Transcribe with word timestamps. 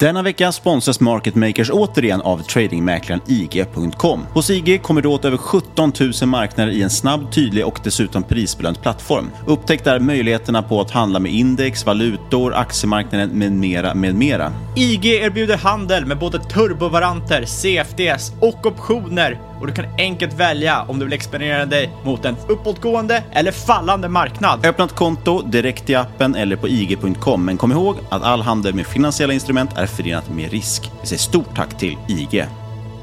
Denna 0.00 0.22
vecka 0.22 0.52
sponsras 0.52 1.00
Market 1.00 1.34
Makers 1.34 1.70
återigen 1.70 2.20
av 2.20 2.38
tradingmäklaren 2.42 3.20
IG.com. 3.26 4.26
Hos 4.32 4.50
IG 4.50 4.82
kommer 4.82 5.02
du 5.02 5.08
åt 5.08 5.24
över 5.24 5.36
17 5.36 5.92
000 6.20 6.28
marknader 6.28 6.72
i 6.72 6.82
en 6.82 6.90
snabb, 6.90 7.32
tydlig 7.32 7.66
och 7.66 7.80
dessutom 7.84 8.22
prisbelönt 8.22 8.82
plattform. 8.82 9.30
Upptäck 9.46 9.84
där 9.84 10.00
möjligheterna 10.00 10.62
på 10.62 10.80
att 10.80 10.90
handla 10.90 11.18
med 11.18 11.32
index, 11.32 11.86
valutor, 11.86 12.54
aktiemarknaden 12.54 13.30
med 13.30 13.52
mera, 13.52 13.94
med 13.94 14.14
mera. 14.14 14.52
IG 14.76 15.06
erbjuder 15.06 15.56
handel 15.56 16.06
med 16.06 16.18
både 16.18 16.38
turbovaranter, 16.38 17.44
CFDs 17.44 18.32
och 18.40 18.66
optioner 18.66 19.38
och 19.60 19.66
du 19.66 19.72
kan 19.72 19.84
enkelt 19.98 20.32
välja 20.32 20.82
om 20.88 20.98
du 20.98 21.04
vill 21.04 21.14
exponera 21.14 21.66
dig 21.66 21.90
mot 22.04 22.24
en 22.24 22.36
uppåtgående 22.48 23.22
eller 23.32 23.52
fallande 23.52 24.08
marknad. 24.08 24.66
Öppna 24.66 24.84
ett 24.84 24.94
konto 24.94 25.42
direkt 25.42 25.90
i 25.90 25.94
appen 25.94 26.34
eller 26.34 26.56
på 26.56 26.68
IG.com, 26.68 27.44
men 27.44 27.56
kom 27.56 27.72
ihåg 27.72 27.96
att 28.08 28.22
all 28.22 28.42
handel 28.42 28.74
med 28.74 28.86
finansiella 28.86 29.32
instrument 29.32 29.78
är 29.78 29.86
förenat 29.86 30.30
med 30.30 30.50
risk. 30.50 30.90
Vi 31.00 31.06
säger 31.06 31.20
stort 31.20 31.56
tack 31.56 31.78
till 31.78 31.96
IG. 32.08 32.44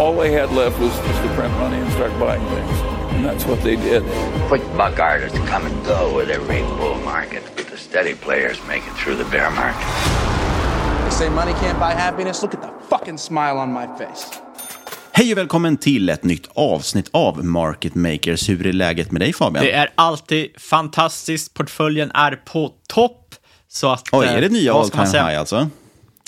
All 0.00 0.14
they 0.14 0.32
had 0.32 0.50
left 0.52 0.78
was 0.80 0.92
just 1.08 1.22
to 1.22 1.28
print 1.36 1.52
money 1.58 1.76
and 1.76 1.92
start 1.92 2.10
buying 2.18 2.44
things. 2.54 2.80
And 3.14 3.24
that's 3.26 3.44
what 3.44 3.62
they 3.62 3.76
did. 3.76 4.02
Quick 4.48 4.62
buck 4.76 4.98
artists 4.98 5.38
come 5.38 5.66
and 5.66 5.86
go 5.86 6.16
with 6.16 6.30
every 6.30 6.62
bull 6.78 6.98
market, 7.04 7.42
but 7.56 7.66
the 7.66 7.76
steady 7.76 8.14
players 8.14 8.56
make 8.68 8.82
it 8.86 8.94
through 9.04 9.16
the 9.24 9.30
bear 9.30 9.50
market. 9.50 9.86
They 11.04 11.10
say 11.10 11.28
money 11.28 11.52
can't 11.52 11.78
buy 11.78 11.92
happiness. 11.92 12.42
Look 12.42 12.54
at 12.54 12.62
the 12.62 12.68
fucking 12.88 13.18
smile 13.18 13.58
on 13.58 13.72
my 13.72 13.86
face. 13.98 14.26
Hej 15.12 15.32
och 15.32 15.38
välkommen 15.38 15.76
till 15.76 16.08
ett 16.08 16.24
nytt 16.24 16.48
avsnitt 16.54 17.08
av 17.12 17.44
Market 17.44 17.94
Makers. 17.94 18.48
Hur 18.48 18.66
är 18.66 18.72
läget 18.72 19.10
med 19.12 19.20
dig 19.20 19.32
Fabian? 19.32 19.64
Det 19.64 19.72
är 19.72 19.90
alltid 19.94 20.60
fantastiskt. 20.60 21.54
Portföljen 21.54 22.10
är 22.14 22.32
på 22.32 22.72
topp. 22.88 23.34
Så 23.68 23.92
att, 23.92 24.08
Oj, 24.12 24.26
är 24.26 24.40
det 24.40 24.46
eh, 24.46 24.52
nya 24.52 24.74
all 24.74 24.90
time 24.90 25.06
high 25.06 25.38
alltså? 25.38 25.68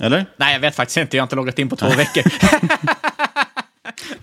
Eller? 0.00 0.26
Nej, 0.36 0.52
jag 0.52 0.60
vet 0.60 0.74
faktiskt 0.76 0.96
inte. 0.96 1.16
Jag 1.16 1.22
har 1.22 1.26
inte 1.26 1.36
loggat 1.36 1.58
in 1.58 1.68
på 1.68 1.76
två 1.76 1.88
veckor. 1.96 2.22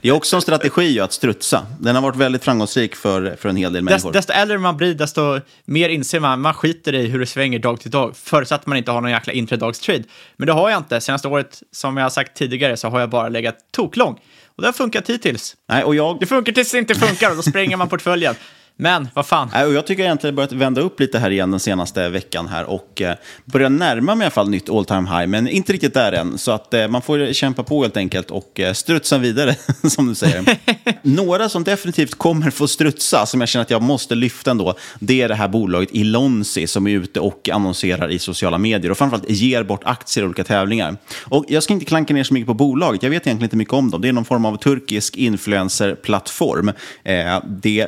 Det 0.01 0.09
är 0.09 0.11
också 0.11 0.35
en 0.35 0.41
strategi 0.41 0.99
att 0.99 1.13
strutsa. 1.13 1.65
Den 1.79 1.95
har 1.95 2.01
varit 2.01 2.15
väldigt 2.15 2.43
framgångsrik 2.43 2.95
för, 2.95 3.35
för 3.35 3.49
en 3.49 3.55
hel 3.55 3.73
del 3.73 3.83
människor. 3.83 4.11
desto 4.11 4.33
äldre 4.33 4.57
man 4.57 4.77
blir, 4.77 4.93
desto 4.93 5.39
mer 5.65 5.89
inser 5.89 6.19
man 6.19 6.41
man 6.41 6.53
skiter 6.53 6.95
i 6.95 7.07
hur 7.07 7.19
det 7.19 7.25
svänger 7.25 7.59
dag 7.59 7.79
till 7.79 7.91
dag, 7.91 8.17
förutsatt 8.17 8.61
att 8.61 8.67
man 8.67 8.77
inte 8.77 8.91
har 8.91 9.01
någon 9.01 9.11
jäkla 9.11 9.33
intradagstrade. 9.33 10.03
Men 10.37 10.47
det 10.47 10.53
har 10.53 10.69
jag 10.69 10.77
inte. 10.77 11.01
Senaste 11.01 11.27
året, 11.27 11.63
som 11.71 11.97
jag 11.97 12.05
har 12.05 12.09
sagt 12.09 12.37
tidigare, 12.37 12.77
så 12.77 12.87
har 12.87 12.99
jag 12.99 13.09
bara 13.09 13.29
legat 13.29 13.55
toklång. 13.71 14.19
Och 14.45 14.61
det 14.61 14.67
har 14.67 14.73
funkat 14.73 15.09
hittills. 15.09 15.55
Nej, 15.69 15.83
och 15.83 15.95
jag... 15.95 16.19
Det 16.19 16.25
funkar 16.25 16.53
tills 16.53 16.71
det 16.71 16.77
inte 16.77 16.95
funkar 16.95 17.29
och 17.29 17.35
då 17.35 17.41
spränger 17.41 17.77
man 17.77 17.89
portföljen. 17.89 18.35
Men 18.81 19.07
vad 19.13 19.25
fan. 19.25 19.49
Jag 19.53 19.87
tycker 19.87 20.03
egentligen 20.03 20.35
börjat 20.35 20.51
vända 20.51 20.81
upp 20.81 20.99
lite 20.99 21.19
här 21.19 21.29
igen 21.29 21.51
den 21.51 21.59
senaste 21.59 22.09
veckan 22.09 22.47
här 22.47 22.65
och 22.65 23.01
eh, 23.01 23.15
börjar 23.45 23.69
närma 23.69 24.15
mig 24.15 24.23
i 24.23 24.25
alla 24.25 24.31
fall 24.31 24.49
nytt 24.49 24.69
all 24.69 24.85
time 24.85 25.09
high, 25.09 25.27
men 25.27 25.47
inte 25.47 25.73
riktigt 25.73 25.93
där 25.93 26.11
än. 26.11 26.37
Så 26.37 26.51
att 26.51 26.73
eh, 26.73 26.87
man 26.87 27.01
får 27.01 27.33
kämpa 27.33 27.63
på 27.63 27.81
helt 27.81 27.97
enkelt 27.97 28.31
och 28.31 28.59
eh, 28.59 28.73
strutsa 28.73 29.17
vidare, 29.17 29.55
som 29.89 30.07
du 30.07 30.15
säger. 30.15 30.57
Några 31.01 31.49
som 31.49 31.63
definitivt 31.63 32.15
kommer 32.15 32.49
få 32.49 32.67
strutsa, 32.67 33.25
som 33.25 33.39
jag 33.39 33.49
känner 33.49 33.61
att 33.61 33.69
jag 33.69 33.81
måste 33.81 34.15
lyfta 34.15 34.51
ändå, 34.51 34.73
det 34.99 35.21
är 35.21 35.27
det 35.27 35.35
här 35.35 35.47
bolaget 35.47 35.89
Ilonsi 35.91 36.67
som 36.67 36.87
är 36.87 36.91
ute 36.91 37.19
och 37.19 37.49
annonserar 37.49 38.11
i 38.11 38.19
sociala 38.19 38.57
medier 38.57 38.91
och 38.91 38.97
framförallt 38.97 39.29
ger 39.29 39.63
bort 39.63 39.81
aktier 39.83 40.23
i 40.23 40.25
olika 40.25 40.43
tävlingar. 40.43 40.97
Och 41.23 41.45
jag 41.47 41.63
ska 41.63 41.73
inte 41.73 41.85
klanka 41.85 42.13
ner 42.13 42.23
så 42.23 42.33
mycket 42.33 42.47
på 42.47 42.53
bolaget, 42.53 43.03
jag 43.03 43.09
vet 43.09 43.27
egentligen 43.27 43.45
inte 43.45 43.57
mycket 43.57 43.73
om 43.73 43.91
dem. 43.91 44.01
Det 44.01 44.07
är 44.07 44.13
någon 44.13 44.25
form 44.25 44.45
av 44.45 44.57
turkisk 44.57 45.17
influencerplattform. 45.17 46.71
Eh, 47.03 47.43
det 47.47 47.87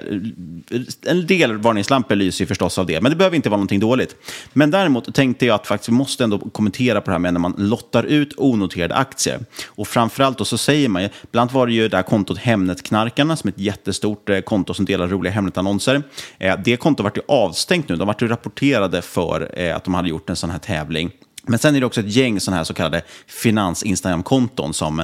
en 1.05 1.27
del 1.27 1.57
varningslampor 1.57 2.15
lyser 2.15 2.43
ju 2.43 2.47
förstås 2.47 2.77
av 2.77 2.85
det, 2.85 3.01
men 3.01 3.09
det 3.09 3.15
behöver 3.15 3.35
inte 3.35 3.49
vara 3.49 3.57
någonting 3.57 3.79
dåligt. 3.79 4.15
Men 4.53 4.71
däremot 4.71 5.15
tänkte 5.15 5.45
jag 5.45 5.55
att 5.55 5.67
faktiskt 5.67 5.89
vi 5.89 5.93
måste 5.93 6.23
ändå 6.23 6.39
kommentera 6.39 7.01
på 7.01 7.05
det 7.05 7.11
här 7.11 7.19
med 7.19 7.33
när 7.33 7.39
man 7.39 7.55
lottar 7.57 8.03
ut 8.03 8.33
onoterade 8.37 8.95
aktier. 8.95 9.39
Och 9.67 9.87
framförallt 9.87 10.37
då 10.37 10.45
så 10.45 10.57
säger 10.57 10.89
man 10.89 11.03
ju, 11.03 11.09
bland 11.31 11.41
annat 11.41 11.53
var 11.53 11.67
det 11.67 11.73
ju 11.73 11.87
det 11.87 11.97
här 11.97 12.03
kontot 12.03 12.37
Hemnetknarkarna 12.37 13.35
som 13.35 13.47
är 13.47 13.51
ett 13.51 13.59
jättestort 13.59 14.29
eh, 14.29 14.39
konto 14.39 14.73
som 14.73 14.85
delar 14.85 15.07
roliga 15.07 15.33
Hemnet-annonser. 15.33 16.03
Eh, 16.37 16.59
det 16.65 16.77
kontot 16.77 17.03
vart 17.03 17.17
ju 17.17 17.21
avstängt 17.27 17.89
nu, 17.89 17.95
de 17.95 18.07
vart 18.07 18.21
ju 18.21 18.27
rapporterade 18.27 19.01
för 19.01 19.51
eh, 19.59 19.75
att 19.75 19.83
de 19.83 19.93
hade 19.93 20.09
gjort 20.09 20.29
en 20.29 20.35
sån 20.35 20.49
här 20.49 20.59
tävling. 20.59 21.11
Men 21.43 21.59
sen 21.59 21.75
är 21.75 21.79
det 21.79 21.85
också 21.85 21.99
ett 21.99 22.15
gäng 22.15 22.39
sådana 22.39 22.57
här 22.57 22.63
så 22.63 22.73
kallade 22.73 23.01
finans-Instagram-konton 23.27 24.73
som 24.73 25.03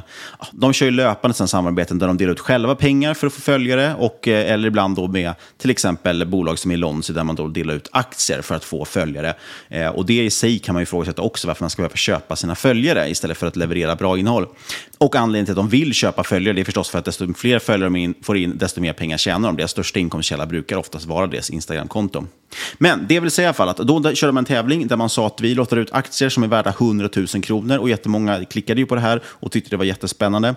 de 0.52 0.74
kör 0.74 0.86
ju 0.86 0.92
löpande 0.92 1.38
sen 1.38 1.48
samarbeten 1.48 2.00
där 2.00 2.08
de 2.08 2.18
delar 2.18 2.32
ut 2.32 2.40
själva 2.40 2.76
pengar 2.76 3.14
för 3.14 3.28
att 3.28 3.34
få 3.34 3.42
följare 3.42 3.96
och, 3.96 4.28
eh, 4.28 4.52
eller 4.52 4.68
ibland 4.68 4.96
då 4.96 5.08
med 5.08 5.34
till 5.58 5.70
exempel 5.70 6.26
bolag 6.26 6.60
som 6.60 6.72
i 6.72 6.78
Lonzy 6.78 7.14
där 7.14 7.24
man 7.24 7.36
då 7.36 7.48
delar 7.48 7.74
ut 7.74 7.90
aktier 7.92 8.42
för 8.42 8.56
att 8.56 8.64
få 8.64 8.86
följare. 8.86 9.34
Eh, 9.70 9.88
och 9.88 10.06
det 10.06 10.26
i 10.26 10.30
sig 10.30 10.60
kan 10.60 10.74
man 10.74 10.82
ju 10.82 10.84
ifrågasätta 10.84 11.22
också 11.22 11.48
varför 11.48 11.64
man 11.64 11.70
ska 11.70 11.82
behöva 11.82 11.96
köpa 11.96 12.36
sina 12.36 12.56
följare 12.56 13.10
istället 13.10 13.38
för 13.38 13.48
att 13.48 13.56
leverera 13.56 13.96
bra 13.96 14.18
innehåll. 14.18 14.48
Och 14.98 15.16
anledningen 15.16 15.46
till 15.46 15.52
att 15.52 15.56
de 15.56 15.70
vill 15.70 15.94
köpa 15.94 16.24
följare 16.24 16.54
det 16.54 16.62
är 16.62 16.66
förstås 16.66 16.90
för 16.90 17.00
att 17.00 17.06
desto 17.06 17.34
fler 17.34 17.60
följare 17.60 17.90
de 17.90 17.96
in, 17.96 18.14
får 18.22 18.38
in, 18.38 18.58
desto 18.58 18.82
mer 18.82 18.94
pengar 18.94 19.18
tjänar 19.18 19.50
de. 19.50 19.58
Deras 19.58 19.72
största 19.72 20.00
inkomstkälla 20.00 20.46
brukar 20.46 20.78
oftast 20.78 21.06
vara 21.06 21.28
deras 21.28 21.50
Instagram-konto. 21.50 22.26
Men 22.78 23.06
det 23.10 23.20
vill 23.20 23.32
säga 23.32 23.46
i 23.46 23.48
alla 23.48 23.54
fall 23.54 23.70
att 23.70 23.78
då 23.78 24.14
körde 24.14 24.34
man 24.34 24.42
en 24.42 24.46
tävling 24.46 24.88
där 24.88 24.98
man 24.98 25.10
sa 25.10 25.28
att 25.28 25.42
vi 25.42 25.56
låter 25.56 25.78
ut 25.78 25.92
aktier 25.92 26.30
som 26.30 26.44
är 26.44 26.48
värda 26.48 26.70
100 26.70 27.10
000 27.16 27.28
kronor 27.28 27.78
och 27.78 27.90
jättemånga 27.90 28.46
klickade 28.46 28.82
ju 28.82 28.86
på 28.86 28.96
det 28.96 29.02
här 29.02 29.22
och 29.26 29.52
tyckte 29.52 29.70
det 29.70 29.78
var 29.78 29.86
jättespännande. 29.86 30.56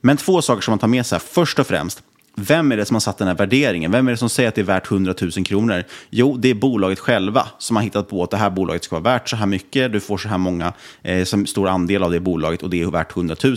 Men 0.00 0.16
två 0.16 0.42
saker 0.42 0.62
som 0.62 0.72
man 0.72 0.78
tar 0.78 0.88
med 0.88 1.06
sig. 1.06 1.18
Först 1.18 1.58
och 1.58 1.66
främst, 1.66 2.02
vem 2.36 2.72
är 2.72 2.76
det 2.76 2.84
som 2.84 2.94
har 2.94 3.00
satt 3.00 3.18
den 3.18 3.28
här 3.28 3.34
värderingen? 3.34 3.90
Vem 3.92 4.06
är 4.06 4.10
det 4.10 4.16
som 4.16 4.28
säger 4.28 4.48
att 4.48 4.54
det 4.54 4.60
är 4.60 4.64
värt 4.64 4.90
100 4.90 5.14
000 5.20 5.30
kronor? 5.44 5.84
Jo, 6.10 6.36
det 6.36 6.50
är 6.50 6.54
bolaget 6.54 6.98
själva 6.98 7.48
som 7.58 7.76
har 7.76 7.82
hittat 7.82 8.08
på 8.08 8.22
att 8.22 8.30
det 8.30 8.36
här 8.36 8.50
bolaget 8.50 8.84
ska 8.84 9.00
vara 9.00 9.14
värt 9.14 9.28
så 9.28 9.36
här 9.36 9.46
mycket. 9.46 9.92
Du 9.92 10.00
får 10.00 10.18
så 10.18 10.28
här 10.28 10.38
många, 10.38 10.72
eh, 11.02 11.24
som 11.24 11.46
stor 11.46 11.68
andel 11.68 12.02
av 12.02 12.10
det 12.10 12.20
bolaget 12.20 12.62
och 12.62 12.70
det 12.70 12.82
är 12.82 12.86
värt 12.86 13.16
100 13.16 13.36
000. 13.44 13.56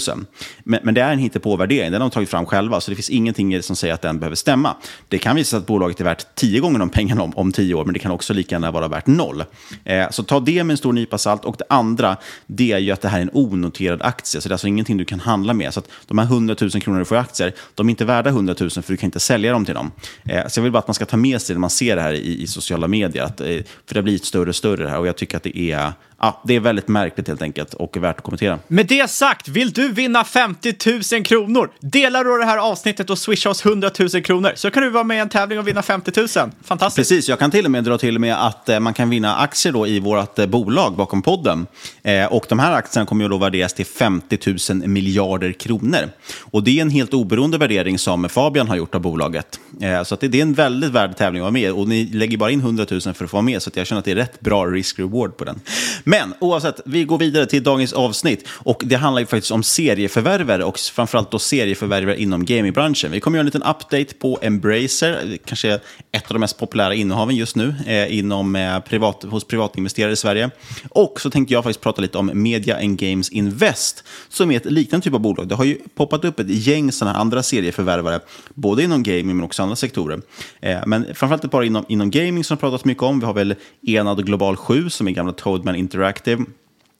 Men, 0.64 0.80
men 0.84 0.94
det 0.94 1.02
är 1.02 1.14
en 1.14 1.20
hittepåvärdering, 1.20 1.92
den 1.92 2.02
har 2.02 2.10
de 2.10 2.14
tagit 2.14 2.30
fram 2.30 2.46
själva, 2.46 2.82
så 2.82 2.92
det 2.92 2.96
finns 2.96 3.10
ingenting 3.10 3.64
som 3.64 3.76
säger 3.76 3.94
att 3.94 4.02
den 4.02 4.20
behöver 4.20 4.36
stämma. 4.36 4.76
Det 5.08 5.18
kan 5.18 5.36
visa 5.36 5.50
sig 5.50 5.58
att 5.58 5.66
bolaget 5.66 6.00
är 6.00 6.04
värt 6.04 6.36
tio 6.36 6.60
gånger 6.60 6.80
de 6.80 6.90
pengarna 6.90 7.24
om, 7.24 7.34
om 7.36 7.52
tio 7.52 7.74
år, 7.74 7.86
men 7.86 7.94
det 7.94 8.00
kan 8.00 8.12
också 8.12 8.34
lika 8.34 8.56
gärna 8.56 8.72
vara 8.72 8.88
värt 8.88 9.08
noll. 9.08 9.44
Eh, 9.84 10.10
så 10.10 10.24
ta 10.24 10.40
det 10.40 10.64
med 10.64 10.74
en 10.74 10.78
stor 10.78 10.94
nypa 10.94 11.18
salt. 11.18 11.46
Och 11.46 11.56
det 11.58 11.66
andra, 11.70 12.18
det 12.46 12.72
är 12.72 12.80
ju 12.80 12.92
att 12.92 13.02
det 13.02 13.10
här 13.10 13.18
är 13.18 13.22
en 13.22 13.30
onoterad 13.34 14.02
aktie, 14.02 14.42
så 14.42 14.50
det 14.50 14.52
är 14.52 14.54
alltså 14.54 14.68
ingenting 14.68 14.98
du 14.98 15.06
kan 15.06 15.20
handla 15.20 15.54
med. 15.54 15.74
Så 15.74 15.80
att 15.80 15.90
de 16.08 16.18
här 16.18 16.26
100 16.26 16.56
000 16.62 16.72
kronor 16.72 17.00
du 17.00 17.06
får 17.06 17.18
i 17.18 17.20
aktier, 17.20 17.54
de 17.76 17.88
är 17.88 17.90
inte 17.90 18.06
värda 18.06 18.30
100 18.30 18.56
000 18.60 18.67
för 18.70 18.94
du 18.94 18.98
kan 18.98 19.08
inte 19.08 19.20
sälja 19.20 19.52
dem 19.52 19.66
till 19.66 19.74
dem. 19.74 19.92
Eh, 20.26 20.48
så 20.48 20.60
jag 20.60 20.64
vill 20.64 20.72
bara 20.72 20.80
att 20.80 20.88
man 20.88 20.94
ska 20.94 21.06
ta 21.06 21.18
med 21.18 21.42
sig 21.42 21.54
det 21.54 21.58
när 21.58 21.62
man 21.62 21.70
ser 21.70 21.96
det 21.96 22.02
här 22.02 22.14
i, 22.14 22.42
i 22.42 22.48
sociala 22.48 22.88
medier. 22.88 23.24
Att, 23.24 23.42
eh, 23.42 23.48
för 23.48 23.94
det 23.94 23.98
har 23.98 24.04
blivit 24.04 24.26
större 24.26 24.50
och 24.50 24.56
större 24.56 24.88
här 24.88 25.00
och 25.00 25.08
jag 25.08 25.18
tycker 25.18 25.38
att 25.38 25.44
det 25.44 25.60
är, 25.60 25.94
ja, 26.20 26.42
det 26.46 26.56
är 26.56 26.60
väldigt 26.60 26.88
märkligt 26.88 27.28
helt 27.28 27.42
enkelt 27.42 27.74
och 27.74 27.98
värt 27.98 28.18
att 28.18 28.24
kommentera. 28.24 28.60
Med 28.68 28.88
det 28.88 29.10
sagt, 29.10 29.48
vill 29.48 29.72
du 29.72 29.92
vinna 29.92 30.24
50 30.24 30.76
000 31.14 31.24
kronor? 31.24 31.70
Dela 31.80 32.24
då 32.24 32.38
det 32.38 32.46
här 32.46 32.58
avsnittet 32.58 33.10
och 33.10 33.18
swisha 33.18 33.50
oss 33.50 33.66
100 33.66 33.90
000 34.00 34.10
kronor 34.10 34.52
så 34.56 34.72
kan 34.72 34.84
du 34.84 34.90
vara 34.90 35.04
med 35.04 35.18
i 35.18 35.20
en 35.20 35.30
tävling 35.30 35.60
och 35.60 35.68
vinna 35.68 35.82
50 35.82 36.12
000. 36.16 36.28
Fantastiskt. 36.64 37.10
Precis, 37.10 37.30
jag 37.30 37.40
kan 37.40 37.52
till 37.52 37.66
och 37.66 37.72
med 37.72 37.84
dra 37.84 37.98
till 37.98 38.20
med 38.20 38.46
att 38.46 38.70
eh, 38.70 38.80
man 38.80 38.94
kan 38.94 39.10
vinna 39.10 39.36
aktier 39.36 39.74
då 39.74 39.88
i 39.88 40.00
vårt 40.00 40.40
eh, 40.40 40.46
bolag 40.46 40.96
bakom 40.96 41.22
podden. 41.22 41.68
Eh, 42.04 42.26
och 42.26 42.46
de 42.50 42.60
här 42.60 42.74
aktierna 42.74 43.06
kommer 43.06 43.26
ju 43.26 43.30
då 43.30 43.38
värderas 43.38 43.74
till 43.74 43.86
50 43.86 44.74
000 44.74 44.88
miljarder 44.88 45.52
kronor. 45.52 46.10
Och 46.40 46.64
det 46.64 46.78
är 46.78 46.82
en 46.82 46.90
helt 46.90 47.14
oberoende 47.14 47.58
värdering 47.58 48.00
som 48.00 48.30
Fabian 48.30 48.68
har 48.68 48.76
gjort 48.76 48.96
av 48.96 49.02
bolaget. 49.02 49.60
Så 50.06 50.14
att 50.14 50.20
det, 50.20 50.28
det 50.28 50.38
är 50.38 50.42
en 50.42 50.54
väldigt 50.54 50.92
värd 50.92 51.18
tävling 51.18 51.42
att 51.42 51.44
vara 51.44 51.52
med 51.52 51.72
och 51.72 51.88
ni 51.88 52.06
lägger 52.06 52.38
bara 52.38 52.52
in 52.52 52.60
100 52.60 52.86
000 52.92 53.02
för 53.02 53.10
att 53.10 53.18
få 53.18 53.28
vara 53.28 53.42
med. 53.42 53.62
Så 53.62 53.72
jag 53.74 53.88
känner 53.88 54.00
att 54.00 54.06
det 54.06 54.12
är 54.12 54.16
rätt 54.16 54.40
bra 54.40 54.66
risk-reward 54.66 55.38
på 55.38 55.46
den. 55.46 55.60
Men 56.10 56.34
oavsett, 56.40 56.82
vi 56.86 57.04
går 57.04 57.18
vidare 57.18 57.46
till 57.46 57.64
dagens 57.64 57.94
avsnitt. 57.94 58.48
Och 58.50 58.84
det 58.86 58.96
handlar 58.96 59.20
ju 59.20 59.26
faktiskt 59.26 59.52
om 59.52 59.64
serieförvärvare 59.64 60.64
och 60.64 60.80
framförallt 60.80 61.32
då 61.32 61.40
serieförvärvare 61.40 62.22
inom 62.22 62.46
gamingbranschen. 62.46 63.12
Vi 63.12 63.20
kommer 63.20 63.38
göra 63.38 63.42
en 63.42 63.46
liten 63.46 63.64
update 63.64 64.16
på 64.20 64.40
Embracer, 64.42 65.38
kanske 65.46 65.80
ett 66.12 66.28
av 66.28 66.34
de 66.34 66.40
mest 66.40 66.60
populära 66.60 66.94
innehaven 66.94 67.36
just 67.36 67.56
nu 67.56 67.76
eh, 67.86 68.18
inom, 68.18 68.56
eh, 68.56 68.80
privat, 68.80 69.24
hos 69.24 69.44
privatinvesterare 69.44 70.12
i 70.12 70.16
Sverige. 70.16 70.50
Och 70.90 71.22
så 71.22 71.30
tänkte 71.30 71.54
jag 71.54 71.64
faktiskt 71.64 71.82
prata 71.82 72.02
lite 72.02 72.18
om 72.18 72.32
Media 72.34 72.78
and 72.78 73.00
Games 73.00 73.30
Invest, 73.30 74.04
som 74.30 74.52
är 74.52 74.58
ett 74.58 74.66
liknande 74.66 75.04
typ 75.04 75.14
av 75.14 75.20
bolag. 75.20 75.48
Det 75.48 75.56
har 75.56 75.66
ju 75.66 75.78
poppat 75.96 76.26
upp 76.26 76.40
ett 76.40 76.50
gäng 76.50 76.92
sådana 76.92 77.18
andra 77.18 77.44
serieförvärvare, 77.44 78.20
både 78.54 78.84
inom 78.84 79.04
gaming 79.04 79.36
men 79.36 79.44
också 79.44 79.64
andra 79.64 79.76
sektorer. 79.76 80.22
Eh, 80.62 80.78
men 80.86 81.06
framförallt 81.06 81.44
ett 81.44 81.52
par 81.52 81.64
inom, 81.64 81.86
inom 81.90 82.12
gaming 82.12 82.44
som 82.44 82.58
det 82.58 82.62
pratats 82.62 82.86
mycket 82.86 83.04
om. 83.04 83.20
Vi 83.20 83.26
har 83.26 83.34
väl 83.34 83.56
Enad 83.88 84.26
Global 84.26 84.56
7 84.56 84.90
som 84.90 85.08
är 85.08 85.12
gamla 85.12 85.34
Toadman 85.34 85.76
Interactive. 85.98 86.46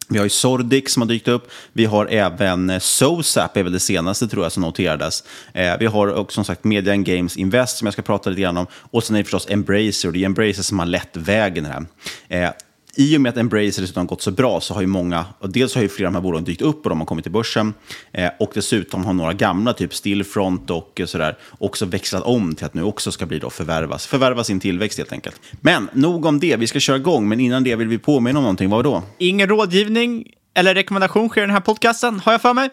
Vi 0.10 0.18
har 0.18 0.26
ju 0.26 0.30
Sordic 0.30 0.94
som 0.94 1.02
har 1.02 1.08
dykt 1.08 1.28
upp. 1.28 1.52
Vi 1.74 1.86
har 1.86 2.06
även 2.06 2.70
eh, 2.70 2.80
SoSap, 2.80 3.58
är 3.58 3.64
väl 3.64 3.72
det 3.72 3.80
senaste 3.80 4.28
tror 4.28 4.46
jag 4.46 4.52
som 4.52 4.64
noterades. 4.64 5.24
Eh, 5.54 5.78
vi 5.80 5.86
har 5.86 6.14
också 6.14 6.36
som 6.36 6.46
sagt 6.46 6.64
Media 6.64 6.94
and 6.94 7.06
Games 7.06 7.38
Invest 7.38 7.78
som 7.78 7.86
jag 7.86 7.94
ska 7.94 8.02
prata 8.02 8.30
lite 8.30 8.42
grann 8.42 8.58
om. 8.58 8.68
Och 8.92 9.04
sen 9.04 9.16
är 9.16 9.20
det 9.20 9.24
förstås 9.24 9.48
Embracer, 9.50 10.08
och 10.08 10.14
det 10.14 10.22
är 10.22 10.26
Embracer 10.26 10.64
som 10.64 10.80
har 10.80 10.86
lett 10.86 11.18
vägen 11.18 11.66
här. 11.66 11.86
Eh, 12.28 12.50
i 12.98 13.18
och 13.18 13.22
med 13.22 13.30
att 13.30 13.38
Embracer 13.38 13.82
dessutom 13.82 14.02
har 14.02 14.08
gått 14.08 14.22
så 14.22 14.32
bra 14.32 14.62
så 14.62 14.74
har 14.74 14.82
ju 14.82 14.88
många, 14.88 15.26
och 15.40 15.50
dels 15.50 15.76
har 15.76 15.82
ju 15.82 15.90
flera 15.90 16.08
av 16.08 16.14
de 16.14 16.18
här 16.18 16.24
bolagen 16.24 16.44
dykt 16.44 16.62
upp 16.62 16.84
och 16.84 16.90
de 16.90 17.00
har 17.00 17.06
kommit 17.06 17.26
till 17.26 17.32
börsen. 17.32 17.74
Eh, 18.12 18.30
och 18.40 18.52
dessutom 18.54 19.06
har 19.06 19.14
några 19.14 19.34
gamla, 19.34 19.74
typ 19.74 19.94
Stillfront 19.94 20.70
och 20.70 21.00
eh, 21.00 21.06
sådär, 21.06 21.38
också 21.60 21.86
växlat 21.86 22.24
om 22.24 22.56
till 22.56 22.66
att 22.66 22.74
nu 22.74 22.84
också 22.84 23.12
ska 23.12 23.26
bli 23.26 23.40
då 23.40 23.50
förvärvas. 23.50 24.08
Förvärva 24.08 24.44
sin 24.44 24.60
tillväxt 24.60 24.98
helt 24.98 25.12
enkelt. 25.12 25.42
Men 25.62 25.90
nog 25.94 26.26
om 26.26 26.40
det, 26.40 26.56
vi 26.56 26.68
ska 26.68 26.80
köra 26.80 26.98
igång. 26.98 27.30
Men 27.30 27.40
innan 27.40 27.64
det 27.64 27.76
vill 27.76 27.88
vi 27.88 27.98
påminna 27.98 28.40
om 28.40 28.44
någonting. 28.44 28.70
Vad 28.70 28.84
då? 28.84 29.04
Ingen 29.18 29.50
rådgivning 29.50 30.32
eller 30.54 30.76
rekommendation 30.76 31.30
sker 31.30 31.42
i 31.42 31.46
den 31.46 31.52
här 31.52 31.60
podcasten, 31.60 32.20
har 32.20 32.32
jag 32.32 32.42
för 32.42 32.54
mig. 32.54 32.70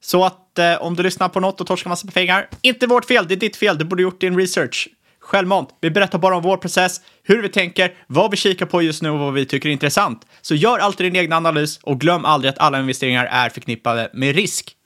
Så 0.00 0.24
att 0.24 0.58
eh, 0.58 0.82
om 0.82 0.96
du 0.96 1.02
lyssnar 1.02 1.28
på 1.28 1.40
något 1.40 1.60
och 1.60 1.66
torskar 1.66 1.88
massa 1.88 2.08
pengar, 2.08 2.48
inte 2.62 2.86
vårt 2.86 3.04
fel, 3.04 3.28
det 3.28 3.34
är 3.34 3.36
ditt 3.36 3.56
fel, 3.56 3.78
du 3.78 3.84
borde 3.84 4.02
gjort 4.02 4.20
din 4.20 4.38
research. 4.38 4.88
Självmant. 5.24 5.68
Vi 5.80 5.90
berättar 5.90 6.18
bara 6.18 6.36
om 6.36 6.42
vår 6.42 6.56
process, 6.56 7.00
hur 7.22 7.42
vi 7.42 7.48
tänker, 7.48 7.94
vad 8.06 8.30
vi 8.30 8.36
kikar 8.36 8.66
på 8.66 8.82
just 8.82 9.02
nu 9.02 9.10
och 9.10 9.18
vad 9.18 9.32
vi 9.32 9.46
tycker 9.46 9.68
är 9.68 9.72
intressant. 9.72 10.26
Så 10.42 10.54
gör 10.54 10.78
alltid 10.78 11.06
din 11.06 11.16
egen 11.16 11.32
analys 11.32 11.78
och 11.82 12.00
glöm 12.00 12.24
aldrig 12.24 12.48
att 12.48 12.58
alla 12.58 12.80
investeringar 12.80 13.24
är 13.24 13.48
förknippade 13.48 14.10
med 14.12 14.34
risk. 14.34 14.76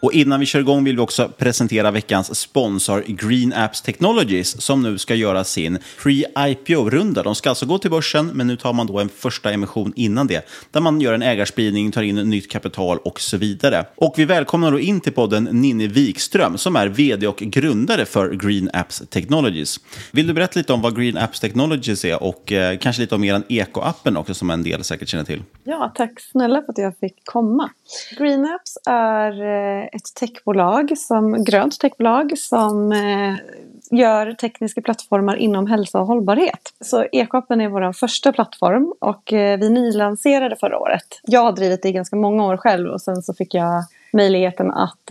Och 0.00 0.12
innan 0.12 0.40
vi 0.40 0.46
kör 0.46 0.60
igång 0.60 0.84
vill 0.84 0.96
vi 0.96 1.02
också 1.02 1.28
presentera 1.38 1.90
veckans 1.90 2.38
sponsor 2.38 3.04
Green 3.06 3.52
Apps 3.52 3.82
Technologies 3.82 4.62
som 4.62 4.82
nu 4.82 4.98
ska 4.98 5.14
göra 5.14 5.44
sin 5.44 5.78
pre-IPO-runda. 6.02 7.22
De 7.22 7.34
ska 7.34 7.48
alltså 7.48 7.66
gå 7.66 7.78
till 7.78 7.90
börsen, 7.90 8.30
men 8.34 8.46
nu 8.46 8.56
tar 8.56 8.72
man 8.72 8.86
då 8.86 8.98
en 8.98 9.08
första 9.08 9.52
emission 9.52 9.92
innan 9.96 10.26
det, 10.26 10.48
där 10.70 10.80
man 10.80 11.00
gör 11.00 11.12
en 11.12 11.22
ägarspridning, 11.22 11.92
tar 11.92 12.02
in 12.02 12.16
nytt 12.16 12.50
kapital 12.50 12.98
och 12.98 13.20
så 13.20 13.36
vidare. 13.36 13.84
Och 13.94 14.14
vi 14.16 14.24
välkomnar 14.24 14.72
då 14.72 14.80
in 14.80 15.00
till 15.00 15.12
podden 15.12 15.44
Ninni 15.44 15.86
Wikström 15.86 16.58
som 16.58 16.76
är 16.76 16.88
vd 16.88 17.26
och 17.26 17.38
grundare 17.38 18.04
för 18.04 18.30
Green 18.30 18.70
Apps 18.72 19.02
Technologies. 19.10 19.80
Vill 20.12 20.26
du 20.26 20.32
berätta 20.32 20.58
lite 20.58 20.72
om 20.72 20.82
vad 20.82 20.96
Green 20.96 21.16
Apps 21.16 21.40
Technologies 21.40 22.04
är 22.04 22.22
och 22.22 22.52
eh, 22.52 22.78
kanske 22.78 23.02
lite 23.02 23.14
om 23.14 23.24
er 23.24 23.42
eko-appen 23.48 24.16
också 24.16 24.34
som 24.34 24.50
en 24.50 24.62
del 24.62 24.84
säkert 24.84 25.08
känner 25.08 25.24
till? 25.24 25.42
Ja, 25.64 25.92
tack 25.94 26.20
snälla 26.20 26.62
för 26.62 26.72
att 26.72 26.78
jag 26.78 26.98
fick 26.98 27.24
komma. 27.24 27.70
Green 28.18 28.44
Apps 28.44 28.78
är 28.86 29.42
eh, 29.42 29.84
ett 29.84 30.14
techbolag, 30.14 30.98
som, 30.98 31.44
grönt 31.44 31.80
techbolag 31.80 32.38
som 32.38 32.92
eh, 32.92 33.34
gör 33.90 34.32
tekniska 34.32 34.82
plattformar 34.82 35.36
inom 35.36 35.66
hälsa 35.66 36.00
och 36.00 36.06
hållbarhet. 36.06 36.72
Så 36.80 37.04
Ekoappen 37.12 37.60
är 37.60 37.68
vår 37.68 37.92
första 37.92 38.32
plattform 38.32 38.94
och 39.00 39.32
eh, 39.32 39.58
vi 39.58 39.70
nylanserade 39.70 40.56
förra 40.56 40.78
året. 40.78 41.20
Jag 41.22 41.40
har 41.40 41.52
drivit 41.52 41.82
det 41.82 41.88
i 41.88 41.92
ganska 41.92 42.16
många 42.16 42.46
år 42.46 42.56
själv 42.56 42.90
och 42.90 43.02
sen 43.02 43.22
så 43.22 43.34
fick 43.34 43.54
jag 43.54 43.84
möjligheten 44.12 44.70
att 44.70 45.10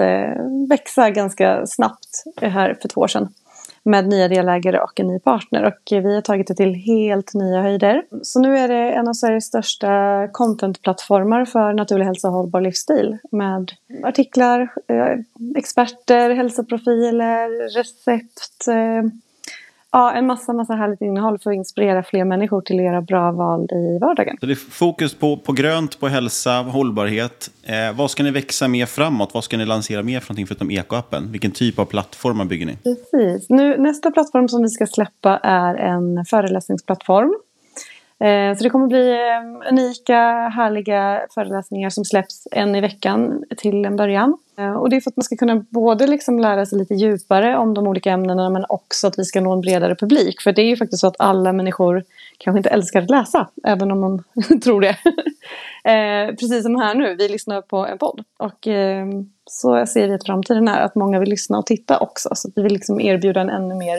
växa 0.70 1.10
ganska 1.10 1.67
snabbt 1.67 2.24
här 2.41 2.77
för 2.82 2.88
två 2.88 3.01
år 3.01 3.08
sedan 3.08 3.34
med 3.86 4.08
nya 4.08 4.27
delägare 4.27 4.80
och 4.80 5.00
en 5.00 5.08
ny 5.08 5.20
partner. 5.20 5.63
Och 5.63 5.82
vi 5.92 6.15
har 6.15 6.22
tagit 6.22 6.48
det 6.48 6.56
till 6.56 6.74
helt 6.74 7.34
nya 7.34 7.62
höjder. 7.62 8.04
Så 8.22 8.39
nu 8.39 8.58
är 8.58 8.68
det 8.68 8.92
en 8.92 9.08
av 9.08 9.13
Sveriges 9.13 9.46
största 9.46 10.27
contentplattformar 10.32 11.46
för 11.46 11.74
naturlig 11.74 12.06
hälsa 12.06 12.27
och 12.27 12.34
hållbar 12.34 12.62
livsstil. 12.62 13.18
Med 13.32 13.72
artiklar, 14.04 14.62
eh, 14.88 15.20
experter, 15.56 16.30
hälsoprofiler, 16.30 17.77
recept, 17.77 18.68
eh, 18.68 19.12
Ja, 19.96 20.12
en 20.12 20.28
massa, 20.28 20.54
massa 20.54 20.74
härligt 20.74 21.02
innehåll 21.02 21.40
för 21.40 21.50
att 21.50 21.56
inspirera 21.56 22.04
fler 22.04 22.25
människor 22.25 22.62
till 22.62 22.80
att 22.80 22.86
göra 22.86 23.02
bra 23.02 23.32
val 23.32 23.68
i 23.72 24.00
vardagen. 24.02 24.38
Så 24.40 24.46
det 24.46 24.54
är 24.54 24.72
fokus 24.72 25.14
på, 25.14 25.38
på 25.38 25.54
grönt, 25.54 26.00
på 26.00 26.08
hälsa, 26.08 26.52
hållbarhet. 26.52 27.52
Eh, 27.64 27.98
vad 27.98 28.12
ska 28.12 28.24
ni 28.24 28.32
växa 28.32 28.68
mer 28.68 28.86
framåt? 28.86 29.34
Vad 29.34 29.44
ska 29.44 29.58
ni 29.58 29.66
lansera 29.66 30.04
mer 30.04 30.20
för 30.20 30.30
någonting 30.30 30.48
förutom 30.48 30.72
ekoappen? 30.72 31.32
Vilken 31.32 31.52
typ 31.52 31.80
av 31.80 31.86
plattformar 31.86 32.46
bygger 32.46 32.66
ni? 32.66 32.78
Precis. 32.84 33.50
Nu, 33.50 33.78
nästa 33.78 34.12
plattform 34.12 34.48
som 34.48 34.62
vi 34.62 34.70
ska 34.70 34.86
släppa 34.86 35.38
är 35.44 35.75
en 35.75 36.25
föreläsningsplattform 36.25 37.36
Eh, 38.19 38.57
så 38.57 38.63
det 38.63 38.69
kommer 38.69 38.88
bli 38.88 39.12
ehm, 39.12 39.62
unika, 39.72 40.50
härliga 40.55 41.22
föreläsningar 41.34 41.89
som 41.89 42.05
släpps 42.05 42.48
en 42.51 42.75
i 42.75 42.81
veckan 42.81 43.43
till 43.57 43.86
en 43.86 43.95
början. 43.95 44.38
Eh, 44.57 44.74
och 44.74 44.89
det 44.89 44.95
är 44.95 45.01
för 45.01 45.12
att 45.12 45.17
man 45.17 45.24
ska 45.24 45.36
kunna 45.36 45.65
både 45.69 46.07
liksom 46.07 46.39
lära 46.39 46.65
sig 46.65 46.79
lite 46.79 46.93
djupare 46.93 47.57
om 47.57 47.74
de 47.74 47.88
olika 47.88 48.12
ämnena 48.12 48.50
men 48.50 48.65
också 48.69 49.07
att 49.07 49.19
vi 49.19 49.24
ska 49.24 49.41
nå 49.41 49.53
en 49.53 49.62
bredare 49.62 49.95
publik. 49.95 50.41
För 50.41 50.51
det 50.51 50.62
är 50.62 50.67
ju 50.67 50.77
faktiskt 50.77 51.01
så 51.01 51.07
att 51.07 51.19
alla 51.19 51.53
människor 51.53 52.03
kanske 52.38 52.60
inte 52.60 52.69
älskar 52.69 53.01
att 53.01 53.10
läsa, 53.10 53.48
även 53.63 53.91
om 53.91 54.00
man 54.00 54.24
tror 54.63 54.81
det. 54.81 54.98
Eh, 55.91 56.27
precis 56.27 56.63
som 56.63 56.75
här 56.75 56.95
nu, 56.95 57.15
vi 57.15 57.29
lyssnar 57.29 57.62
på 57.62 57.77
en 57.77 57.98
podd. 57.98 58.24
Och 58.38 58.67
ehm, 58.67 59.31
så 59.45 59.86
ser 59.86 60.07
vi 60.07 60.13
att 60.13 60.25
framtiden 60.25 60.67
är 60.67 60.81
att 60.81 60.95
många 60.95 61.19
vill 61.19 61.29
lyssna 61.29 61.57
och 61.57 61.65
titta 61.65 62.00
också. 62.00 62.29
Så 62.36 62.50
vi 62.55 62.62
vill 62.62 62.74
liksom 62.74 63.01
erbjuda 63.01 63.41
en 63.41 63.50
ännu 63.50 63.75
mer, 63.75 63.98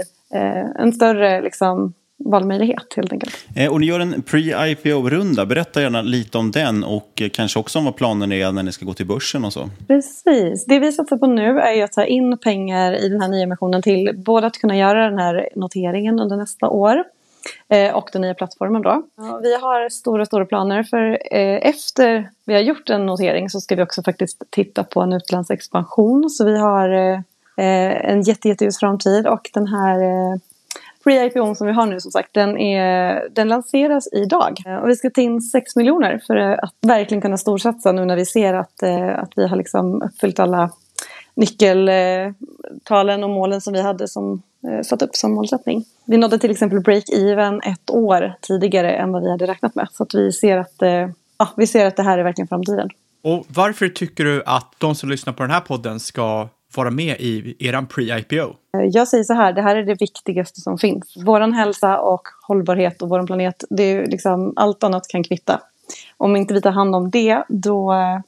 en 0.79 0.93
större 0.93 1.41
liksom, 1.41 1.95
valmöjlighet 2.19 2.95
helt 2.97 3.13
enkelt. 3.13 3.35
Eh, 3.57 3.73
och 3.73 3.81
ni 3.81 3.87
gör 3.87 4.01
en 4.01 4.23
pre-IPO-runda. 4.23 5.47
Berätta 5.47 5.83
gärna 5.83 6.03
lite 6.03 6.39
om 6.39 6.51
den 6.51 6.85
och 6.85 7.23
eh, 7.23 7.29
kanske 7.29 7.59
också 7.59 7.79
om 7.79 7.85
vad 7.85 7.97
planen 7.97 8.33
är 8.33 8.53
när 8.53 8.63
ni 8.63 8.73
ska 8.73 8.85
gå 8.85 8.95
till 8.95 9.07
börsen 9.07 9.45
och 9.45 9.53
så. 9.53 9.71
Precis. 9.87 10.65
Det 10.65 10.79
vi 10.79 10.93
satsar 10.93 11.17
på 11.17 11.27
nu 11.27 11.59
är 11.61 11.85
att 11.85 11.93
ta 11.93 12.05
in 12.05 12.39
pengar 12.39 12.93
i 12.93 13.09
den 13.09 13.21
här 13.21 13.29
nyemissionen 13.29 13.83
till 13.83 14.11
både 14.17 14.47
att 14.47 14.59
kunna 14.59 14.77
göra 14.77 15.11
den 15.11 15.19
här 15.19 15.49
noteringen 15.57 16.21
under 16.21 16.37
nästa 16.37 16.69
år 16.69 17.05
eh, 17.69 17.97
och 17.97 18.09
den 18.13 18.23
nya 18.23 18.35
plattformen 18.35 18.83
då. 18.83 19.03
Vi 19.43 19.61
har 19.61 19.89
stora, 19.89 20.27
stora 20.27 20.47
planer 20.47 20.83
för 20.83 21.19
efter 21.67 22.31
vi 22.45 22.55
har 22.55 22.61
gjort 22.61 22.91
en 22.91 23.07
notering 23.07 23.51
så 23.51 23.61
ska 23.61 23.75
vi 23.77 23.83
också 23.83 24.03
faktiskt 24.03 24.43
titta 24.51 24.85
på 24.85 25.01
en 25.01 25.13
utlandsexpansion. 25.13 26.31
Så 26.31 26.45
vi 26.45 26.59
har 26.59 26.89
en 27.57 28.23
jätte, 28.23 28.49
jätteljus 28.49 28.79
framtid 28.79 29.27
och 29.27 29.51
den 29.53 29.67
här 29.67 29.99
pre-IPO 31.07 31.55
som 31.55 31.67
vi 31.67 31.73
har 31.73 31.87
nu 31.87 32.01
som 32.01 32.11
sagt, 32.11 32.35
den, 32.35 32.59
är, 32.59 33.29
den 33.31 33.49
lanseras 33.49 34.09
idag. 34.13 34.63
Eh, 34.67 34.77
och 34.77 34.89
vi 34.89 34.97
ska 34.97 35.11
ta 35.11 35.21
in 35.21 35.41
6 35.41 35.77
miljoner 35.77 36.21
för 36.27 36.37
att 36.37 36.75
verkligen 36.83 37.23
kunna 37.23 37.39
storsatsa 37.39 37.93
nu 37.93 38.05
när 38.05 38.17
vi 38.17 38.27
ser 38.27 38.55
att, 38.55 38.83
eh, 38.83 39.19
att 39.19 39.33
vi 39.37 39.49
har 39.49 39.57
liksom 39.57 40.03
uppfyllt 40.03 40.39
alla 40.39 40.71
nyckeltalen 41.35 43.25
och 43.25 43.31
målen 43.31 43.61
som 43.61 43.73
vi 43.73 43.83
hade 43.83 44.09
som 44.09 44.43
eh, 44.69 44.83
satt 44.83 45.03
upp 45.03 45.17
som 45.17 45.35
målsättning. 45.35 45.85
Vi 46.05 46.17
nådde 46.17 46.39
till 46.39 46.51
exempel 46.51 46.79
break-even 46.79 47.61
ett 47.65 47.91
år 47.91 48.33
tidigare 48.41 48.93
än 48.93 49.13
vad 49.13 49.23
vi 49.23 49.31
hade 49.31 49.47
räknat 49.47 49.75
med. 49.75 49.89
Så 49.93 50.03
att 50.03 50.15
vi 50.15 50.33
ser 50.33 50.59
att, 50.59 50.75
ja, 51.39 51.49
vi 51.57 51.67
ser 51.67 51.87
att 51.87 51.97
det 51.97 52.03
här 52.03 52.19
är 52.19 52.25
verkligen 52.25 52.49
framtiden. 52.49 52.89
Och 53.23 53.45
varför 53.49 53.89
tycker 53.89 54.25
du 54.25 54.43
att 54.47 54.75
de 54.79 54.95
som 54.95 55.11
lyssnar 55.11 55.33
på 55.33 55.43
den 55.43 55.51
här 55.51 55.61
podden 55.61 56.01
ska 56.01 56.49
vara 56.75 56.91
med 56.91 57.17
i 57.21 57.57
eran 57.59 57.87
pre-IPO? 57.87 58.57
Eh, 58.75 58.81
jag 58.93 59.09
säger 59.09 59.25
så 59.25 59.35
här, 59.35 59.53
det 59.53 59.63
här 59.63 59.77
är 59.77 59.83
det 59.83 60.01
viktigaste 60.01 60.61
som 60.61 60.79
finns. 60.79 61.15
Vår 61.25 61.41
hälsa 61.41 61.99
och 61.99 62.23
hållbarhet 62.49 63.03
och 63.03 63.09
vår 63.09 63.27
planet, 63.27 63.65
det 63.71 63.83
är 63.83 64.07
liksom, 64.07 64.53
allt 64.57 64.85
annat 64.85 65.09
kan 65.09 65.25
kvitta. 65.25 65.61
Om 66.17 66.37
inte 66.37 66.55
vi 66.55 66.61
tar 66.61 66.71
hand 66.71 66.95
om 66.95 67.11
det, 67.11 67.45
då 67.49 67.93
eh, 67.93 68.21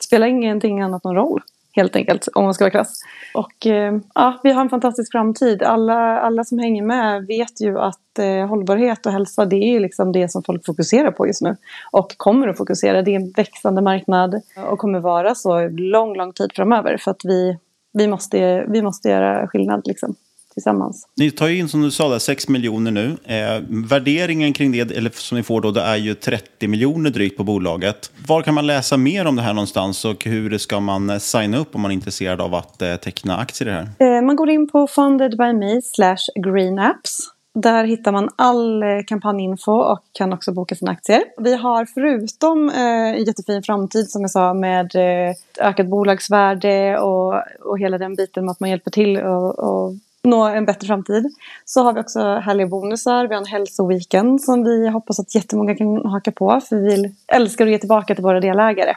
spelar 0.00 0.26
ingenting 0.26 0.80
annat 0.80 1.04
någon 1.04 1.16
roll. 1.16 1.42
Helt 1.74 1.96
enkelt, 1.96 2.28
om 2.34 2.44
man 2.44 2.54
ska 2.54 2.64
vara 2.64 2.70
krass. 2.70 3.02
Och 3.34 3.66
eh, 3.66 3.98
ja, 4.14 4.40
vi 4.42 4.52
har 4.52 4.60
en 4.60 4.68
fantastisk 4.68 5.12
framtid. 5.12 5.62
Alla, 5.62 6.20
alla 6.20 6.44
som 6.44 6.58
hänger 6.58 6.82
med 6.82 7.26
vet 7.26 7.60
ju 7.60 7.78
att 7.78 8.18
eh, 8.18 8.46
hållbarhet 8.46 9.06
och 9.06 9.12
hälsa, 9.12 9.44
det 9.44 9.56
är 9.56 9.80
liksom 9.80 10.12
det 10.12 10.28
som 10.28 10.42
folk 10.42 10.66
fokuserar 10.66 11.10
på 11.10 11.26
just 11.26 11.42
nu. 11.42 11.56
Och 11.90 12.14
kommer 12.16 12.48
att 12.48 12.56
fokusera. 12.56 13.02
Det 13.02 13.10
är 13.10 13.20
en 13.20 13.30
växande 13.30 13.82
marknad 13.82 14.42
och 14.70 14.78
kommer 14.78 15.00
vara 15.00 15.34
så 15.34 15.68
lång, 15.68 16.16
lång 16.16 16.32
tid 16.32 16.50
framöver. 16.54 16.96
För 16.96 17.10
att 17.10 17.24
vi 17.24 17.58
vi 17.92 18.08
måste, 18.08 18.64
vi 18.68 18.82
måste 18.82 19.08
göra 19.08 19.48
skillnad 19.48 19.82
liksom, 19.84 20.14
tillsammans. 20.54 21.08
Ni 21.16 21.30
tar 21.30 21.48
ju 21.48 21.58
in, 21.58 21.68
som 21.68 21.82
du 21.82 21.90
sa, 21.90 22.08
där, 22.08 22.18
6 22.18 22.48
miljoner 22.48 22.90
nu. 22.90 23.16
Eh, 23.24 23.62
värderingen 23.68 24.52
kring 24.52 24.72
det, 24.72 24.96
eller 24.96 25.10
som 25.10 25.36
ni 25.36 25.42
får 25.42 25.60
då, 25.60 25.70
det 25.70 25.80
är 25.80 25.96
ju 25.96 26.14
30 26.14 26.68
miljoner 26.68 27.10
drygt 27.10 27.36
på 27.36 27.44
bolaget. 27.44 28.10
Var 28.28 28.42
kan 28.42 28.54
man 28.54 28.66
läsa 28.66 28.96
mer 28.96 29.26
om 29.26 29.36
det 29.36 29.42
här 29.42 29.54
någonstans 29.54 30.04
och 30.04 30.24
hur 30.24 30.58
ska 30.58 30.80
man 30.80 31.10
eh, 31.10 31.18
signa 31.18 31.58
upp 31.58 31.74
om 31.74 31.80
man 31.80 31.90
är 31.90 31.94
intresserad 31.94 32.40
av 32.40 32.54
att 32.54 32.82
eh, 32.82 32.96
teckna 32.96 33.36
aktier 33.36 33.68
i 33.68 33.70
det 33.70 33.76
här? 33.76 34.16
Eh, 34.16 34.22
man 34.22 34.36
går 34.36 34.50
in 34.50 34.68
på 34.68 34.86
fundedbyme 34.86 35.82
slash 35.82 36.42
greenapps. 36.44 37.31
Där 37.54 37.84
hittar 37.84 38.12
man 38.12 38.28
all 38.36 38.82
eh, 38.82 38.88
kampanjinfo 39.06 39.72
och 39.72 40.00
kan 40.12 40.32
också 40.32 40.52
boka 40.52 40.74
sina 40.74 40.90
aktier. 40.90 41.22
Vi 41.38 41.56
har 41.56 41.84
förutom 41.84 42.68
eh, 42.68 43.08
en 43.18 43.24
jättefin 43.24 43.62
framtid 43.62 44.10
som 44.10 44.22
jag 44.22 44.30
sa 44.30 44.54
med 44.54 44.94
eh, 44.94 45.34
ökat 45.60 45.86
bolagsvärde 45.86 46.98
och, 46.98 47.34
och 47.60 47.78
hela 47.78 47.98
den 47.98 48.14
biten 48.14 48.44
med 48.44 48.52
att 48.52 48.60
man 48.60 48.70
hjälper 48.70 48.90
till 48.90 49.18
och, 49.18 49.58
och 49.58 49.92
nå 50.22 50.44
en 50.44 50.64
bättre 50.64 50.86
framtid. 50.86 51.24
Så 51.64 51.82
har 51.82 51.92
vi 51.92 52.00
också 52.00 52.20
härliga 52.20 52.66
bonusar. 52.66 53.26
Vi 53.26 53.34
har 53.34 53.40
en 53.40 53.46
hälsoweekend 53.46 54.42
som 54.42 54.64
vi 54.64 54.88
hoppas 54.88 55.20
att 55.20 55.34
jättemånga 55.34 55.74
kan 55.74 56.06
haka 56.06 56.32
på. 56.32 56.60
För 56.68 56.76
vi 56.76 56.84
vill, 56.84 57.14
älskar 57.26 57.64
att 57.66 57.70
ge 57.70 57.78
tillbaka 57.78 58.14
till 58.14 58.24
våra 58.24 58.40
delägare. 58.40 58.94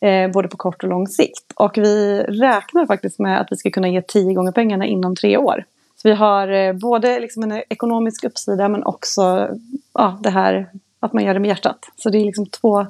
Eh, 0.00 0.30
både 0.30 0.48
på 0.48 0.56
kort 0.56 0.82
och 0.82 0.88
lång 0.88 1.06
sikt. 1.08 1.52
Och 1.54 1.78
vi 1.78 2.22
räknar 2.22 2.86
faktiskt 2.86 3.18
med 3.18 3.40
att 3.40 3.48
vi 3.50 3.56
ska 3.56 3.70
kunna 3.70 3.88
ge 3.88 4.02
tio 4.02 4.34
gånger 4.34 4.52
pengarna 4.52 4.86
inom 4.86 5.16
tre 5.16 5.36
år. 5.36 5.64
Så 5.96 6.08
vi 6.08 6.14
har 6.14 6.48
eh, 6.48 6.72
både 6.72 7.20
liksom 7.20 7.42
en 7.42 7.62
ekonomisk 7.68 8.24
uppsida 8.24 8.68
men 8.68 8.84
också 8.84 9.48
ja, 9.94 10.18
det 10.22 10.30
här 10.30 10.68
att 11.00 11.12
man 11.12 11.24
gör 11.24 11.34
det 11.34 11.40
med 11.40 11.48
hjärtat. 11.48 11.78
Så 11.96 12.10
det 12.10 12.18
är 12.18 12.24
liksom 12.24 12.46
två, 12.46 12.86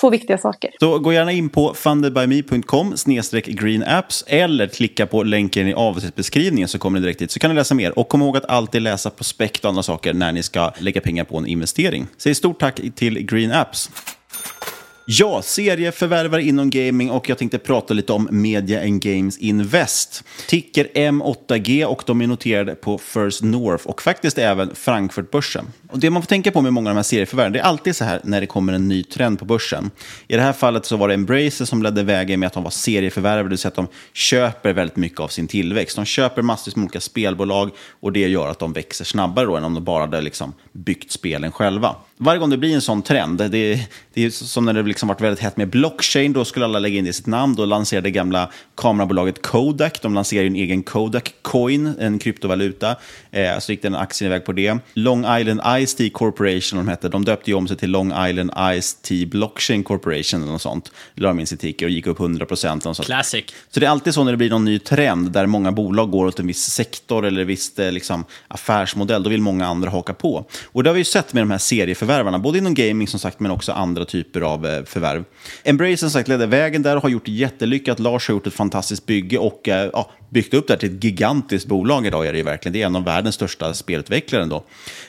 två 0.00 0.10
viktiga 0.10 0.38
saker. 0.38 0.70
Så 0.80 0.98
gå 0.98 1.12
gärna 1.12 1.32
in 1.32 1.48
på 1.48 1.74
fundedbyme.com 1.74 2.94
greenapps 3.46 4.24
eller 4.26 4.66
klicka 4.66 5.06
på 5.06 5.22
länken 5.22 5.68
i 5.68 5.74
avsnittsbeskrivningen 5.74 6.68
så 6.68 6.78
kommer 6.78 6.98
ni 7.00 7.04
direkt 7.04 7.18
dit 7.18 7.30
så 7.30 7.38
kan 7.38 7.50
ni 7.50 7.56
läsa 7.56 7.74
mer. 7.74 7.98
Och 7.98 8.08
kom 8.08 8.22
ihåg 8.22 8.36
att 8.36 8.44
alltid 8.44 8.82
läsa 8.82 9.10
prospekt 9.10 9.64
och 9.64 9.68
andra 9.68 9.82
saker 9.82 10.14
när 10.14 10.32
ni 10.32 10.42
ska 10.42 10.72
lägga 10.78 11.00
pengar 11.00 11.24
på 11.24 11.38
en 11.38 11.46
investering. 11.46 12.06
Säg 12.16 12.34
stort 12.34 12.60
tack 12.60 12.80
till 12.94 13.26
Green 13.26 13.52
Apps. 13.52 13.90
Ja, 15.08 15.42
serieförvärvare 15.42 16.42
inom 16.42 16.70
gaming 16.70 17.10
och 17.10 17.28
jag 17.28 17.38
tänkte 17.38 17.58
prata 17.58 17.94
lite 17.94 18.12
om 18.12 18.28
Media 18.30 18.80
and 18.80 19.02
Games 19.02 19.38
Invest. 19.38 20.24
Ticker 20.48 20.88
M8G 20.94 21.84
och 21.84 22.02
de 22.06 22.20
är 22.20 22.26
noterade 22.26 22.74
på 22.74 22.98
First 22.98 23.42
North 23.42 23.86
och 23.86 24.02
faktiskt 24.02 24.38
även 24.38 24.74
Frankfurtbörsen. 24.74 25.66
Och 25.96 26.00
det 26.00 26.10
man 26.10 26.22
får 26.22 26.26
tänka 26.26 26.50
på 26.52 26.60
med 26.60 26.72
många 26.72 26.90
av 26.90 26.94
de 26.94 26.98
här 26.98 27.02
serieförvärven, 27.02 27.52
det 27.52 27.58
är 27.58 27.62
alltid 27.62 27.96
så 27.96 28.04
här 28.04 28.20
när 28.24 28.40
det 28.40 28.46
kommer 28.46 28.72
en 28.72 28.88
ny 28.88 29.02
trend 29.02 29.38
på 29.38 29.44
börsen. 29.44 29.90
I 30.28 30.36
det 30.36 30.42
här 30.42 30.52
fallet 30.52 30.86
så 30.86 30.96
var 30.96 31.08
det 31.08 31.14
Embracer 31.14 31.64
som 31.64 31.82
ledde 31.82 32.02
vägen 32.02 32.40
med 32.40 32.46
att 32.46 32.52
de 32.52 32.62
var 32.62 32.70
serieförvärvare, 32.70 33.42
det 33.42 33.48
vill 33.48 33.58
säga 33.58 33.68
att 33.68 33.74
de 33.74 33.88
köper 34.12 34.72
väldigt 34.72 34.96
mycket 34.96 35.20
av 35.20 35.28
sin 35.28 35.48
tillväxt. 35.48 35.96
De 35.96 36.04
köper 36.04 36.42
massvis 36.42 36.76
med 36.76 36.82
olika 36.82 37.00
spelbolag 37.00 37.70
och 38.00 38.12
det 38.12 38.28
gör 38.28 38.48
att 38.48 38.58
de 38.58 38.72
växer 38.72 39.04
snabbare 39.04 39.46
då 39.46 39.56
än 39.56 39.64
om 39.64 39.74
de 39.74 39.84
bara 39.84 40.00
hade 40.00 40.20
liksom 40.20 40.52
byggt 40.72 41.12
spelen 41.12 41.52
själva. 41.52 41.96
Varje 42.18 42.38
gång 42.38 42.50
det 42.50 42.56
blir 42.56 42.74
en 42.74 42.80
sån 42.80 43.02
trend, 43.02 43.38
det 43.38 43.58
är, 43.58 43.80
det 44.14 44.24
är 44.24 44.30
som 44.30 44.64
när 44.64 44.72
det 44.72 44.82
liksom 44.82 45.08
varit 45.08 45.20
väldigt 45.20 45.40
hett 45.40 45.56
med 45.56 45.68
blockchain, 45.68 46.32
då 46.32 46.44
skulle 46.44 46.64
alla 46.64 46.78
lägga 46.78 46.98
in 46.98 47.04
det 47.04 47.10
i 47.10 47.12
sitt 47.12 47.26
namn. 47.26 47.54
Då 47.54 47.64
lanserade 47.64 48.06
det 48.06 48.10
gamla 48.10 48.50
kamerabolaget 48.74 49.42
Kodak, 49.42 50.02
de 50.02 50.14
lanserade 50.14 50.46
en 50.46 50.56
egen 50.56 50.82
Kodak 50.82 51.34
Coin, 51.42 51.94
en 52.00 52.18
kryptovaluta. 52.18 52.96
Eh, 53.30 53.58
så 53.58 53.72
gick 53.72 53.82
den 53.82 53.94
aktien 53.94 54.30
iväg 54.30 54.44
på 54.44 54.52
det. 54.52 54.78
Long 54.94 55.24
Island 55.40 55.60
Ice-T 55.86 56.10
Corporation, 56.10 56.78
de 56.78 56.88
hette, 56.88 57.08
de 57.08 57.24
döpte 57.24 57.50
ju 57.50 57.56
om 57.56 57.68
sig 57.68 57.76
till 57.76 57.90
Long 57.90 58.26
Island 58.28 58.50
Ice-T 58.56 59.26
Blockchain 59.26 59.84
Corporation 59.84 60.42
eller 60.42 60.52
något 60.52 60.62
sånt. 60.62 60.92
La 61.14 61.28
de 61.28 61.40
in 61.40 61.46
sitt 61.46 61.60
ticker 61.60 61.86
och 61.86 61.90
gick 61.90 62.06
upp 62.06 62.20
100 62.20 62.46
procent. 62.46 62.86
Classic. 63.04 63.44
Så 63.70 63.80
det 63.80 63.86
är 63.86 63.90
alltid 63.90 64.14
så 64.14 64.24
när 64.24 64.32
det 64.32 64.38
blir 64.38 64.50
någon 64.50 64.64
ny 64.64 64.78
trend 64.78 65.30
där 65.30 65.46
många 65.46 65.72
bolag 65.72 66.10
går 66.10 66.26
åt 66.26 66.40
en 66.40 66.46
viss 66.46 66.62
sektor 66.62 67.26
eller 67.26 67.40
en 67.40 67.46
viss 67.46 67.78
eh, 67.78 67.92
liksom, 67.92 68.24
affärsmodell, 68.48 69.22
då 69.22 69.30
vill 69.30 69.40
många 69.40 69.66
andra 69.66 69.90
haka 69.90 70.14
på. 70.14 70.44
Och 70.64 70.82
det 70.82 70.90
har 70.90 70.94
vi 70.94 71.00
ju 71.00 71.04
sett 71.04 71.32
med 71.32 71.42
de 71.42 71.50
här 71.50 71.58
serieförvärvarna, 71.58 72.38
både 72.38 72.58
inom 72.58 72.74
gaming 72.74 73.08
som 73.08 73.20
sagt, 73.20 73.40
men 73.40 73.50
också 73.50 73.72
andra 73.72 74.04
typer 74.04 74.40
av 74.40 74.66
eh, 74.66 74.84
förvärv. 74.84 75.24
Embrace 75.64 75.96
som 75.96 76.10
sagt 76.10 76.28
ledde 76.28 76.46
vägen 76.46 76.82
där 76.82 76.96
och 76.96 77.02
har 77.02 77.08
gjort 77.08 77.28
jättelyckat. 77.28 77.98
Lars 77.98 78.28
har 78.28 78.34
gjort 78.34 78.46
ett 78.46 78.54
fantastiskt 78.54 79.06
bygge 79.06 79.38
och 79.38 79.68
eh, 79.68 79.90
ja, 79.92 80.10
byggt 80.36 80.54
upp 80.54 80.66
det 80.66 80.72
här 80.72 80.78
till 80.78 80.96
ett 80.96 81.04
gigantiskt 81.04 81.66
bolag 81.66 82.06
idag 82.06 82.26
är 82.26 82.32
det 82.32 82.38
ju 82.38 82.44
verkligen. 82.44 82.72
Det 82.72 82.82
är 82.82 82.86
en 82.86 82.96
av 82.96 83.04
världens 83.04 83.34
största 83.34 83.74
spelutvecklare 83.74 84.44
då. 84.44 84.64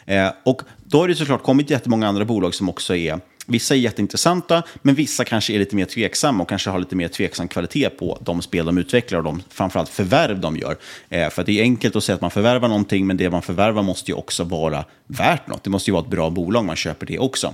Eh, 0.06 0.30
och 0.44 0.62
då 0.84 1.00
har 1.00 1.08
det 1.08 1.16
såklart 1.16 1.44
kommit 1.44 1.70
jättemånga 1.70 2.08
andra 2.08 2.26
bolag 2.26 2.56
som 2.56 2.70
också 2.70 2.96
är 2.96 3.20
Vissa 3.50 3.76
är 3.76 3.80
jätteintressanta, 3.80 4.64
men 4.82 4.96
vissa 4.96 5.24
kanske 5.24 5.54
är 5.54 5.60
lite 5.60 5.76
mer 5.76 5.86
tveksamma 5.86 6.44
och 6.44 6.50
kanske 6.50 6.70
har 6.70 6.80
lite 6.80 6.96
mer 6.96 7.08
tveksam 7.08 7.48
kvalitet 7.48 7.90
på 7.90 8.18
de 8.22 8.42
spel 8.42 8.66
de 8.66 8.78
utvecklar 8.78 9.18
och 9.18 9.24
de 9.24 9.44
framförallt 9.50 9.90
förvärv 9.90 10.40
de 10.40 10.58
gör. 10.58 10.78
Eh, 11.10 11.30
för 11.30 11.44
det 11.44 11.60
är 11.60 11.62
enkelt 11.62 11.96
att 11.96 12.04
säga 12.04 12.16
att 12.16 12.22
man 12.22 12.32
förvärvar 12.32 12.68
någonting, 12.68 13.08
men 13.08 13.18
det 13.18 13.30
man 13.30 13.42
förvärvar 13.42 13.84
måste 13.84 14.12
ju 14.12 14.18
också 14.18 14.44
vara 14.44 14.86
värt 15.08 15.48
något. 15.48 15.64
Det 15.64 15.70
måste 15.70 15.92
ju 15.92 15.94
vara 15.94 16.04
ett 16.04 16.12
bra 16.12 16.30
bolag, 16.30 16.66
man 16.66 16.76
köper 16.76 17.06
det 17.06 17.20
också. 17.20 17.54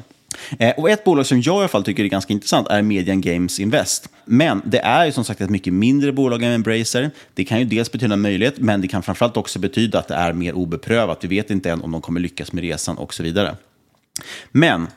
Eh, 0.60 0.74
och 0.78 0.90
ett 0.90 1.04
bolag 1.04 1.26
som 1.26 1.42
jag 1.42 1.56
i 1.56 1.60
alla 1.60 1.68
fall 1.68 1.84
tycker 1.84 2.04
är 2.04 2.08
ganska 2.08 2.34
intressant 2.34 2.68
är 2.68 2.82
Median 2.82 3.22
Games 3.22 3.60
Invest. 3.60 4.10
Men 4.26 4.62
det 4.66 4.80
är 4.80 5.06
ju 5.06 5.12
som 5.12 5.24
sagt 5.24 5.42
ett 5.42 5.50
mycket 5.50 5.74
mindre 5.74 6.12
bolag 6.12 6.44
än 6.44 6.52
Embracer. 6.52 7.12
Det 7.34 7.46
kan 7.46 7.60
ju 7.60 7.66
dels 7.66 7.92
betyda 7.92 8.14
en 8.14 8.22
möjlighet, 8.22 8.58
men 8.58 8.82
det 8.82 8.88
kan 8.88 9.04
framförallt 9.04 9.38
också 9.38 9.60
betyda 9.60 10.00
att 10.00 10.08
det 10.08 10.16
är 10.16 10.34
mer 10.34 10.54
obeprövat. 10.54 11.24
Vi 11.24 11.28
vet 11.28 11.52
inte 11.52 11.72
än 11.72 11.82
om 11.82 11.92
de 11.92 12.02
kommer 12.02 12.20
lyckas 12.20 12.52
med 12.52 12.64
resan 12.64 12.98
och 12.98 13.14
så 13.14 13.24
vidare. 13.24 13.56
Men 14.52 14.88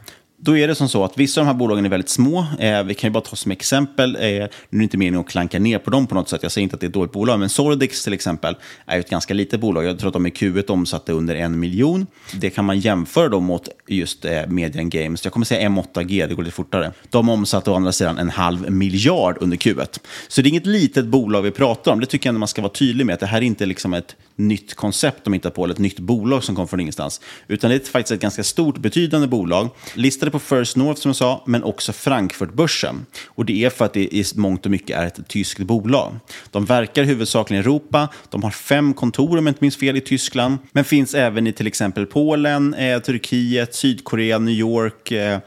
då 0.47 0.57
är 0.57 0.69
det 0.69 0.75
som 0.75 0.89
så 0.89 1.05
att 1.05 1.19
vissa 1.19 1.41
av 1.41 1.47
de 1.47 1.53
här 1.53 1.59
bolagen 1.59 1.85
är 1.85 1.89
väldigt 1.89 2.09
små. 2.09 2.47
Eh, 2.59 2.83
vi 2.83 2.95
kan 2.95 3.09
ju 3.09 3.13
bara 3.13 3.21
ta 3.21 3.37
som 3.37 3.53
exempel, 3.53 4.17
eh, 4.17 4.21
nu 4.21 4.27
är 4.27 4.51
det 4.71 4.83
inte 4.83 4.97
meningen 4.97 5.21
att 5.21 5.29
klanka 5.29 5.59
ner 5.59 5.79
på 5.79 5.91
dem 5.91 6.07
på 6.07 6.15
något 6.15 6.29
sätt, 6.29 6.43
jag 6.43 6.53
säger 6.53 6.63
inte 6.63 6.75
att 6.75 6.81
det 6.81 6.85
är 6.85 6.89
ett 6.89 6.95
dåligt 6.95 7.13
bolag, 7.13 7.41
men 7.41 7.49
Sordix 7.49 8.05
till 8.05 8.13
exempel 8.13 8.57
är 8.87 8.95
ju 8.95 9.01
ett 9.01 9.11
ganska 9.11 9.35
litet 9.35 9.61
bolag. 9.61 9.85
Jag 9.85 9.99
tror 9.99 10.09
att 10.09 10.13
de 10.13 10.27
i 10.27 10.31
Q1 10.31 10.71
omsatte 10.71 11.13
under 11.13 11.35
en 11.35 11.61
miljon. 11.61 12.07
Det 12.35 12.51
kan 12.51 12.65
man 12.65 12.79
jämföra 12.79 13.29
då 13.29 13.41
mot 13.41 13.69
just 13.87 14.25
eh, 14.25 14.47
Median 14.49 14.91
Games. 14.91 15.25
Jag 15.25 15.33
kommer 15.33 15.47
säga 15.47 15.69
M8G, 15.69 16.27
det 16.29 16.35
går 16.35 16.43
lite 16.43 16.57
fortare. 16.57 16.93
De 17.11 17.29
omsatte 17.29 17.71
å 17.71 17.75
andra 17.75 17.93
sidan 17.93 18.19
en 18.19 18.31
halv 18.31 18.71
miljard 18.71 19.37
under 19.41 19.57
Q1. 19.57 20.01
Så 20.29 20.43
det 20.43 20.49
är 20.49 20.51
inget 20.51 20.67
litet 20.67 21.07
bolag 21.07 21.43
vi 21.43 21.51
pratar 21.51 21.93
om. 21.93 22.01
Det 22.01 22.07
tycker 22.07 22.27
jag 22.27 22.31
ändå 22.31 22.39
man 22.39 22.49
ska 22.49 22.63
vara 22.63 22.73
tydlig 22.73 23.07
med, 23.07 23.15
att 23.15 23.21
det 23.21 23.27
här 23.27 23.39
är 23.39 23.43
inte 23.43 23.67
liksom 23.67 23.95
ett 23.95 24.17
nytt 24.37 24.75
koncept 24.75 25.25
de 25.25 25.33
hittar 25.33 25.51
på, 25.51 25.65
eller 25.65 25.75
ett 25.75 25.81
nytt 25.81 25.99
bolag 25.99 26.45
som 26.45 26.55
kommer 26.55 26.67
från 26.67 26.81
ingenstans. 26.81 27.21
Utan 27.49 27.71
det 27.71 27.77
är 27.77 27.91
faktiskt 27.91 28.13
ett 28.13 28.21
ganska 28.21 28.45
stort, 28.45 28.79
betydande 28.79 29.27
bolag. 29.27 29.69
Listade 29.95 30.31
på 30.39 30.41
First 30.41 30.77
North 30.77 31.01
som 31.01 31.09
jag 31.09 31.17
sa, 31.17 31.43
men 31.47 31.65
också 31.65 31.93
Frankfurtbörsen. 31.93 33.07
Och 33.27 33.45
det 33.45 33.65
är 33.65 33.71
för 33.71 33.85
att 33.85 33.93
det 33.93 34.01
i 34.01 34.25
mångt 34.35 34.65
och 34.65 34.71
mycket 34.71 34.97
är 34.97 35.07
ett 35.07 35.29
tyskt 35.29 35.59
bolag. 35.59 36.17
De 36.51 36.65
verkar 36.65 37.05
huvudsakligen 37.05 37.63
i 37.63 37.65
Europa, 37.65 38.09
de 38.31 38.43
har 38.43 38.51
fem 38.51 38.95
kontor 38.95 39.39
om 39.39 39.47
jag 39.47 39.51
inte 39.51 39.65
minns 39.65 39.77
fel 39.77 39.97
i 39.97 40.01
Tyskland, 40.01 40.59
men 40.73 40.85
finns 40.85 41.15
även 41.15 41.47
i 41.47 41.53
till 41.53 41.67
exempel 41.67 42.07
Polen, 42.07 42.75
eh, 42.75 42.99
Turkiet, 42.99 43.75
Sydkorea, 43.75 44.39
New 44.39 44.55
York, 44.55 45.11
eh, 45.11 45.39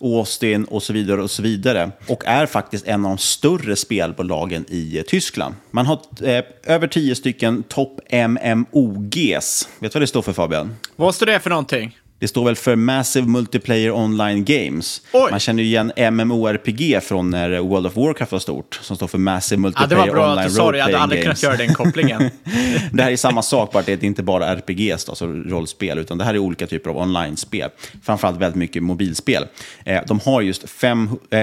Austin 0.00 0.64
och 0.64 0.82
så 0.82 0.92
vidare 0.92 1.22
och 1.22 1.30
så 1.30 1.42
vidare. 1.42 1.90
Och 2.08 2.26
är 2.26 2.46
faktiskt 2.46 2.86
en 2.86 3.04
av 3.04 3.10
de 3.10 3.18
större 3.18 3.76
spelbolagen 3.76 4.64
i 4.68 4.98
eh, 4.98 5.02
Tyskland. 5.02 5.54
Man 5.70 5.86
har 5.86 6.00
eh, 6.22 6.44
över 6.62 6.86
tio 6.86 7.14
stycken 7.14 7.62
topp 7.62 8.00
MMOGs. 8.10 9.68
Vet 9.78 9.92
du 9.92 9.96
vad 9.96 10.02
det 10.02 10.06
står 10.06 10.22
för 10.22 10.32
Fabian? 10.32 10.76
Vad 10.96 11.14
står 11.14 11.26
det 11.26 11.40
för 11.40 11.50
någonting? 11.50 11.98
Det 12.22 12.28
står 12.28 12.44
väl 12.44 12.56
för 12.56 12.76
Massive 12.76 13.26
Multiplayer 13.26 13.90
Online 13.90 14.44
Games. 14.44 15.02
Oj. 15.12 15.30
Man 15.30 15.40
känner 15.40 15.62
ju 15.62 15.68
igen 15.68 15.92
MMORPG 16.12 17.02
från 17.02 17.30
när 17.30 17.60
World 17.60 17.86
of 17.86 17.96
Warcraft 17.96 18.32
var 18.32 18.38
stort, 18.38 18.80
som 18.82 18.96
står 18.96 19.06
för 19.06 19.18
Massive 19.18 19.62
Ja, 19.62 19.70
det 19.70 19.96
Multiplayer 19.96 20.06
var 20.06 20.14
bra 20.14 20.24
Online 20.24 20.38
att 20.38 20.44
du 20.48 20.54
sa 20.54 20.72
det. 20.72 20.78
Jag 20.78 20.84
hade 20.84 20.98
aldrig 20.98 21.22
kunnat 21.22 21.40
Games. 21.40 21.42
göra 21.42 21.66
den 21.66 21.74
kopplingen. 21.74 22.30
det 22.92 23.02
här 23.02 23.10
är 23.10 23.16
samma 23.16 23.42
sak, 23.42 23.72
bara 23.72 23.82
det 23.82 23.92
är 23.92 24.04
inte 24.04 24.22
bara 24.22 24.46
RPGs, 24.46 25.08
alltså 25.08 25.26
rollspel, 25.26 25.98
utan 25.98 26.18
det 26.18 26.24
här 26.24 26.34
är 26.34 26.38
olika 26.38 26.66
typer 26.66 26.90
av 26.90 26.98
online-spel. 26.98 27.70
Framförallt 28.02 28.40
väldigt 28.40 28.58
mycket 28.58 28.82
mobilspel. 28.82 29.46
Eh, 29.84 30.02
de 30.06 30.20
har 30.20 30.42
just 30.42 30.70
fem, 30.70 31.10
eh, 31.30 31.38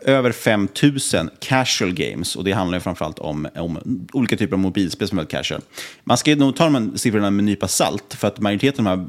över 0.00 0.32
5000 0.32 1.30
casual 1.40 1.92
games, 1.92 2.36
och 2.36 2.44
det 2.44 2.52
handlar 2.52 2.78
ju 2.78 2.80
framförallt 2.80 3.18
om, 3.18 3.48
om 3.54 3.78
olika 4.12 4.36
typer 4.36 4.52
av 4.52 4.60
mobilspel 4.60 5.08
som 5.08 5.18
är 5.18 5.22
väldigt 5.22 5.36
casual. 5.36 5.60
Man 6.04 6.16
ska 6.16 6.34
nog 6.34 6.56
ta 6.56 6.64
de 6.64 6.74
här 6.74 6.96
siffrorna 6.96 7.30
med 7.30 7.38
en 7.38 7.46
nypa 7.46 7.68
salt, 7.68 8.14
för 8.18 8.28
att 8.28 8.40
majoriteten 8.40 8.86
av 8.86 8.98
de 8.98 9.00
här 9.00 9.08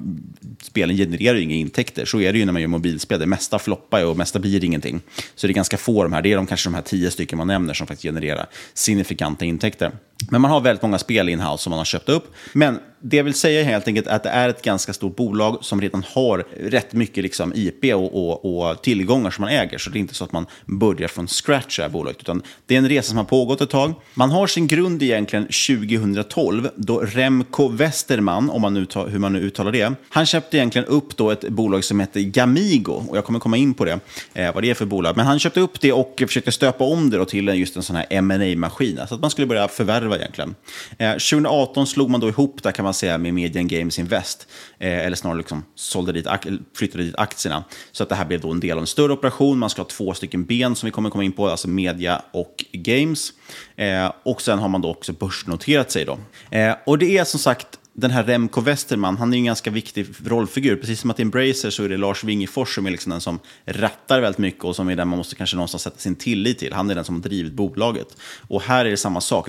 spelen 0.61 0.95
genererar 1.17 1.37
ju 1.37 1.43
inga 1.43 1.55
intäkter. 1.55 2.05
Så 2.05 2.21
är 2.21 2.33
det 2.33 2.39
ju 2.39 2.45
när 2.45 2.53
man 2.53 2.61
gör 2.61 2.69
mobilspel. 2.69 3.19
Det 3.19 3.25
mesta 3.25 3.59
floppar 3.59 3.99
ju 3.99 4.05
och 4.05 4.13
det 4.13 4.17
mesta 4.17 4.39
blir 4.39 4.63
ingenting. 4.63 5.01
Så 5.35 5.47
det 5.47 5.51
är 5.51 5.55
ganska 5.55 5.77
få 5.77 6.03
de 6.03 6.13
här. 6.13 6.21
Det 6.21 6.31
är 6.31 6.35
de 6.35 6.47
kanske 6.47 6.69
de 6.69 6.75
här 6.75 6.81
tio 6.81 7.11
stycken 7.11 7.37
man 7.37 7.47
nämner 7.47 7.73
som 7.73 7.87
faktiskt 7.87 8.03
genererar 8.03 8.45
signifikanta 8.73 9.45
intäkter. 9.45 9.91
Men 10.31 10.41
man 10.41 10.51
har 10.51 10.61
väldigt 10.61 10.81
många 10.81 10.97
spel 10.97 11.29
in-house 11.29 11.63
som 11.63 11.69
man 11.69 11.77
har 11.77 11.85
köpt 11.85 12.09
upp. 12.09 12.33
Men 12.53 12.79
det 12.99 13.17
jag 13.17 13.23
vill 13.23 13.33
säga 13.33 13.59
är 13.61 13.63
helt 13.63 13.87
enkelt 13.87 14.07
att 14.07 14.23
det 14.23 14.29
är 14.29 14.49
ett 14.49 14.61
ganska 14.61 14.93
stort 14.93 15.15
bolag 15.15 15.57
som 15.61 15.81
redan 15.81 16.03
har 16.13 16.45
rätt 16.59 16.93
mycket 16.93 17.23
liksom 17.23 17.53
IP 17.55 17.93
och, 17.95 18.29
och, 18.45 18.69
och 18.69 18.81
tillgångar 18.81 19.29
som 19.31 19.41
man 19.41 19.51
äger. 19.51 19.77
Så 19.77 19.89
det 19.89 19.97
är 19.97 19.99
inte 19.99 20.13
så 20.13 20.23
att 20.23 20.31
man 20.31 20.45
börjar 20.65 21.07
från 21.07 21.27
scratch, 21.27 21.77
det 21.77 21.83
här 21.83 21.89
bolaget. 21.89 22.19
Utan 22.21 22.41
det 22.65 22.73
är 22.73 22.77
en 22.77 22.89
resa 22.89 23.07
som 23.09 23.17
har 23.17 23.25
pågått 23.25 23.61
ett 23.61 23.69
tag. 23.69 23.93
Man 24.13 24.31
har 24.31 24.47
sin 24.47 24.67
grund 24.67 25.03
egentligen 25.03 25.43
2012, 25.45 26.69
då 26.75 26.99
Remco 26.99 27.67
Westerman, 27.67 28.49
om 28.49 28.61
man 28.61 28.73
nu 28.73 28.85
tar, 28.85 29.07
hur 29.07 29.19
man 29.19 29.33
nu 29.33 29.39
uttalar 29.39 29.71
det, 29.71 29.93
han 30.09 30.25
köpte 30.25 30.57
egentligen 30.57 30.87
upp 30.87 31.17
då 31.17 31.31
ett 31.31 31.49
bolag 31.49 31.83
som 31.83 31.99
heter 31.99 32.19
Gamigo. 32.19 33.03
Och 33.09 33.17
jag 33.17 33.25
kommer 33.25 33.39
komma 33.39 33.57
in 33.57 33.73
på 33.73 33.85
det, 33.85 33.99
eh, 34.33 34.53
vad 34.53 34.63
det 34.63 34.69
är 34.69 34.73
för 34.73 34.85
bolag. 34.85 35.17
Men 35.17 35.25
han 35.25 35.39
köpte 35.39 35.59
upp 35.59 35.81
det 35.81 35.91
och 35.93 36.23
försökte 36.27 36.51
stöpa 36.51 36.83
om 36.83 37.09
det 37.09 37.17
då 37.17 37.25
till 37.25 37.49
en- 37.49 37.57
just 37.59 37.75
en 37.75 37.83
sån 37.83 37.95
här 37.95 38.21
ma 38.21 38.67
maskin 38.67 38.99
Så 39.09 39.15
att 39.15 39.21
man 39.21 39.29
skulle 39.29 39.47
börja 39.47 39.67
förvärva 39.67 40.14
egentligen. 40.17 40.55
Eh, 40.97 41.11
2018 41.11 41.87
slog 41.87 42.09
man 42.09 42.19
då 42.19 42.29
ihop 42.29 42.63
det 42.63 42.71
kan 42.71 42.85
man 42.85 42.93
säga 42.93 43.17
med 43.17 43.33
Median 43.33 43.67
Games 43.67 43.99
Invest. 43.99 44.47
Eh, 44.79 45.05
eller 45.05 45.15
snarare 45.15 45.37
liksom 45.37 45.63
sålde 45.75 46.11
dit, 46.11 46.27
flyttade 46.75 47.03
dit 47.03 47.15
aktierna. 47.15 47.63
Så 47.91 48.03
att 48.03 48.09
det 48.09 48.15
här 48.15 48.25
blev 48.25 48.41
då 48.41 48.51
en 48.51 48.59
del 48.59 48.71
av 48.71 48.83
en 48.83 48.87
större 48.87 49.13
operation. 49.13 49.57
Man 49.57 49.69
ska 49.69 49.81
ha 49.81 49.89
två 49.89 50.13
stycken 50.13 50.45
ben 50.45 50.75
som 50.75 50.87
vi 50.87 50.91
kommer 50.91 51.09
komma 51.09 51.23
in 51.23 51.31
på, 51.31 51.47
alltså 51.47 51.67
media 51.67 52.21
och 52.31 52.65
games. 52.71 53.33
Eh, 53.75 54.11
och 54.23 54.41
sen 54.41 54.59
har 54.59 54.69
man 54.69 54.81
då 54.81 54.89
också 54.89 55.13
börsnoterat 55.13 55.91
sig 55.91 56.05
då. 56.05 56.19
Eh, 56.57 56.75
och 56.85 56.97
det 56.97 57.17
är 57.17 57.23
som 57.23 57.39
sagt 57.39 57.79
den 57.97 58.11
här 58.11 58.23
Remco 58.23 58.61
Westerman, 58.61 59.17
han 59.17 59.33
är 59.33 59.37
ju 59.37 59.39
en 59.39 59.45
ganska 59.45 59.71
viktig 59.71 60.07
rollfigur. 60.25 60.75
Precis 60.75 60.99
som 60.99 61.09
att 61.09 61.19
i 61.19 61.21
Embracer 61.21 61.69
så 61.69 61.83
är 61.83 61.89
det 61.89 61.97
Lars 61.97 62.23
Wingefors 62.23 62.75
som 62.75 62.85
är 62.85 62.91
liksom 62.91 63.09
den 63.09 63.21
som 63.21 63.39
rattar 63.65 64.21
väldigt 64.21 64.39
mycket 64.39 64.63
och 64.63 64.75
som 64.75 64.89
är 64.89 64.95
den 64.95 65.07
man 65.07 65.17
måste 65.17 65.35
kanske 65.35 65.55
någonstans 65.55 65.83
sätta 65.83 65.97
sin 65.97 66.15
tillit 66.15 66.59
till. 66.59 66.73
Han 66.73 66.89
är 66.89 66.95
den 66.95 67.05
som 67.05 67.15
har 67.15 67.21
drivit 67.21 67.53
bolaget. 67.53 68.07
Och 68.47 68.61
här 68.61 68.85
är 68.85 68.89
det 68.89 68.97
samma 68.97 69.21
sak. 69.21 69.47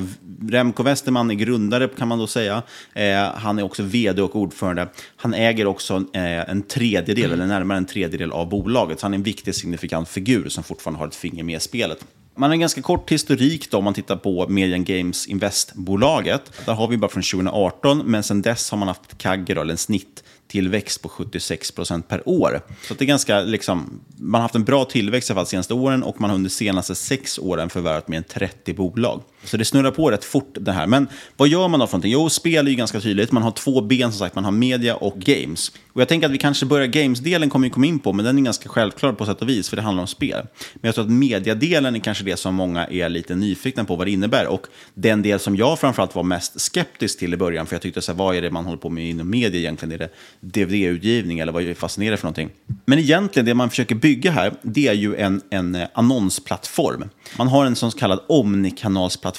Remco 0.50 0.82
Westerman 0.82 1.30
är 1.30 1.34
grundare 1.34 1.88
kan 1.88 2.08
man 2.08 2.18
då 2.18 2.26
säga. 2.26 2.62
Eh, 2.94 3.32
han 3.34 3.58
är 3.58 3.62
också 3.62 3.82
vd 3.82 4.22
och 4.22 4.36
ordförande. 4.36 4.88
Han 5.16 5.34
äger 5.34 5.66
också 5.66 5.94
eh, 6.12 6.50
en 6.50 6.62
tredjedel, 6.62 7.32
eller 7.32 7.46
närmare 7.46 7.78
en 7.78 7.86
tredjedel 7.86 8.32
av 8.32 8.48
bolaget. 8.48 9.00
Så 9.00 9.06
han 9.06 9.14
är 9.14 9.18
en 9.18 9.22
viktig 9.22 9.54
signifikant 9.54 10.08
figur 10.08 10.48
som 10.48 10.64
fortfarande 10.64 10.98
har 10.98 11.06
ett 11.06 11.14
finger 11.14 11.44
med 11.44 11.56
i 11.56 11.60
spelet. 11.60 12.04
Man 12.38 12.50
har 12.50 12.54
en 12.54 12.60
ganska 12.60 12.82
kort 12.82 13.12
historik 13.12 13.70
då, 13.70 13.78
om 13.78 13.84
man 13.84 13.94
tittar 13.94 14.16
på 14.16 14.48
Median 14.48 14.84
Games 14.84 15.26
Invest-bolaget. 15.26 16.52
Där 16.66 16.72
har 16.72 16.88
vi 16.88 16.96
bara 16.96 17.10
från 17.10 17.22
2018, 17.22 17.98
men 17.98 18.22
sedan 18.22 18.42
dess 18.42 18.70
har 18.70 18.78
man 18.78 18.88
haft 18.88 19.18
kagger, 19.18 19.56
eller 19.56 19.72
en 19.72 19.78
snitttillväxt 19.78 21.02
på 21.02 21.08
76 21.08 21.70
procent 21.70 22.08
per 22.08 22.28
år. 22.28 22.60
Så 22.88 22.94
det 22.94 23.04
är 23.04 23.06
ganska, 23.06 23.40
liksom, 23.40 24.00
man 24.16 24.38
har 24.38 24.42
haft 24.42 24.54
en 24.54 24.64
bra 24.64 24.84
tillväxt 24.84 25.30
i 25.30 25.32
alla 25.32 25.38
fall 25.38 25.44
de 25.44 25.50
senaste 25.50 25.74
åren 25.74 26.02
och 26.02 26.20
man 26.20 26.30
har 26.30 26.34
under 26.34 26.50
de 26.50 26.54
senaste 26.54 26.94
sex 26.94 27.38
åren 27.38 27.70
förvärvat 27.70 28.08
mer 28.08 28.18
än 28.18 28.24
30 28.24 28.74
bolag. 28.74 29.22
Så 29.46 29.56
det 29.56 29.64
snurrar 29.64 29.90
på 29.90 30.10
rätt 30.10 30.24
fort 30.24 30.56
det 30.60 30.72
här. 30.72 30.86
Men 30.86 31.08
vad 31.36 31.48
gör 31.48 31.68
man 31.68 31.80
då 31.80 31.86
för 31.86 31.92
någonting? 31.92 32.12
Jo, 32.12 32.28
spel 32.28 32.66
är 32.66 32.70
ju 32.70 32.76
ganska 32.76 33.00
tydligt. 33.00 33.32
Man 33.32 33.42
har 33.42 33.50
två 33.50 33.80
ben 33.80 34.12
som 34.12 34.18
sagt, 34.18 34.34
man 34.34 34.44
har 34.44 34.52
media 34.52 34.96
och 34.96 35.18
games. 35.18 35.72
Och 35.92 36.00
jag 36.00 36.08
tänker 36.08 36.26
att 36.26 36.32
vi 36.32 36.38
kanske 36.38 36.66
börjar, 36.66 36.86
games-delen 36.86 37.50
kommer 37.50 37.66
vi 37.66 37.70
komma 37.70 37.86
in 37.86 37.98
på, 37.98 38.12
men 38.12 38.24
den 38.24 38.38
är 38.38 38.42
ganska 38.42 38.68
självklar 38.68 39.12
på 39.12 39.26
sätt 39.26 39.42
och 39.42 39.48
vis, 39.48 39.68
för 39.68 39.76
det 39.76 39.82
handlar 39.82 40.00
om 40.00 40.06
spel. 40.06 40.46
Men 40.74 40.80
jag 40.88 40.94
tror 40.94 41.04
att 41.04 41.10
mediadelen 41.10 41.96
är 41.96 42.00
kanske 42.00 42.24
det 42.24 42.36
som 42.36 42.54
många 42.54 42.86
är 42.86 43.08
lite 43.08 43.34
nyfikna 43.34 43.84
på 43.84 43.96
vad 43.96 44.06
det 44.06 44.10
innebär. 44.10 44.46
Och 44.46 44.66
den 44.94 45.22
del 45.22 45.38
som 45.38 45.56
jag 45.56 45.78
framförallt 45.78 46.14
var 46.14 46.22
mest 46.22 46.60
skeptisk 46.60 47.18
till 47.18 47.34
i 47.34 47.36
början, 47.36 47.66
för 47.66 47.74
jag 47.74 47.82
tyckte 47.82 48.02
så 48.02 48.12
här, 48.12 48.18
vad 48.18 48.36
är 48.36 48.42
det 48.42 48.50
man 48.50 48.64
håller 48.64 48.78
på 48.78 48.90
med 48.90 49.10
inom 49.10 49.30
media 49.30 49.60
egentligen? 49.60 49.92
Är 49.92 49.98
det 49.98 50.10
DVD-utgivning 50.40 51.38
eller 51.38 51.52
vad 51.52 51.62
är 51.62 51.74
fascinerande 51.74 52.16
för 52.16 52.24
någonting? 52.24 52.50
Men 52.84 52.98
egentligen, 52.98 53.46
det 53.46 53.54
man 53.54 53.70
försöker 53.70 53.94
bygga 53.94 54.30
här, 54.30 54.52
det 54.62 54.88
är 54.88 54.94
ju 54.94 55.16
en, 55.16 55.42
en 55.50 55.78
annonsplattform. 55.92 57.04
Man 57.38 57.48
har 57.48 57.66
en 57.66 57.76
så 57.76 57.90
kallad 57.90 58.20
omnikanalsplattform, 58.28 59.35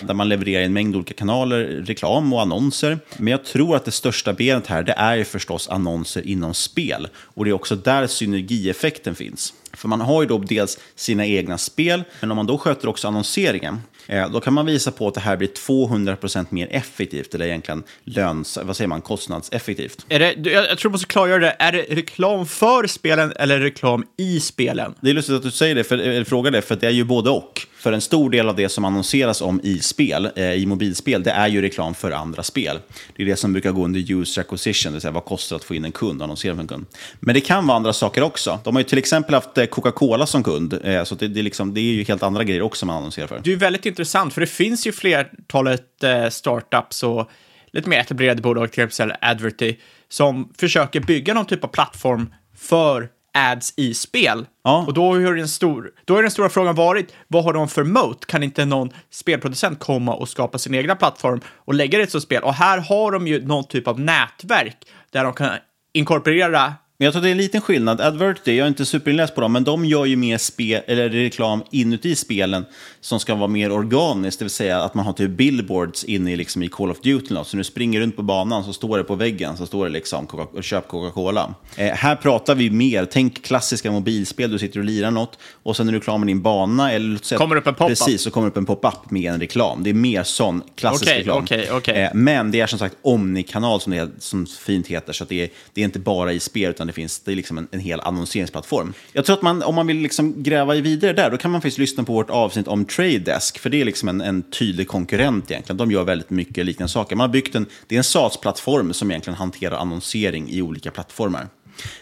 där 0.00 0.14
man 0.14 0.28
levererar 0.28 0.64
en 0.64 0.72
mängd 0.72 0.96
olika 0.96 1.14
kanaler, 1.14 1.64
reklam 1.86 2.32
och 2.32 2.42
annonser. 2.42 2.98
Men 3.16 3.30
jag 3.30 3.44
tror 3.44 3.76
att 3.76 3.84
det 3.84 3.90
största 3.90 4.32
benet 4.32 4.66
här, 4.66 4.82
det 4.82 4.92
är 4.92 5.24
förstås 5.24 5.68
annonser 5.68 6.26
inom 6.26 6.54
spel. 6.54 7.08
Och 7.16 7.44
det 7.44 7.50
är 7.50 7.54
också 7.54 7.76
där 7.76 8.06
synergieffekten 8.06 9.14
finns. 9.14 9.54
För 9.72 9.88
man 9.88 10.00
har 10.00 10.22
ju 10.22 10.28
då 10.28 10.38
dels 10.38 10.78
sina 10.94 11.26
egna 11.26 11.58
spel, 11.58 12.02
men 12.20 12.30
om 12.30 12.36
man 12.36 12.46
då 12.46 12.58
sköter 12.58 12.88
också 12.88 13.08
annonseringen, 13.08 13.80
eh, 14.06 14.30
då 14.30 14.40
kan 14.40 14.54
man 14.54 14.66
visa 14.66 14.90
på 14.90 15.08
att 15.08 15.14
det 15.14 15.20
här 15.20 15.36
blir 15.36 15.48
200% 15.48 16.46
mer 16.50 16.68
effektivt, 16.70 17.34
eller 17.34 17.46
egentligen 17.46 17.82
löns, 18.04 18.58
vad 18.62 18.76
säger 18.76 18.88
man, 18.88 19.00
kostnadseffektivt. 19.00 20.06
Är 20.08 20.18
det, 20.18 20.50
jag, 20.50 20.78
tror 20.78 20.90
man 20.90 20.98
ska 20.98 21.08
klargöra 21.08 21.38
det. 21.38 21.56
Är 21.58 21.72
det 21.72 21.82
reklam 21.82 22.46
för 22.46 22.86
spelen 22.86 23.32
eller 23.36 23.60
reklam 23.60 24.06
i 24.16 24.40
spelen? 24.40 24.94
Det 25.00 25.10
är 25.10 25.14
lustigt 25.14 25.34
att 25.34 25.42
du 25.42 25.50
säger 25.50 25.74
det, 25.74 25.84
för, 25.84 25.98
eller 25.98 26.24
frågar 26.24 26.50
det, 26.50 26.62
för 26.62 26.76
det 26.76 26.86
är 26.86 26.90
ju 26.90 27.04
både 27.04 27.30
och. 27.30 27.66
För 27.78 27.92
en 27.92 28.00
stor 28.00 28.30
del 28.30 28.48
av 28.48 28.56
det 28.56 28.68
som 28.68 28.84
annonseras 28.84 29.40
om 29.40 29.60
i 29.62 29.78
spel, 29.78 30.30
eh, 30.36 30.52
i 30.52 30.66
mobilspel, 30.66 31.22
det 31.22 31.30
är 31.30 31.48
ju 31.48 31.62
reklam 31.62 31.94
för 31.94 32.10
andra 32.10 32.42
spel. 32.42 32.78
Det 33.16 33.22
är 33.22 33.26
det 33.26 33.36
som 33.36 33.52
brukar 33.52 33.72
gå 33.72 33.84
under 33.84 34.12
user 34.12 34.40
acquisition, 34.40 34.92
det 34.92 34.94
vill 34.94 35.00
säga 35.00 35.10
vad 35.10 35.24
kostar 35.24 35.56
det 35.56 35.60
att 35.60 35.64
få 35.64 35.74
in 35.74 35.84
en 35.84 35.92
kund, 35.92 36.22
annonsera 36.22 36.54
för 36.54 36.62
en 36.62 36.68
kund. 36.68 36.86
Men 37.20 37.34
det 37.34 37.40
kan 37.40 37.66
vara 37.66 37.76
andra 37.76 37.92
saker 37.92 38.22
också. 38.22 38.58
De 38.64 38.76
har 38.76 38.80
ju 38.80 38.88
till 38.88 38.98
exempel 38.98 39.34
haft 39.34 39.58
eh, 39.58 39.64
Coca-Cola 39.64 40.26
som 40.26 40.44
kund, 40.44 40.80
eh, 40.84 41.04
så 41.04 41.14
det, 41.14 41.28
det, 41.28 41.40
är 41.40 41.42
liksom, 41.42 41.74
det 41.74 41.80
är 41.80 41.84
ju 41.84 42.04
helt 42.04 42.22
andra 42.22 42.44
grejer 42.44 42.62
också 42.62 42.86
man 42.86 42.96
annonserar 42.96 43.26
för. 43.26 43.40
Det 43.44 43.52
är 43.52 43.56
väldigt 43.56 43.86
intressant, 43.86 44.34
för 44.34 44.40
det 44.40 44.46
finns 44.46 44.86
ju 44.86 44.92
flertalet 44.92 46.04
eh, 46.04 46.28
startups 46.28 47.02
och 47.02 47.30
lite 47.72 47.88
mer 47.88 47.98
etablerade 47.98 48.42
bolag, 48.42 48.72
till 48.72 48.84
exempel 48.84 49.16
Adverty, 49.20 49.76
som 50.08 50.52
försöker 50.58 51.00
bygga 51.00 51.34
någon 51.34 51.46
typ 51.46 51.64
av 51.64 51.68
plattform 51.68 52.34
för 52.56 53.08
ads 53.38 53.74
i 53.76 53.94
spel. 53.94 54.46
Och 54.86 54.94
då 54.94 55.14
har 55.14 55.34
den, 55.34 55.48
stor, 55.48 55.90
då 56.04 56.14
har 56.14 56.22
den 56.22 56.30
stora 56.30 56.48
frågan 56.48 56.74
varit, 56.74 57.14
vad 57.28 57.44
har 57.44 57.52
de 57.52 57.68
för 57.68 57.84
moat? 57.84 58.26
Kan 58.26 58.42
inte 58.42 58.64
någon 58.64 58.90
spelproducent 59.10 59.78
komma 59.78 60.14
och 60.14 60.28
skapa 60.28 60.58
sin 60.58 60.74
egna 60.74 60.96
plattform 60.96 61.40
och 61.54 61.74
lägga 61.74 61.98
det 61.98 62.10
som 62.10 62.20
spel? 62.20 62.42
Och 62.42 62.54
här 62.54 62.78
har 62.78 63.12
de 63.12 63.26
ju 63.26 63.46
någon 63.46 63.64
typ 63.64 63.88
av 63.88 64.00
nätverk 64.00 64.76
där 65.10 65.24
de 65.24 65.32
kan 65.32 65.50
inkorporera 65.92 66.74
Men 67.00 67.04
jag 67.04 67.12
tror 67.12 67.22
det 67.22 67.28
är 67.28 67.32
en 67.32 67.36
liten 67.38 67.60
skillnad. 67.60 68.00
Adverty, 68.00 68.52
jag 68.56 68.64
är 68.64 68.68
inte 68.68 68.84
superinläst 68.86 69.34
på 69.34 69.40
dem, 69.40 69.52
men 69.52 69.64
de 69.64 69.84
gör 69.84 70.04
ju 70.04 70.16
mer 70.16 70.38
spel, 70.38 70.82
eller 70.86 71.08
reklam 71.08 71.62
inuti 71.70 72.14
spelen 72.16 72.64
som 73.00 73.20
ska 73.20 73.34
vara 73.34 73.48
mer 73.48 73.72
organiskt, 73.72 74.38
det 74.38 74.44
vill 74.44 74.50
säga 74.50 74.80
att 74.82 74.94
man 74.94 75.06
har 75.06 75.12
typ 75.12 75.30
billboards 75.30 76.04
inne 76.04 76.32
i, 76.32 76.36
liksom, 76.36 76.62
i 76.62 76.68
Call 76.68 76.90
of 76.90 77.00
Duty. 77.00 77.34
något. 77.34 77.48
Så 77.48 77.56
när 77.56 77.60
du 77.60 77.64
springer 77.64 78.00
runt 78.00 78.16
på 78.16 78.22
banan 78.22 78.64
så 78.64 78.72
står 78.72 78.98
det 78.98 79.04
på 79.04 79.14
väggen, 79.14 79.56
så 79.56 79.66
står 79.66 79.84
det 79.84 79.90
liksom 79.90 80.26
Coca- 80.26 80.62
köp 80.62 80.88
Coca-Cola. 80.88 81.54
Eh, 81.76 81.86
här 81.94 82.16
pratar 82.16 82.54
vi 82.54 82.70
mer, 82.70 83.04
tänk 83.04 83.42
klassiska 83.44 83.90
mobilspel, 83.90 84.50
du 84.50 84.58
sitter 84.58 84.78
och 84.78 84.84
lirar 84.84 85.10
något 85.10 85.38
och 85.62 85.76
sen 85.76 85.86
när 85.86 85.92
du 85.92 85.98
är 85.98 86.02
klar 86.02 86.18
med 86.18 86.26
din 86.26 86.42
bana, 86.42 86.92
eller 86.92 87.18
säga- 87.24 87.38
Kommer 87.38 87.56
upp 87.56 87.66
en 87.66 87.74
pop-up. 87.74 87.88
Precis, 87.88 88.22
så 88.22 88.30
kommer 88.30 88.48
upp 88.48 88.56
en 88.56 88.66
pop-up 88.66 89.10
med 89.10 89.32
en 89.32 89.40
reklam. 89.40 89.82
Det 89.82 89.90
är 89.90 89.94
mer 89.94 90.22
sån 90.22 90.62
klassisk 90.76 91.02
Okej, 91.10 91.18
reklam. 91.18 91.38
okej, 91.42 91.68
okej. 91.72 92.02
Eh, 92.02 92.10
men 92.14 92.50
det 92.50 92.60
är 92.60 92.66
som 92.66 92.78
sagt 92.78 92.96
omnikanal 93.02 93.80
som 93.80 93.92
det 93.92 94.08
som 94.18 94.46
fint 94.46 94.86
heter, 94.86 95.12
så 95.12 95.22
att 95.24 95.28
det, 95.28 95.42
är, 95.42 95.48
det 95.72 95.80
är 95.80 95.84
inte 95.84 95.98
bara 95.98 96.32
i 96.32 96.40
spel, 96.40 96.70
utan 96.70 96.87
det 96.88 96.92
finns 96.92 97.20
det 97.20 97.32
är 97.32 97.36
liksom 97.36 97.58
en, 97.58 97.68
en 97.70 97.80
hel 97.80 98.00
annonseringsplattform. 98.00 98.94
Jag 99.12 99.24
tror 99.24 99.36
att 99.36 99.42
man, 99.42 99.62
om 99.62 99.74
man 99.74 99.86
vill 99.86 99.96
liksom 99.96 100.42
gräva 100.42 100.74
vidare 100.74 101.12
där, 101.12 101.30
då 101.30 101.36
kan 101.36 101.50
man 101.50 101.60
faktiskt 101.60 101.78
lyssna 101.78 102.04
på 102.04 102.12
vårt 102.12 102.30
avsnitt 102.30 102.68
om 102.68 102.84
Trade 102.84 103.18
Desk, 103.18 103.58
för 103.58 103.70
det 103.70 103.80
är 103.80 103.84
liksom 103.84 104.08
en, 104.08 104.20
en 104.20 104.42
tydlig 104.42 104.88
konkurrent 104.88 105.50
egentligen. 105.50 105.76
De 105.76 105.90
gör 105.90 106.04
väldigt 106.04 106.30
mycket 106.30 106.66
liknande 106.66 106.92
saker. 106.92 107.16
Man 107.16 107.24
har 107.28 107.32
byggt 107.32 107.54
en, 107.54 107.66
det 107.86 107.94
är 107.94 107.98
en 107.98 108.04
SaaS-plattform 108.04 108.92
som 108.92 109.10
egentligen 109.10 109.36
hanterar 109.36 109.76
annonsering 109.76 110.50
i 110.50 110.62
olika 110.62 110.90
plattformar. 110.90 111.48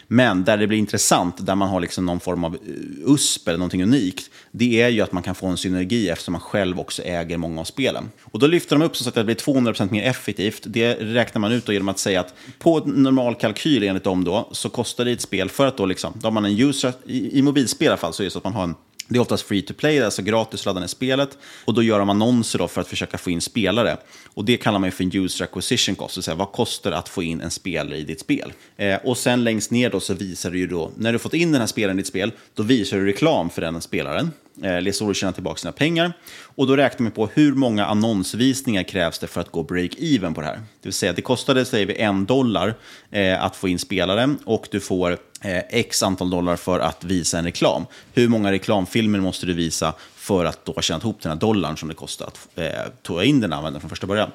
Men 0.07 0.43
där 0.43 0.57
det 0.57 0.67
blir 0.67 0.77
intressant, 0.77 1.45
där 1.45 1.55
man 1.55 1.69
har 1.69 1.79
liksom 1.79 2.05
någon 2.05 2.19
form 2.19 2.43
av 2.43 2.55
eh, 2.55 3.11
USP 3.13 3.47
eller 3.47 3.57
någonting 3.57 3.83
unikt, 3.83 4.29
det 4.51 4.81
är 4.81 4.89
ju 4.89 5.01
att 5.01 5.11
man 5.11 5.23
kan 5.23 5.35
få 5.35 5.47
en 5.47 5.57
synergi 5.57 6.09
eftersom 6.09 6.31
man 6.31 6.41
själv 6.41 6.79
också 6.79 7.01
äger 7.01 7.37
många 7.37 7.61
av 7.61 7.65
spelen. 7.65 8.09
Och 8.23 8.39
då 8.39 8.47
lyfter 8.47 8.75
de 8.75 8.85
upp 8.85 8.97
så 8.97 9.09
att 9.09 9.15
det 9.15 9.23
blir 9.23 9.35
200% 9.35 9.91
mer 9.91 10.03
effektivt. 10.03 10.63
Det 10.65 10.93
räknar 10.93 11.39
man 11.39 11.51
ut 11.51 11.65
då 11.65 11.73
genom 11.73 11.89
att 11.89 11.99
säga 11.99 12.19
att 12.19 12.33
på 12.59 12.79
normal 12.79 13.35
kalkyl 13.35 13.83
enligt 13.83 14.03
dem 14.03 14.23
då, 14.23 14.49
så 14.51 14.69
kostar 14.69 15.05
det 15.05 15.11
ett 15.11 15.21
spel 15.21 15.49
för 15.49 15.67
att 15.67 15.77
då 15.77 15.85
liksom, 15.85 16.13
då 16.15 16.27
har 16.27 16.31
man 16.31 16.45
en 16.45 16.59
user, 16.59 16.93
i, 17.05 17.39
i 17.39 17.41
mobilspel 17.41 17.85
i 17.85 17.89
alla 17.89 17.97
fall, 17.97 18.13
så 18.13 18.23
är 18.23 18.25
det 18.25 18.31
så 18.31 18.37
att 18.37 18.43
man 18.43 18.53
har 18.53 18.63
en 18.63 18.75
det 19.07 19.17
är 19.17 19.19
oftast 19.19 19.43
free 19.43 19.61
to 19.61 19.73
play, 19.73 20.01
alltså 20.01 20.21
gratis 20.21 20.59
att 20.59 20.65
ladda 20.65 20.79
ner 20.79 20.87
spelet. 20.87 21.37
Och 21.65 21.73
då 21.73 21.83
gör 21.83 21.99
de 21.99 22.09
annonser 22.09 22.59
då 22.59 22.67
för 22.67 22.81
att 22.81 22.87
försöka 22.87 23.17
få 23.17 23.29
in 23.29 23.41
spelare. 23.41 23.97
Och 24.33 24.45
det 24.45 24.57
kallar 24.57 24.79
man 24.79 24.91
för 24.91 25.03
en 25.03 25.11
user 25.13 25.43
acquisition 25.43 25.95
cost, 25.95 26.15
det 26.15 26.19
vill 26.19 26.23
säga 26.23 26.35
vad 26.35 26.51
kostar 26.51 26.91
det 26.91 26.97
att 26.97 27.09
få 27.09 27.23
in 27.23 27.41
en 27.41 27.51
spelare 27.51 27.97
i 27.97 28.03
ditt 28.03 28.19
spel? 28.19 28.53
Eh, 28.77 28.95
och 29.03 29.17
sen 29.17 29.43
längst 29.43 29.71
ner 29.71 29.89
då 29.89 29.99
så 29.99 30.13
visar 30.13 30.51
du 30.51 30.59
ju 30.59 30.67
då, 30.67 30.91
när 30.97 31.13
du 31.13 31.19
fått 31.19 31.33
in 31.33 31.51
den 31.51 31.61
här 31.61 31.67
spelaren 31.67 31.99
i 31.99 32.01
ditt 32.01 32.07
spel, 32.07 32.31
då 32.53 32.63
visar 32.63 32.97
du 32.97 33.05
reklam 33.05 33.49
för 33.49 33.61
den 33.61 33.81
spelaren. 33.81 34.31
Eh, 34.63 34.91
så 34.91 35.07
du 35.07 35.13
tjänar 35.13 35.33
tillbaka 35.33 35.57
sina 35.57 35.71
pengar. 35.71 36.13
Och 36.57 36.67
då 36.67 36.75
räknar 36.75 37.03
man 37.03 37.11
på 37.11 37.27
hur 37.33 37.53
många 37.53 37.85
annonsvisningar 37.85 38.83
krävs 38.83 39.19
det 39.19 39.27
för 39.27 39.41
att 39.41 39.51
gå 39.51 39.63
break-even 39.63 40.33
på 40.33 40.41
det 40.41 40.47
här. 40.47 40.55
Det 40.55 40.63
vill 40.83 40.93
säga, 40.93 41.13
det 41.13 41.21
kostade, 41.21 41.65
säger 41.65 41.85
vi, 41.85 41.97
en 41.97 42.25
dollar 42.25 42.73
eh, 43.11 43.43
att 43.43 43.55
få 43.55 43.67
in 43.67 43.79
spelare 43.79 44.35
och 44.45 44.67
du 44.71 44.79
får 44.79 45.11
eh, 45.41 45.57
x 45.69 46.03
antal 46.03 46.29
dollar 46.29 46.55
för 46.55 46.79
att 46.79 47.03
visa 47.03 47.37
en 47.37 47.45
reklam. 47.45 47.85
Hur 48.13 48.27
många 48.27 48.51
reklamfilmer 48.51 49.19
måste 49.19 49.45
du 49.45 49.53
visa 49.53 49.93
för 50.15 50.45
att 50.45 50.65
då 50.65 50.81
tjäna 50.81 50.99
ihop 50.99 51.21
den 51.21 51.31
här 51.31 51.39
dollarn 51.39 51.77
som 51.77 51.89
det 51.89 51.95
kostar 51.95 52.27
att 52.27 52.47
eh, 52.55 52.71
ta 53.01 53.23
in 53.23 53.39
den 53.39 53.53
användaren 53.53 53.81
från 53.81 53.89
första 53.89 54.07
början. 54.07 54.31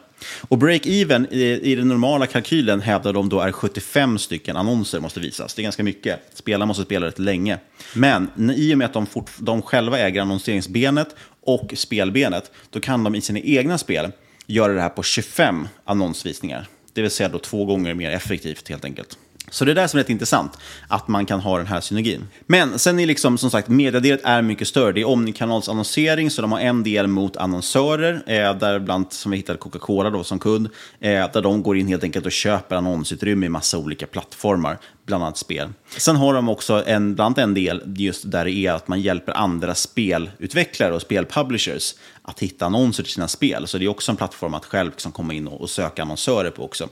Och 0.49 0.59
break-even 0.59 1.27
i, 1.31 1.73
i 1.73 1.75
den 1.75 1.89
normala 1.89 2.27
kalkylen 2.27 2.81
hävdar 2.81 3.13
de 3.13 3.29
då 3.29 3.41
är 3.41 3.53
75 3.53 4.19
stycken 4.19 4.57
annonser 4.57 5.01
måste 5.01 5.21
visas. 5.21 5.55
Det 5.55 5.63
är 5.63 5.65
ganska 5.65 5.83
mycket. 5.83 6.21
Spelarna 6.35 6.67
måste 6.67 6.85
spela 6.85 7.07
rätt 7.07 7.19
länge. 7.19 7.59
Men 7.95 8.51
i 8.57 8.75
och 8.75 8.79
med 8.79 8.85
att 8.85 8.93
de, 8.93 9.07
fort, 9.07 9.31
de 9.39 9.63
själva 9.63 9.99
äger 9.99 10.21
annonseringsbenet 10.21 11.17
och 11.43 11.73
spelbenet, 11.77 12.51
då 12.71 12.81
kan 12.81 13.05
de 13.05 13.15
i 13.15 13.21
sina 13.21 13.39
egna 13.39 13.79
spel 13.79 14.13
göra 14.47 14.73
det 14.73 14.81
här 14.81 14.89
på 14.89 15.03
25 15.03 15.69
annonsvisningar. 15.85 16.69
Det 16.93 17.03
vill 17.03 17.11
säga 17.11 17.29
då 17.29 17.39
två 17.39 17.65
gånger 17.65 17.95
mer 17.95 18.11
effektivt 18.11 18.69
helt 18.69 18.85
enkelt. 18.85 19.19
Så 19.53 19.65
det 19.65 19.71
är 19.71 19.75
det 19.75 19.89
som 19.89 19.99
är 19.99 20.03
rätt 20.03 20.11
intressant, 20.11 20.59
att 20.89 21.09
man 21.09 21.27
kan 21.27 21.41
ha 21.41 21.59
den 21.59 21.67
här 21.67 21.81
synergin. 21.81 22.29
Men 22.47 22.79
sen 22.79 22.99
är 22.99 23.07
liksom, 23.07 23.39
som 23.39 23.51
sagt, 23.51 23.69
mediedelet 23.69 24.21
är 24.25 24.43
mycket 24.43 24.69
större. 24.69 24.93
Det 24.93 25.01
är 25.01 25.09
omnikanalsannonsering, 25.09 26.31
så 26.31 26.43
de 26.43 26.53
har 26.53 26.61
en 26.61 26.83
del 26.83 27.07
mot 27.07 27.37
annonsörer, 27.37 28.23
eh, 28.27 28.59
däribland 28.59 29.13
som 29.13 29.31
vi 29.31 29.37
hittade 29.37 29.59
Coca-Cola 29.59 30.11
då 30.11 30.25
som 30.25 30.39
kund, 30.39 30.69
eh, 31.01 31.11
där 31.33 31.43
de 31.43 31.63
går 31.63 31.77
in 31.77 31.89
helt 31.89 32.05
enkelt 32.05 32.27
och 32.27 32.33
köper 32.33 32.77
annonsutrymme 32.77 33.47
i 33.47 33.49
massa 33.49 33.79
olika 33.79 34.07
plattformar, 34.07 34.79
bland 35.07 35.25
annat 35.25 35.39
spel. 35.39 35.69
Sen 35.97 36.17
har 36.17 36.35
de 36.35 36.49
också 36.49 36.85
en, 36.87 37.15
bland 37.15 37.27
annat 37.27 37.39
en 37.39 37.55
del 37.55 37.83
just 37.97 38.31
där 38.31 38.45
det 38.45 38.53
är 38.53 38.73
att 38.73 38.89
man 38.89 39.01
hjälper 39.01 39.33
andra 39.33 39.75
spelutvecklare 39.75 40.95
och 40.95 41.03
spelpublishers 41.03 41.95
att 42.23 42.41
hitta 42.41 42.67
annonser 42.67 43.03
till 43.03 43.13
sina 43.13 43.29
spel. 43.29 43.67
Så 43.67 43.79
det 43.79 43.85
är 43.85 43.89
också 43.89 44.13
en 44.13 44.17
plattform 44.17 44.55
att 44.55 44.65
själv 44.65 44.91
liksom 44.91 45.13
komma 45.13 45.35
in 45.35 45.49
och, 45.49 45.61
och 45.61 45.71
söka 45.71 46.03
annonsörer 46.03 46.51
på 46.51 46.65
också. 46.65 46.89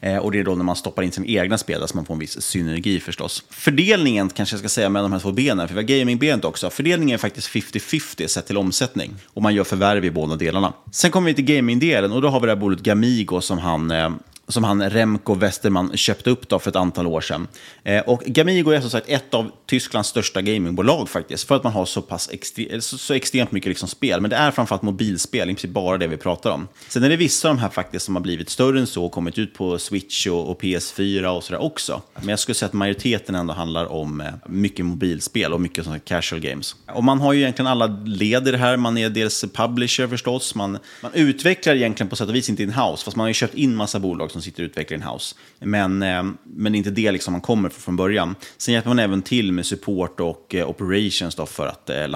Eh, 0.00 0.16
och 0.16 0.32
det 0.32 0.38
är 0.38 0.44
då 0.44 0.54
när 0.54 0.64
man 0.64 0.76
stoppar 0.76 1.02
in 1.02 1.12
sina 1.12 1.26
egna 1.26 1.58
spelare 1.58 1.88
som 1.88 1.98
man 1.98 2.04
får 2.04 2.14
en 2.14 2.20
viss 2.20 2.42
synergi 2.42 3.00
förstås. 3.00 3.44
Fördelningen 3.50 4.28
kanske 4.28 4.54
jag 4.54 4.60
ska 4.60 4.68
säga 4.68 4.88
med 4.88 5.04
de 5.04 5.12
här 5.12 5.18
två 5.18 5.32
benen, 5.32 5.68
för 5.68 5.74
vi 5.74 5.80
har 5.80 5.88
gamingbenet 5.88 6.44
också. 6.44 6.70
Fördelningen 6.70 7.14
är 7.14 7.18
faktiskt 7.18 7.48
50-50 7.48 8.26
sett 8.26 8.46
till 8.46 8.56
omsättning. 8.56 9.14
Och 9.26 9.42
man 9.42 9.54
gör 9.54 9.64
förvärv 9.64 10.04
i 10.04 10.10
båda 10.10 10.36
delarna. 10.36 10.72
Sen 10.90 11.10
kommer 11.10 11.26
vi 11.26 11.34
till 11.34 11.44
gamingdelen 11.44 12.12
och 12.12 12.22
då 12.22 12.28
har 12.28 12.40
vi 12.40 12.46
det 12.46 12.52
här 12.52 12.60
bordet 12.60 12.80
Gamigo 12.80 13.40
som 13.40 13.58
han 13.58 13.90
eh, 13.90 14.10
som 14.48 14.64
han 14.64 14.90
Remco 14.90 15.34
Westerman 15.34 15.96
köpte 15.96 16.30
upp 16.30 16.48
då 16.48 16.58
för 16.58 16.70
ett 16.70 16.76
antal 16.76 17.06
år 17.06 17.20
sedan. 17.20 17.48
Eh, 17.84 18.00
och 18.00 18.22
Gamigo 18.26 18.70
är 18.70 18.80
som 18.80 18.90
sagt 18.90 19.08
ett 19.08 19.34
av 19.34 19.50
Tysklands 19.66 20.08
största 20.08 20.42
gamingbolag 20.42 21.08
faktiskt, 21.08 21.48
för 21.48 21.56
att 21.56 21.64
man 21.64 21.72
har 21.72 21.84
så 21.84 22.02
pass 22.02 22.30
extre 22.32 22.64
eh, 22.64 22.80
så, 22.80 22.98
så, 22.98 23.14
extremt 23.14 23.52
mycket 23.52 23.68
liksom 23.68 23.88
spel. 23.88 24.20
Men 24.20 24.30
det 24.30 24.36
är 24.36 24.50
framförallt 24.50 24.82
mobilspel, 24.82 25.50
i 25.50 25.54
princip 25.54 25.70
bara 25.70 25.98
det 25.98 26.06
vi 26.06 26.16
pratar 26.16 26.50
om. 26.50 26.68
Sen 26.88 27.04
är 27.04 27.08
det 27.08 27.16
vissa 27.16 27.48
av 27.48 27.54
de 27.54 27.60
här 27.60 27.68
faktiskt 27.68 28.04
som 28.04 28.16
har 28.16 28.22
blivit 28.22 28.50
större 28.50 28.78
än 28.80 28.86
så 28.86 29.04
och 29.04 29.12
kommit 29.12 29.38
ut 29.38 29.54
på 29.54 29.78
Switch 29.78 30.26
och, 30.26 30.50
och 30.50 30.62
PS4 30.62 31.26
och 31.26 31.44
sådär 31.44 31.62
också. 31.62 32.02
Men 32.14 32.28
jag 32.28 32.38
skulle 32.38 32.54
säga 32.54 32.66
att 32.66 32.72
majoriteten 32.72 33.34
ändå 33.34 33.54
handlar 33.54 33.92
om 33.92 34.20
eh, 34.20 34.26
mycket 34.46 34.86
mobilspel 34.86 35.52
och 35.52 35.60
mycket 35.60 35.84
sådana 35.84 35.98
casual 35.98 36.40
games. 36.40 36.76
Och 36.86 37.04
man 37.04 37.20
har 37.20 37.32
ju 37.32 37.40
egentligen 37.40 37.66
alla 37.66 37.86
led 38.04 38.48
i 38.48 38.50
det 38.50 38.58
här. 38.58 38.76
Man 38.76 38.98
är 38.98 39.10
dels 39.10 39.44
publisher 39.54 40.08
förstås, 40.08 40.54
man, 40.54 40.78
man 41.02 41.14
utvecklar 41.14 41.74
egentligen 41.74 42.10
på 42.10 42.16
sätt 42.16 42.28
och 42.28 42.34
vis 42.34 42.48
inte 42.48 42.62
in-house, 42.62 43.04
fast 43.04 43.16
man 43.16 43.24
har 43.24 43.28
ju 43.28 43.34
köpt 43.34 43.54
in 43.54 43.76
massa 43.76 43.98
bolag 43.98 44.31
som 44.32 44.42
sitter 44.42 44.62
och 44.62 44.66
utvecklar 44.66 44.96
in-house. 44.96 45.34
Men, 45.58 46.02
eh, 46.02 46.24
men 46.44 46.74
inte 46.74 46.90
det 46.90 47.12
liksom 47.12 47.32
man 47.32 47.40
kommer 47.40 47.68
från 47.68 47.96
början. 47.96 48.34
Sen 48.56 48.74
hjälper 48.74 48.90
man 48.90 48.98
även 48.98 49.22
till 49.22 49.52
med 49.52 49.66
support 49.66 50.20
och 50.20 50.54
eh, 50.54 50.68
operations 50.68 51.34
då 51.34 51.46
för 51.46 51.66
att 51.66 51.90
eh, 51.90 52.08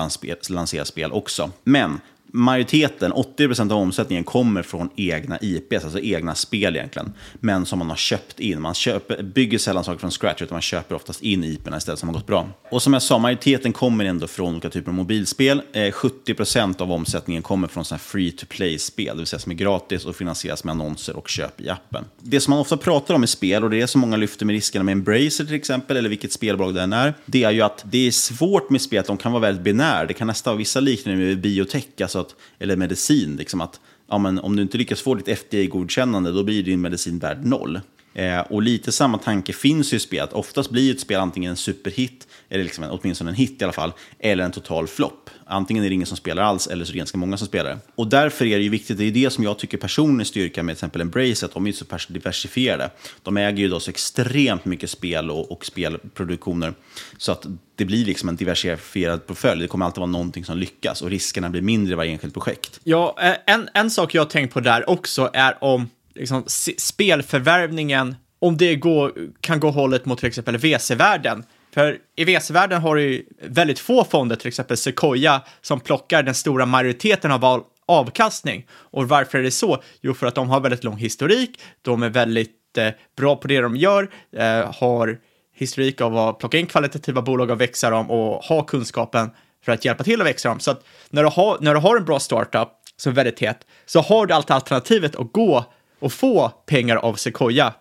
lansera 0.49 0.85
spel 0.85 1.13
också. 1.13 1.51
Men 1.65 2.01
majoriteten, 2.33 3.13
80% 3.13 3.73
av 3.73 3.79
omsättningen, 3.79 4.25
kommer 4.25 4.63
från 4.63 4.91
egna 4.97 5.39
IPs, 5.41 5.85
alltså 5.85 6.01
egna 6.01 6.35
spel 6.35 6.77
egentligen. 6.77 7.13
Men 7.35 7.67
som 7.67 7.79
man 7.79 7.89
har 7.89 7.97
köpt 7.97 8.41
in. 8.41 8.61
Man 8.61 8.75
köper, 8.75 9.23
bygger 9.23 9.59
sällan 9.59 9.85
saker 9.85 9.99
från 9.99 10.11
scratch, 10.11 10.43
utan 10.43 10.55
man 10.55 10.63
köper 10.63 10.95
oftast 10.95 11.23
in 11.23 11.45
IPerna 11.45 11.77
istället 11.77 11.99
som 11.99 12.09
har 12.09 12.15
gått 12.15 12.27
bra. 12.27 12.49
Och 12.71 12.83
som 12.83 12.93
jag 12.93 13.03
sa, 13.03 13.19
majoriteten 13.19 13.73
kommer 13.73 14.05
ändå 14.05 14.27
från 14.27 14.53
olika 14.53 14.71
typer 14.71 14.91
av 14.91 14.95
mobilspel. 14.95 15.63
Eh, 15.73 15.93
70% 15.93 16.81
av 16.81 16.93
omsättningen 16.93 17.43
kommer 17.43 17.69
från 17.69 17.85
free 17.99 18.31
to 18.31 18.47
play-spel, 18.49 19.17
det 19.17 19.21
vill 19.21 19.27
säga 19.27 19.41
som 19.41 19.53
är 19.53 19.57
gratis 19.57 20.05
och 20.05 20.17
finansieras 20.17 20.65
med 20.65 20.73
annonser 20.73 21.17
och 21.17 21.29
köp 21.29 21.61
i 21.61 21.69
appen. 21.69 22.05
Det 22.19 22.41
som 22.41 22.51
man 22.51 22.61
ofta 22.61 22.77
pratar 22.77 23.15
om 23.15 23.25
i 23.25 23.27
spel, 23.27 23.65
och 23.65 23.71
det 23.71 23.81
är 23.81 23.87
som 23.87 24.01
många 24.01 24.17
lyfter 24.17 24.47
med 24.47 24.53
riskerna 24.53 24.85
med 24.85 24.93
Embracer 24.93 25.45
till 25.45 25.55
exempel, 25.55 25.97
eller 25.97 26.09
vilket 26.09 26.33
spelbolag 26.33 26.75
det 26.75 26.83
än 26.83 26.93
är, 26.93 27.15
det 27.27 27.45
är 27.45 27.51
ju 27.51 27.63
att 27.63 27.85
det 27.85 28.07
är 28.07 28.11
svårt 28.11 28.71
med 28.71 28.83
spel, 28.83 29.01
att 29.01 29.07
de 29.07 29.17
kan 29.17 29.33
vara 29.33 29.43
väldigt 29.43 29.65
binär. 29.65 30.07
Det 30.07 30.15
kan 30.15 30.27
nästan 30.27 30.51
vara 30.51 30.59
vissa 30.59 30.81
liknande 30.81 31.25
med 31.25 31.41
biotech, 31.41 31.85
alltså 32.01 32.16
att, 32.21 32.35
eller 32.59 32.77
medicin, 32.77 33.37
liksom 33.37 33.61
att 33.61 33.81
ja, 34.09 34.19
men 34.19 34.39
om 34.39 34.57
du 34.57 34.63
inte 34.63 34.79
lyckas 34.79 35.01
få 35.01 35.15
ditt 35.15 35.39
FDA-godkännande, 35.39 36.33
då 36.33 36.43
blir 36.43 36.63
din 36.63 36.81
medicin 36.81 37.19
värd 37.19 37.45
noll. 37.45 37.81
Eh, 38.17 38.41
och 38.41 38.63
lite 38.63 38.93
samma 38.93 39.19
tanke 39.19 39.53
finns 39.53 39.93
ju 39.93 39.97
i 39.97 40.01
spel, 40.01 40.25
att 40.25 40.33
oftast 40.33 40.71
blir 40.71 40.95
ett 40.95 41.01
spel 41.01 41.21
antingen 41.21 41.51
en 41.51 41.57
superhit, 41.57 42.27
eller 42.49 42.65
liksom 42.65 42.85
en, 42.85 42.91
åtminstone 42.91 43.31
en 43.31 43.37
hit 43.37 43.61
i 43.61 43.65
alla 43.65 43.73
fall, 43.73 43.93
eller 44.19 44.45
en 44.45 44.53
total 44.53 44.87
flopp. 44.87 45.31
Antingen 45.47 45.85
är 45.85 45.89
det 45.89 45.95
ingen 45.95 46.07
som 46.07 46.17
spelar 46.17 46.43
alls, 46.43 46.67
eller 46.67 46.85
så 46.85 46.91
är 46.91 46.93
det 46.93 46.99
ganska 46.99 47.19
många 47.19 47.37
som 47.37 47.47
spelar. 47.47 47.79
Och 47.95 48.07
därför 48.07 48.45
är 48.45 48.57
det 48.57 48.63
ju 48.63 48.69
viktigt, 48.69 48.99
det 48.99 49.05
är 49.05 49.11
det 49.11 49.31
som 49.31 49.45
jag 49.45 49.59
tycker 49.59 49.79
personligen 49.79 50.27
styrka 50.27 50.63
med 50.63 50.73
till 50.73 50.79
exempel 50.79 51.01
Embrace, 51.01 51.47
att 51.47 51.55
de 51.55 51.67
är 51.67 51.73
så 51.73 52.13
diversifierade. 52.13 52.91
De 53.23 53.37
äger 53.37 53.59
ju 53.59 53.69
då 53.69 53.81
så 53.81 53.91
extremt 53.91 54.65
mycket 54.65 54.91
spel 54.91 55.31
och, 55.31 55.53
och 55.53 55.67
spelproduktioner, 55.67 56.75
så 57.19 57.33
att 57.33 57.47
det 57.75 57.85
blir 57.85 58.05
liksom 58.05 58.29
en 58.29 58.37
diversifierad 58.37 59.27
portfölj. 59.27 59.63
Det 59.63 59.69
kommer 59.69 59.87
alltid 59.87 59.99
vara 60.01 60.11
någonting 60.11 60.45
som 60.45 60.59
lyckas 60.59 61.03
och 61.03 61.11
riskerna 61.11 61.51
blir 61.51 61.63
mindre 61.63 61.93
i 61.93 61.97
varje 61.97 62.13
enskilt 62.13 62.35
projekt. 62.35 62.81
Ja, 62.85 63.17
eh, 63.21 63.55
en, 63.55 63.69
en 63.75 63.91
sak 63.91 64.15
jag 64.15 64.23
har 64.23 64.27
tänkt 64.27 64.55
på 64.55 64.61
där 64.61 64.91
också 64.91 65.31
är 65.33 65.65
om 65.65 65.89
liksom, 66.17 66.45
spelförvärvningen, 66.79 68.15
om 68.39 68.57
det 68.57 68.77
går, 68.77 69.13
kan 69.41 69.61
gå 69.61 69.71
hållet 69.71 70.07
mot 70.07 70.19
till 70.19 70.29
exempel 70.29 70.57
VC-världen. 70.57 71.45
För 71.75 71.99
i 72.17 72.25
VC-världen 72.25 72.83
har 72.83 72.97
du 72.97 73.03
ju 73.03 73.25
väldigt 73.43 73.79
få 73.79 74.05
fonder, 74.05 74.37
till 74.37 74.49
exempel 74.49 74.77
Sequoia, 74.77 75.43
som 75.61 75.81
plockar 75.81 76.23
den 76.23 76.35
stora 76.35 76.67
majoriteten 76.67 77.33
av 77.33 77.65
avkastning. 77.87 78.67
Och 78.71 79.09
varför 79.09 79.39
är 79.39 79.43
det 79.43 79.51
så? 79.51 79.83
Jo, 80.01 80.15
för 80.15 80.27
att 80.27 80.35
de 80.35 80.49
har 80.49 80.61
väldigt 80.61 80.85
lång 80.85 80.97
historik, 80.97 81.61
de 81.83 82.03
är 82.03 82.09
väldigt 82.09 82.79
eh, 82.79 82.89
bra 83.17 83.37
på 83.37 83.49
det 83.49 83.61
de 83.61 83.77
gör, 83.77 84.11
eh, 84.37 84.75
har 84.75 85.19
historik 85.55 86.01
av 86.01 86.17
att 86.17 86.39
plocka 86.39 86.59
in 86.59 86.67
kvalitativa 86.67 87.23
bolag 87.23 87.51
och 87.51 87.61
växa 87.61 87.91
dem 87.91 88.11
och 88.11 88.45
ha 88.45 88.63
kunskapen 88.63 89.31
för 89.65 89.73
att 89.73 89.85
hjälpa 89.85 90.05
till 90.05 90.21
att 90.21 90.27
växa 90.27 90.49
dem. 90.49 90.61
Så 90.61 90.71
att 90.71 90.85
när 91.11 91.23
du 91.23 91.29
har, 91.29 91.59
när 91.61 91.75
du 91.75 91.81
har 91.81 91.97
en 91.97 92.05
bra 92.05 92.21
startup 92.21 92.69
som 92.97 93.11
är 93.11 93.17
väldigt 93.17 93.41
het, 93.41 93.67
så 93.87 94.01
har 94.01 94.27
du 94.27 94.35
alltid 94.35 94.51
alternativet 94.51 95.17
att 95.17 95.33
gå 95.33 95.65
och 95.99 96.13
få 96.13 96.49
pengar 96.49 96.97
av 96.97 97.15
Sequoia. 97.15 97.75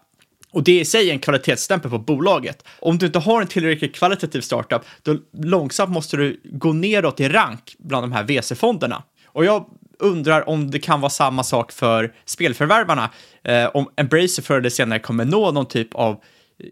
Och 0.51 0.63
det 0.63 0.71
är 0.71 0.81
i 0.81 0.85
sig 0.85 1.09
en 1.09 1.19
kvalitetsstämpel 1.19 1.91
på 1.91 1.99
bolaget. 1.99 2.63
Om 2.79 2.97
du 2.97 3.05
inte 3.05 3.19
har 3.19 3.41
en 3.41 3.47
tillräckligt 3.47 3.95
kvalitativ 3.95 4.41
startup, 4.41 4.81
då 5.03 5.17
långsamt 5.43 5.91
måste 5.91 6.17
du 6.17 6.41
gå 6.43 6.73
neråt 6.73 7.19
i 7.19 7.29
rank 7.29 7.75
bland 7.79 8.03
de 8.03 8.11
här 8.11 8.23
VC-fonderna. 8.23 9.03
Och 9.25 9.45
jag 9.45 9.65
undrar 9.99 10.49
om 10.49 10.71
det 10.71 10.79
kan 10.79 11.01
vara 11.01 11.09
samma 11.09 11.43
sak 11.43 11.71
för 11.71 12.13
spelförvärvarna. 12.25 13.09
Eh, 13.43 13.65
om 13.73 13.89
Embracer 13.95 14.41
förr 14.41 14.57
eller 14.57 14.69
senare 14.69 14.99
kommer 14.99 15.25
nå 15.25 15.51
någon 15.51 15.65
typ 15.65 15.95
av 15.95 16.21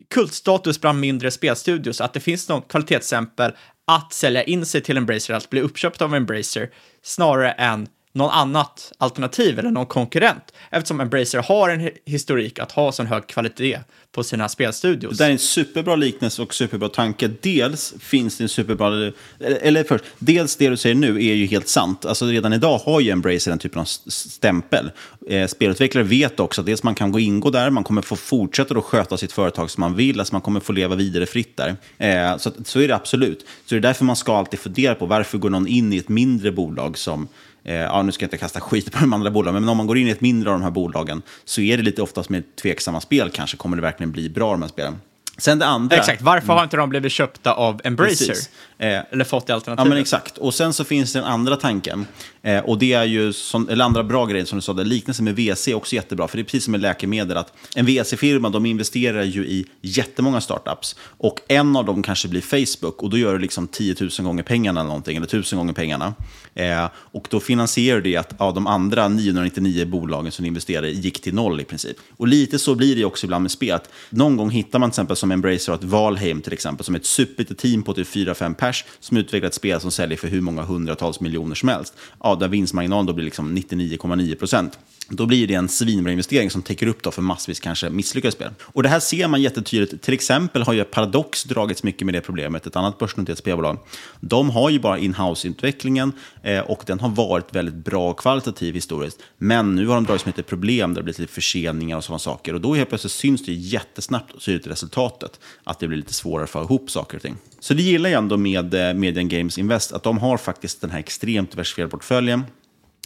kultstatus 0.10 0.82
bland 0.82 1.00
mindre 1.00 1.32
spelstudios, 1.32 2.02
att 2.02 2.14
det 2.14 2.20
finns 2.20 2.50
någon 2.50 2.62
kvalitetsstämpel 2.62 3.52
att 3.88 4.14
sälja 4.14 4.44
in 4.44 4.66
sig 4.66 4.82
till 4.82 4.98
Embracer, 4.98 5.34
att 5.34 5.50
bli 5.50 5.62
uppköpt 5.62 6.02
av 6.02 6.16
Embracer, 6.16 6.70
snarare 7.02 7.52
än 7.52 7.88
någon 8.14 8.30
annat 8.30 8.92
alternativ 8.98 9.60
eller 9.60 9.72
någon 9.72 9.86
konkurrent. 9.86 10.54
Eftersom 10.70 11.00
Embracer 11.00 11.40
har 11.40 11.70
en 11.70 11.90
historik 12.06 12.60
att 12.60 12.72
ha 12.72 12.92
sån 12.92 13.06
hög 13.06 13.28
kvalitet 13.28 13.80
på 14.12 14.24
sina 14.24 14.50
spelstudios. 14.50 15.18
Det 15.18 15.26
är 15.26 15.32
en 15.32 15.40
superbra 15.40 15.96
liknelse 15.96 16.42
och 16.42 16.54
superbra 16.54 16.90
tanke. 16.90 17.30
Dels 17.42 17.94
finns 18.00 18.38
det 18.38 18.44
en 18.44 18.50
superbra... 18.50 19.06
Eh, 19.06 19.12
eller 19.40 19.84
först, 19.84 20.04
dels 20.20 20.56
det 20.56 20.70
du 20.70 20.78
säger 20.78 20.96
nu 20.96 21.16
är 21.16 21.34
ju 21.34 21.46
helt 21.46 21.68
sant. 21.68 22.06
Alltså 22.06 22.26
redan 22.26 22.54
idag 22.54 22.78
har 22.78 23.00
ju 23.00 23.10
Embracer 23.12 23.52
den 23.52 23.60
typen 23.60 23.82
av 23.82 23.86
stämpel. 23.86 24.92
Eh, 25.28 25.48
spelutvecklare 25.48 26.04
vet 26.04 26.40
också 26.40 26.62
att 26.62 26.66
dels 26.66 26.84
man 26.84 26.96
kan 26.96 27.12
gå 27.12 27.20
ingå 27.20 27.50
där, 27.50 27.70
man 27.70 27.84
kommer 27.84 28.02
få 28.02 28.16
fortsätta 28.16 28.78
att 28.78 28.84
sköta 28.84 29.18
sitt 29.18 29.32
företag 29.32 29.72
som 29.72 29.82
man 29.82 29.96
vill, 29.96 30.20
alltså 30.20 30.36
man 30.36 30.42
kommer 30.42 30.60
få 30.60 30.74
leva 30.74 30.96
vidare 30.96 31.26
fritt 31.26 31.58
där. 31.58 31.76
Eh, 31.98 32.38
så, 32.38 32.52
så 32.66 32.80
är 32.80 32.88
det 32.88 32.96
absolut. 32.96 33.40
Så 33.40 33.76
det 33.76 33.80
är 33.80 33.80
därför 33.80 34.06
man 34.06 34.16
ska 34.16 34.38
alltid 34.38 34.60
fundera 34.60 34.96
på 34.96 35.06
varför 35.06 35.38
går 35.38 35.50
någon 35.50 35.68
in 35.68 35.94
i 35.94 35.98
ett 35.98 36.10
mindre 36.10 36.52
bolag 36.52 36.98
som 36.98 37.28
ja, 37.64 38.02
nu 38.02 38.12
ska 38.12 38.24
jag 38.24 38.28
inte 38.28 38.38
kasta 38.38 38.60
skit 38.60 38.92
på 38.92 39.00
de 39.00 39.14
andra 39.14 39.32
bolagen, 39.32 39.62
men 39.62 39.70
om 39.70 39.78
man 39.78 39.88
går 39.88 39.98
in 39.98 40.08
i 40.08 40.12
ett 40.12 40.22
mindre 40.22 40.50
av 40.50 40.60
de 40.60 40.64
här 40.64 40.72
bolagen 40.72 41.22
så 41.46 41.62
är 41.62 41.78
det 41.78 41.84
lite 41.84 42.02
oftast 42.02 42.30
med 42.30 42.56
tveksamma 42.56 43.02
spel 43.02 43.30
kanske. 43.30 43.58
Kommer 43.58 43.76
det 43.76 43.82
verkligen 43.82 44.12
bli 44.12 44.30
bra 44.30 44.52
de 44.52 44.62
här 44.62 44.70
spelen? 44.70 44.96
Sen 45.38 45.60
det 45.60 45.66
andra... 45.66 45.98
Exakt, 45.98 46.22
varför 46.22 46.54
har 46.54 46.64
inte 46.64 46.78
de 46.78 46.90
blivit 46.90 47.12
köpta 47.12 47.54
av 47.54 47.82
Embracer? 47.84 48.36
Eh, 48.84 49.02
eller 49.12 49.24
fått 49.24 49.48
det 49.48 49.54
alternativet? 49.54 49.86
Ja, 49.86 49.90
men 49.90 50.02
exakt. 50.02 50.38
Och 50.38 50.54
sen 50.54 50.74
så 50.74 50.84
finns 50.84 51.14
den 51.14 51.24
andra 51.24 51.56
tanken. 51.56 52.06
Eh, 52.42 52.60
och 52.60 52.78
det 52.78 52.94
är 52.94 53.04
ju, 53.04 53.34
som, 53.34 53.70
eller 53.70 53.86
andra 53.86 54.04
bra 54.04 54.26
grejer 54.26 54.46
som 54.46 54.58
du 54.58 54.62
sa, 54.62 54.74
det 54.74 54.84
liknelsen 54.84 55.26
med 55.26 55.36
VC 55.36 55.68
är 55.68 55.74
också 55.74 55.96
jättebra. 55.96 56.28
För 56.28 56.38
det 56.38 56.42
är 56.42 56.44
precis 56.44 56.64
som 56.64 56.72
med 56.72 56.82
läkemedel, 56.82 57.38
att 57.38 57.54
en 57.76 57.86
VC-firma, 57.86 58.50
de 58.50 58.66
investerar 58.66 59.24
ju 59.24 59.46
i 59.46 59.66
jättemånga 59.82 60.42
startups. 60.42 60.96
Och 61.02 61.40
en 61.48 61.76
av 61.76 61.86
dem 61.86 62.04
kanske 62.04 62.28
blir 62.28 62.42
Facebook, 62.42 63.04
och 63.04 63.10
då 63.10 63.18
gör 63.18 63.34
du 63.34 63.40
liksom 63.40 63.68
10 63.68 63.96
000 64.00 64.10
gånger 64.20 64.44
pengarna 64.44 64.80
eller 64.80 64.88
någonting, 64.88 65.18
eller 65.18 65.28
1000 65.28 65.58
gånger 65.58 65.74
pengarna. 65.74 66.14
Eh, 66.56 66.86
och 66.96 67.28
då 67.30 67.40
finansierar 67.40 68.02
det 68.02 68.18
att 68.18 68.34
ja, 68.40 68.52
de 68.52 68.68
andra 68.68 69.08
999 69.08 69.86
bolagen 69.86 70.32
som 70.32 70.46
investerar 70.46 70.86
i 70.86 70.94
gick 70.94 71.22
till 71.22 71.34
noll 71.34 71.62
i 71.62 71.64
princip. 71.64 71.98
Och 72.18 72.28
lite 72.28 72.60
så 72.60 72.76
blir 72.76 72.96
det 72.96 73.06
också 73.06 73.26
ibland 73.26 73.42
med 73.42 73.52
spel. 73.52 73.76
Att 73.76 73.90
någon 74.10 74.38
gång 74.38 74.50
hittar 74.50 74.80
man 74.80 74.90
till 74.90 74.94
exempel 74.94 75.16
som 75.16 75.32
Embracer 75.32 75.72
och 75.74 75.80
ett 75.80 75.84
Valheim 75.84 76.42
till 76.42 76.54
exempel, 76.54 76.86
som 76.86 76.96
är 76.96 77.00
ett 77.00 77.06
superlitet 77.06 77.58
team 77.58 77.84
på 77.84 77.94
typ 77.94 78.08
4-5 78.08 78.54
pers, 78.54 78.73
som 79.00 79.18
utvecklar 79.18 79.48
ett 79.48 79.54
spel 79.54 79.80
som 79.80 79.92
säljer 79.92 80.18
för 80.18 80.28
hur 80.28 80.42
många 80.42 80.64
hundratals 80.64 81.20
miljoner 81.20 81.56
som 81.56 81.70
helst. 81.70 81.94
Ja, 82.24 82.36
där 82.36 82.48
vinstmarginalen 82.48 83.06
då 83.06 83.14
blir 83.14 83.26
liksom 83.26 83.58
99,9 83.58 84.36
procent. 84.36 84.80
Då 85.10 85.26
blir 85.26 85.48
det 85.48 85.54
en 85.54 85.70
svinbra 85.70 86.12
investering 86.12 86.50
som 86.50 86.62
täcker 86.62 86.88
upp 86.88 87.04
då 87.04 87.12
för 87.12 87.22
massvis 87.22 87.60
kanske 87.60 87.90
misslyckade 87.90 88.32
spel. 88.32 88.52
Och 88.62 88.84
det 88.84 88.90
här 88.90 89.00
ser 89.00 89.28
man 89.28 89.42
jättetydligt. 89.42 90.04
Till 90.04 90.14
exempel 90.14 90.64
har 90.64 90.74
ju 90.74 90.84
Paradox 90.84 91.44
dragits 91.44 91.84
mycket 91.84 92.06
med 92.06 92.14
det 92.14 92.22
problemet, 92.22 92.68
ett 92.68 92.76
annat 92.76 92.98
börsnoterat 92.98 93.40
spelbolag. 93.40 93.80
De 94.20 94.50
har 94.50 94.70
ju 94.70 94.80
bara 94.80 94.98
in-house-utvecklingen 94.98 96.12
eh, 96.44 96.60
och 96.60 96.84
den 96.86 97.00
har 97.00 97.10
varit 97.10 97.56
väldigt 97.56 97.76
bra 97.76 98.10
och 98.10 98.20
kvalitativ 98.20 98.76
historiskt. 98.76 99.20
Men 99.38 99.76
nu 99.76 99.88
har 99.88 99.96
de 99.96 100.04
dragits 100.04 100.26
med 100.26 100.40
ett 100.40 100.48
problem, 100.48 100.94
där 100.94 101.02
det 101.02 101.04
blir 101.04 101.22
lite 101.22 101.34
förseningar 101.34 101.98
och 101.98 102.04
sådana 102.04 102.20
saker. 102.20 102.54
Och 102.54 102.62
då 102.62 102.76
helt 102.76 102.90
plötsligt 102.90 103.14
syns 103.14 103.46
det 103.46 103.54
jättesnabbt 103.54 104.32
och 104.32 104.42
tydligt 104.42 104.68
resultatet, 104.68 105.40
att 105.64 105.80
det 105.80 105.88
blir 105.88 105.98
lite 105.98 106.14
svårare 106.14 106.44
att 106.44 106.50
få 106.50 106.62
ihop 106.62 106.92
saker 106.92 107.18
och 107.18 107.24
ting. 107.24 107.36
Så 107.60 107.74
det 107.74 107.84
gillar 107.84 108.10
jag 108.10 108.18
ändå 108.18 108.38
med 108.38 108.63
med 108.64 108.90
eh, 108.90 108.94
Median 108.94 109.28
Games 109.28 109.58
Invest, 109.58 109.92
att 109.92 110.04
de 110.04 110.18
har 110.18 110.38
faktiskt 110.38 110.82
den 110.82 110.90
här 110.90 111.00
extremt 111.00 111.52
diversifierade 111.52 111.92
portföljen. 111.92 112.44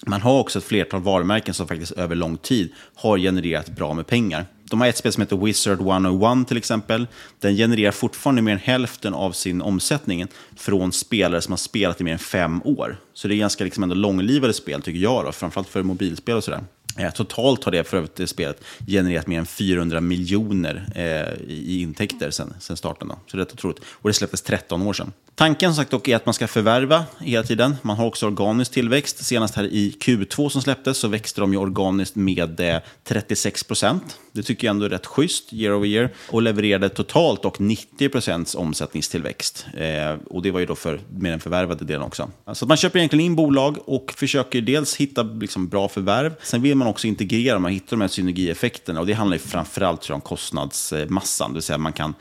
Man 0.06 0.22
har 0.22 0.40
också 0.40 0.60
ett 0.60 0.66
flertal 0.66 1.02
varumärken 1.02 1.54
som 1.54 1.68
faktiskt 1.68 1.92
över 1.92 2.16
lång 2.16 2.38
tid 2.38 2.74
har 2.96 3.18
genererat 3.18 3.70
bra 3.70 3.94
med 3.94 4.08
pengar. 4.08 4.46
De 4.70 4.82
har 4.82 4.88
ett 4.88 4.98
spel 4.98 5.14
som 5.14 5.22
heter 5.22 5.38
Wizard 5.38 5.82
101 5.82 6.48
till 6.48 6.58
exempel. 6.58 7.08
Den 7.40 7.56
genererar 7.56 7.92
fortfarande 7.92 8.42
mer 8.42 8.52
än 8.52 8.58
hälften 8.58 9.14
av 9.14 9.32
sin 9.32 9.62
omsättning 9.62 10.28
från 10.56 10.92
spelare 10.92 11.42
som 11.42 11.52
har 11.52 11.58
spelat 11.58 12.02
i 12.02 12.04
mer 12.04 12.14
än 12.14 12.20
fem 12.20 12.62
år. 12.66 12.98
Så 13.14 13.28
det 13.28 13.36
är 13.36 13.38
ganska 13.38 13.64
liksom 13.64 13.84
ändå 13.84 13.96
långlivade 13.96 14.54
spel 14.54 14.82
tycker 14.82 15.00
jag, 15.00 15.26
då, 15.26 15.32
framförallt 15.32 15.70
för 15.70 15.84
mobilspel 15.84 16.36
och 16.36 16.44
sådär. 16.44 16.62
Eh, 16.98 17.12
totalt 17.12 17.64
har 17.64 17.72
det 17.72 17.84
för 17.84 17.98
övrigt 17.98 18.16
det 18.16 18.28
spelet 18.28 18.64
genererat 18.88 19.28
mer 19.28 19.40
än 19.40 19.46
400 19.46 20.02
miljoner 20.02 20.90
eh, 20.96 21.48
i 21.48 21.82
intäkter 21.82 22.32
sen, 22.32 22.54
starten. 22.60 23.08
Då. 23.08 23.20
Så 23.28 23.38
det 23.38 23.44
är 23.44 23.46
rätt 23.46 23.54
otroligt. 23.54 23.80
Och 23.90 24.10
det 24.10 24.14
släpptes 24.14 24.42
13 24.42 24.82
år 24.82 24.94
sedan. 24.94 25.12
Tanken 25.38 25.70
som 25.70 25.76
sagt 25.76 25.92
dock 25.92 26.08
är 26.08 26.16
att 26.16 26.26
man 26.26 26.34
ska 26.34 26.48
förvärva 26.48 27.06
hela 27.20 27.44
tiden. 27.44 27.76
Man 27.82 27.98
har 27.98 28.06
också 28.06 28.28
organisk 28.28 28.72
tillväxt. 28.72 29.26
Senast 29.26 29.56
här 29.56 29.64
i 29.64 29.96
Q2 30.00 30.50
som 30.50 30.62
släpptes 30.62 30.98
så 30.98 31.08
växte 31.08 31.42
de 31.42 31.54
ju 31.54 31.60
organiskt 31.60 32.16
med 32.16 32.60
eh, 32.60 32.78
36 33.04 33.64
procent. 33.64 34.20
Det 34.32 34.44
tycker 34.44 34.68
jag 34.68 34.72
ändå 34.72 34.86
är 34.86 34.90
rätt 34.90 35.06
schysst 35.06 35.54
year 35.54 35.76
over 35.76 35.88
year. 35.88 36.10
Och 36.30 36.42
levererade 36.42 36.90
totalt 36.90 37.46
och 37.46 37.62
90 37.62 38.10
procents 38.10 38.56
omsättningstillväxt. 38.56 39.66
Eh, 39.74 40.16
och 40.30 40.42
det 40.42 40.52
var 40.52 40.60
ju 40.60 40.66
då 40.66 40.76
för, 40.76 41.02
med 41.10 41.32
den 41.32 41.40
förvärvade 41.40 41.86
delen 41.86 42.02
också. 42.02 42.30
Så 42.54 42.66
man 42.66 42.78
köper 42.78 43.00
egentligen 43.00 43.26
in 43.26 43.36
bolag 43.36 43.78
och 43.86 44.14
försöker 44.18 44.62
dels 44.62 44.96
hitta 44.96 45.24
liksom, 45.24 45.68
bra 45.68 45.88
förvärv. 45.88 46.34
Sen 46.44 46.62
vill 46.62 46.76
man 46.76 46.88
också 46.88 47.08
integrera, 47.08 47.60
man 47.60 47.72
hittar 47.72 47.90
de 47.90 48.02
här 48.02 48.08
synergieffekterna. 48.08 49.00
Och 49.00 49.08
det 49.08 49.14
handlar 49.14 49.36
ju 49.36 49.44
framförallt 49.44 50.10
om 50.10 50.22
kostnadsmassan. 50.22 51.52
Det 51.52 51.54
vill 51.54 51.64
säga 51.64 51.78
man 51.78 51.94
kan 51.94 52.14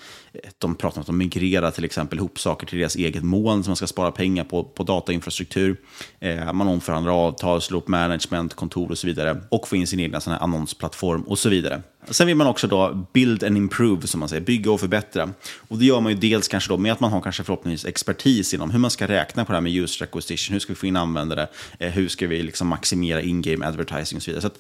de 0.59 0.75
pratar 0.75 0.99
om 0.99 1.01
att 1.01 1.07
de 1.07 1.19
migrerar 1.19 1.71
till 1.71 1.85
exempel 1.85 2.19
ihop 2.19 2.39
saker 2.39 2.67
till 2.67 2.79
deras 2.79 2.97
eget 2.97 3.25
moln 3.25 3.65
som 3.65 3.71
man 3.71 3.77
ska 3.77 3.87
spara 3.87 4.11
pengar 4.11 4.45
på, 4.45 4.65
på 4.65 4.83
datainfrastruktur. 4.83 5.77
Eh, 6.21 6.53
man 6.53 6.69
omförhandlar 6.69 7.13
avtal, 7.13 7.61
slår 7.61 7.79
upp 7.79 7.89
management, 7.89 8.55
kontor 8.55 8.91
och 8.91 8.99
så 8.99 9.07
vidare. 9.07 9.41
Och 9.49 9.69
får 9.69 9.79
in 9.79 9.87
sin 9.87 10.01
egen 10.01 10.21
sån 10.21 10.33
här 10.33 10.41
annonsplattform 10.41 11.23
och 11.23 11.39
så 11.39 11.49
vidare. 11.49 11.83
Sen 12.11 12.27
vill 12.27 12.37
man 12.37 12.47
också 12.47 12.67
då 12.67 13.07
build 13.13 13.45
and 13.45 13.57
improve, 13.57 14.07
som 14.07 14.21
man 14.21 14.29
säger, 14.29 14.43
bygga 14.43 14.71
och 14.71 14.81
förbättra. 14.81 15.31
Och 15.69 15.79
det 15.79 15.85
gör 15.85 16.01
man 16.01 16.13
ju 16.13 16.19
dels 16.19 16.49
kanske 16.49 16.73
då 16.73 16.77
med 16.77 16.93
att 16.93 17.01
man 17.01 17.13
har 17.13 17.21
kanske 17.21 17.45
förhoppningsvis 17.45 17.89
expertis 17.89 18.55
inom 18.55 18.71
hur 18.71 18.79
man 18.79 18.91
ska 18.91 19.09
räkna 19.09 19.45
på 19.45 19.53
det 19.53 19.57
här 19.57 19.63
med 19.63 19.73
user 19.73 20.05
acquisition, 20.05 20.53
hur 20.53 20.61
ska 20.61 20.73
vi 20.73 20.77
få 20.77 20.87
in 20.87 20.97
användare, 20.97 21.49
eh, 21.79 21.91
hur 21.91 22.09
ska 22.09 22.27
vi 22.27 22.43
liksom 22.43 22.69
maximera 22.69 23.23
in-game 23.23 23.67
advertising 23.67 24.17
och 24.17 24.23
så 24.23 24.31
vidare. 24.31 24.43
Så 24.43 24.51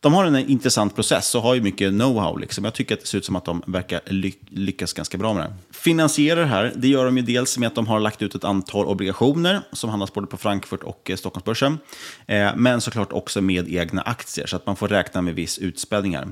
de 0.00 0.14
har 0.14 0.24
en 0.24 0.36
intressant 0.36 0.94
process 0.94 1.34
och 1.34 1.42
har 1.42 1.54
ju 1.54 1.60
mycket 1.60 1.92
know-how. 1.92 2.40
Liksom. 2.40 2.64
Jag 2.64 2.74
tycker 2.74 2.94
att 2.94 3.00
det 3.00 3.06
ser 3.06 3.18
ut 3.18 3.24
som 3.24 3.36
att 3.36 3.44
de 3.44 3.62
verkar 3.66 4.00
ly 4.06 4.32
lyckas 4.48 4.92
ganska 4.92 5.18
bra 5.18 5.34
med 5.34 5.44
det. 5.44 5.52
Finansierar 5.70 6.40
det 6.40 6.46
här, 6.46 6.72
det 6.76 6.88
gör 6.88 7.04
de 7.04 7.16
ju 7.16 7.22
dels 7.22 7.58
med 7.58 7.66
att 7.66 7.74
de 7.74 7.86
har 7.86 8.00
lagt 8.00 8.22
ut 8.22 8.34
ett 8.34 8.44
antal 8.44 8.86
obligationer 8.86 9.60
som 9.72 9.90
handlas 9.90 10.14
både 10.14 10.26
på 10.26 10.36
Frankfurt 10.36 10.82
och 10.82 11.10
eh, 11.10 11.16
Stockholmsbörsen. 11.16 11.78
Eh, 12.26 12.50
men 12.56 12.80
såklart 12.80 13.12
också 13.12 13.40
med 13.40 13.68
egna 13.68 14.02
aktier, 14.02 14.46
så 14.46 14.56
att 14.56 14.66
man 14.66 14.76
får 14.76 14.88
räkna 14.88 15.22
med 15.22 15.34
viss 15.34 15.58
utspädning 15.58 16.16
här. 16.16 16.28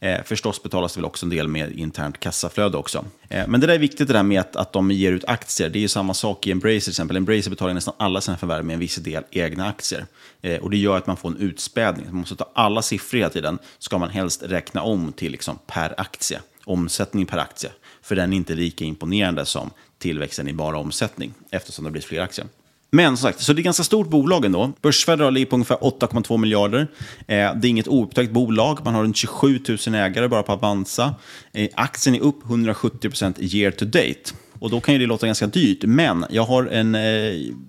Eh, 0.00 0.15
Eh, 0.16 0.24
förstås 0.24 0.62
betalas 0.62 0.94
det 0.94 1.00
väl 1.00 1.04
också 1.04 1.26
en 1.26 1.30
del 1.30 1.48
med 1.48 1.78
internt 1.78 2.20
kassaflöde 2.20 2.76
också. 2.76 3.04
Eh, 3.28 3.48
men 3.48 3.60
det 3.60 3.66
där 3.66 3.74
är 3.74 3.78
viktigt 3.78 4.08
det 4.08 4.12
där 4.12 4.22
med 4.22 4.40
att, 4.40 4.56
att 4.56 4.72
de 4.72 4.90
ger 4.90 5.12
ut 5.12 5.24
aktier. 5.24 5.68
Det 5.68 5.78
är 5.78 5.80
ju 5.80 5.88
samma 5.88 6.14
sak 6.14 6.46
i 6.46 6.50
Embracer 6.50 6.80
till 6.80 6.90
exempel. 6.90 7.16
Embracer 7.16 7.50
betalar 7.50 7.74
nästan 7.74 7.94
alla 7.96 8.20
sina 8.20 8.36
förvärv 8.36 8.64
med 8.64 8.74
en 8.74 8.80
viss 8.80 8.96
del 8.96 9.24
egna 9.30 9.68
aktier. 9.68 10.06
Eh, 10.42 10.60
och 10.60 10.70
det 10.70 10.76
gör 10.76 10.96
att 10.96 11.06
man 11.06 11.16
får 11.16 11.28
en 11.28 11.36
utspädning. 11.36 12.06
Man 12.06 12.14
måste 12.14 12.36
ta 12.36 12.50
alla 12.54 12.82
siffror 12.82 13.18
hela 13.18 13.30
tiden. 13.30 13.58
Ska 13.78 13.98
man 13.98 14.10
helst 14.10 14.42
räkna 14.42 14.82
om 14.82 15.12
till 15.12 15.32
liksom 15.32 15.58
per 15.66 16.00
aktie. 16.00 16.40
Omsättning 16.64 17.26
per 17.26 17.38
aktie. 17.38 17.70
För 18.02 18.16
den 18.16 18.32
är 18.32 18.36
inte 18.36 18.54
lika 18.54 18.84
imponerande 18.84 19.46
som 19.46 19.70
tillväxten 19.98 20.48
i 20.48 20.52
bara 20.52 20.78
omsättning. 20.78 21.34
Eftersom 21.50 21.84
det 21.84 21.90
blir 21.90 22.02
fler 22.02 22.20
aktier. 22.20 22.46
Men 22.90 23.16
som 23.16 23.28
sagt, 23.28 23.40
så 23.40 23.52
det 23.52 23.56
är 23.56 23.60
ett 23.60 23.64
ganska 23.64 23.84
stort 23.84 24.08
bolag 24.08 24.44
ändå. 24.44 24.72
Börsvärdet 24.82 25.32
ligger 25.32 25.46
på 25.46 25.56
ungefär 25.56 25.76
8,2 25.76 26.38
miljarder. 26.38 26.80
Eh, 27.18 27.26
det 27.26 27.36
är 27.36 27.66
inget 27.66 27.88
oupptäckt 27.88 28.32
bolag. 28.32 28.78
Man 28.84 28.94
har 28.94 29.02
runt 29.02 29.16
27 29.16 29.60
000 29.86 29.94
ägare 29.94 30.28
bara 30.28 30.42
på 30.42 30.52
Avanza. 30.52 31.14
Eh, 31.52 31.68
aktien 31.74 32.14
är 32.14 32.20
upp 32.20 32.42
170% 32.44 33.34
year 33.38 33.70
to 33.70 33.84
date. 33.84 34.32
Och 34.58 34.70
då 34.70 34.80
kan 34.80 34.94
ju 34.94 35.00
det 35.00 35.06
låta 35.06 35.26
ganska 35.26 35.46
dyrt, 35.46 35.84
men 35.84 36.24
jag 36.30 36.42
har 36.42 36.64
en... 36.64 36.94
Eh, 36.94 37.02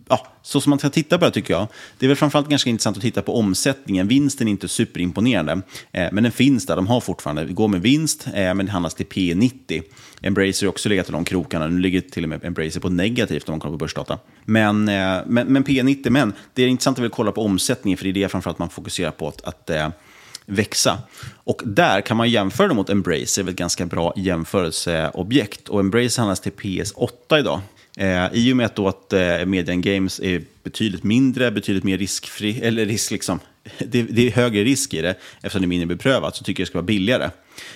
ja, 0.09 0.27
så 0.41 0.61
som 0.61 0.69
man 0.69 0.79
ska 0.79 0.89
titta 0.89 1.17
på 1.17 1.25
det 1.25 1.31
tycker 1.31 1.53
jag. 1.53 1.67
Det 1.99 2.05
är 2.05 2.07
väl 2.07 2.17
framförallt 2.17 2.49
ganska 2.49 2.69
intressant 2.69 2.97
att 2.97 3.03
titta 3.03 3.21
på 3.21 3.39
omsättningen. 3.39 4.07
Vinsten 4.07 4.47
är 4.47 4.51
inte 4.51 4.67
superimponerande, 4.67 5.61
eh, 5.91 6.07
men 6.11 6.23
den 6.23 6.31
finns 6.31 6.65
där. 6.65 6.75
De 6.75 6.87
har 6.87 7.01
fortfarande, 7.01 7.45
går 7.45 7.67
med 7.67 7.81
vinst, 7.81 8.27
eh, 8.27 8.53
men 8.53 8.65
det 8.65 8.71
handlas 8.71 8.95
till 8.95 9.05
P90. 9.05 9.83
Embracer 10.21 10.65
har 10.65 10.69
också 10.69 10.89
legat 10.89 11.09
i 11.09 11.11
de 11.11 11.23
krokarna. 11.23 11.67
Nu 11.67 11.79
ligger 11.79 12.01
till 12.01 12.23
och 12.23 12.29
med 12.29 12.45
Embracer 12.45 12.79
på 12.79 12.89
negativt 12.89 13.49
om 13.49 13.53
man 13.53 13.59
kollar 13.59 13.73
på 13.73 13.77
börsdata. 13.77 14.19
Men, 14.45 14.89
eh, 14.89 15.17
men, 15.25 15.47
men 15.47 15.63
P90, 15.63 16.09
men 16.09 16.33
det 16.53 16.63
är 16.63 16.67
intressant 16.67 16.97
att 16.97 17.03
väl 17.03 17.11
kolla 17.11 17.31
på 17.31 17.41
omsättningen, 17.41 17.97
för 17.97 18.03
det 18.03 18.09
är 18.09 18.13
det 18.13 18.29
framförallt 18.29 18.59
man 18.59 18.69
fokuserar 18.69 19.11
på 19.11 19.27
att, 19.27 19.41
att 19.41 19.69
eh, 19.69 19.89
växa. 20.47 20.97
Och 21.33 21.61
där 21.65 22.01
kan 22.01 22.17
man 22.17 22.29
jämföra 22.29 22.73
mot 22.73 22.89
Embracer, 22.89 23.43
det 23.43 23.49
är 23.49 23.51
ett 23.51 23.57
ganska 23.57 23.85
bra 23.85 24.13
jämförelseobjekt. 24.15 25.69
Och 25.69 25.79
Embracer 25.79 26.21
handlas 26.21 26.39
till 26.39 26.51
PS8 26.51 27.39
idag. 27.39 27.61
Eh, 27.97 28.27
I 28.33 28.53
och 28.53 28.57
med 28.57 28.65
att, 28.65 28.75
då 28.75 28.87
att 28.87 29.13
eh, 29.13 29.45
Median 29.45 29.81
Games 29.81 30.19
är 30.19 30.41
betydligt 30.63 31.03
mindre, 31.03 31.51
betydligt 31.51 31.83
mer 31.83 31.97
riskfri, 31.97 32.59
eller 32.63 32.85
risk 32.85 33.11
liksom, 33.11 33.39
det, 33.77 34.03
det, 34.03 34.27
är 34.27 34.31
högre 34.31 34.63
risk 34.63 34.93
i 34.93 35.01
det 35.01 35.15
eftersom 35.41 35.61
det 35.61 35.65
är 35.65 35.67
mindre 35.67 35.87
beprövat, 35.87 36.35
så 36.35 36.43
tycker 36.43 36.61
jag 36.61 36.65
det 36.65 36.69
ska 36.69 36.77
vara 36.77 36.85
billigare. 36.85 37.29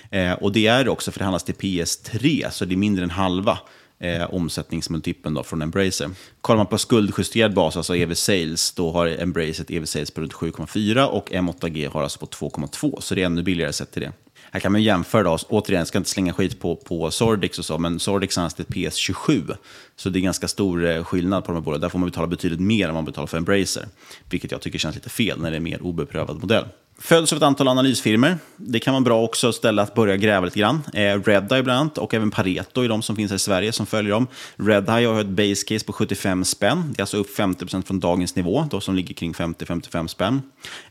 Eh, 0.10 0.34
och 0.34 0.52
det 0.52 0.68
är 0.68 0.84
det 0.84 0.90
också 0.90 1.12
för 1.12 1.20
det 1.20 1.26
handlas 1.26 1.44
till 1.44 1.56
PS3, 1.56 2.50
så 2.50 2.66
det 2.66 2.76
är 2.76 2.78
mindre 2.78 3.04
än 3.04 3.10
halva 3.10 3.60
eh, 4.02 4.34
omsättningsmultipeln 4.34 5.36
då 5.36 5.44
från 5.44 5.62
Embracer. 5.62 6.10
Kollar 6.42 6.58
man 6.58 6.68
på 6.68 6.78
skuldjusterad 6.78 7.54
bas, 7.54 7.78
alltså 7.78 7.96
EV 7.96 8.14
Sales, 8.14 8.72
då 8.72 8.92
har 8.92 9.08
Embracer 9.08 9.64
ett 9.64 9.72
EV 9.72 9.86
Sales 9.86 10.12
på 10.12 10.22
runt 10.22 10.34
7,4 10.34 11.06
och 11.06 11.32
M8G 11.32 11.90
har 11.90 12.04
alltså 12.04 12.20
på 12.20 12.26
2,2, 12.26 13.00
så 13.00 13.16
det 13.16 13.22
är 13.22 13.26
ännu 13.26 13.44
billigare 13.44 13.74
sett 13.74 13.92
till 13.92 14.02
det. 14.02 14.12
Här 14.54 14.60
kan 14.60 14.72
man 14.72 14.84
jämföra 14.84 15.24
då, 15.24 15.38
återigen, 15.50 15.80
jag 15.80 15.88
ska 15.88 15.98
inte 15.98 16.10
slänga 16.10 16.34
skit 16.34 16.60
på, 16.60 16.76
på 16.76 17.12
Sordix 17.12 17.60
och 17.60 17.66
så, 17.66 17.78
men 17.78 18.00
Sordix 18.00 18.38
har 18.38 18.46
ett 18.46 18.68
PS27. 18.68 19.56
Så 19.96 20.10
det 20.10 20.20
är 20.20 20.22
ganska 20.22 20.48
stor 20.48 20.86
eh, 20.86 21.04
skillnad 21.04 21.46
på 21.46 21.52
de 21.52 21.56
här 21.56 21.62
båda. 21.62 21.78
Där 21.78 21.90
får 21.90 22.00
man 22.00 22.10
betala 22.10 22.28
betydligt 22.28 22.60
mer 22.60 22.88
än 22.88 22.94
man 22.94 23.06
betalar 23.06 23.28
för 23.28 23.38
Embracer. 23.38 23.88
Vilket 24.30 24.52
jag 24.52 24.62
tycker 24.62 24.80
känns 24.80 24.96
lite 24.96 25.10
fel 25.10 25.42
när 25.42 25.52
det 25.52 25.56
är 25.56 25.58
en 25.58 25.64
mer 25.64 25.82
obeprövad 25.82 26.40
modell. 26.40 26.66
Följs 27.04 27.34
av 27.34 27.38
ett 27.38 27.44
antal 27.44 27.68
analysfirmor. 27.68 28.38
Det 28.58 28.80
kan 28.80 28.94
vara 28.94 29.02
bra 29.02 29.24
också 29.24 29.54
ställa 29.54 29.82
att 29.82 29.94
börja 29.94 30.18
gräva 30.18 30.46
lite 30.46 30.60
grann. 30.60 30.82
Eh, 30.94 31.00
Redeye 31.00 31.64
bland 31.64 31.80
annat 31.80 31.98
och 31.98 32.14
även 32.14 32.32
Pareto 32.32 32.82
är 32.82 32.90
de 32.90 33.02
som 33.02 33.16
finns 33.16 33.32
här 33.32 33.36
i 33.36 33.40
Sverige 33.40 33.72
som 33.72 33.86
följer 33.86 34.12
dem. 34.12 34.28
Redeye 34.56 35.08
har 35.08 35.22
ett 35.22 35.28
base 35.28 35.66
case 35.68 35.86
på 35.86 35.94
75 35.94 36.46
spänn. 36.46 36.84
Det 36.88 37.00
är 37.00 37.04
alltså 37.04 37.18
upp 37.18 37.38
50% 37.38 37.82
från 37.82 38.00
dagens 38.00 38.36
nivå, 38.36 38.68
då 38.72 38.82
som 38.82 38.96
ligger 38.96 39.16
kring 39.16 39.34
50-55 39.34 40.08
spänn. 40.08 40.42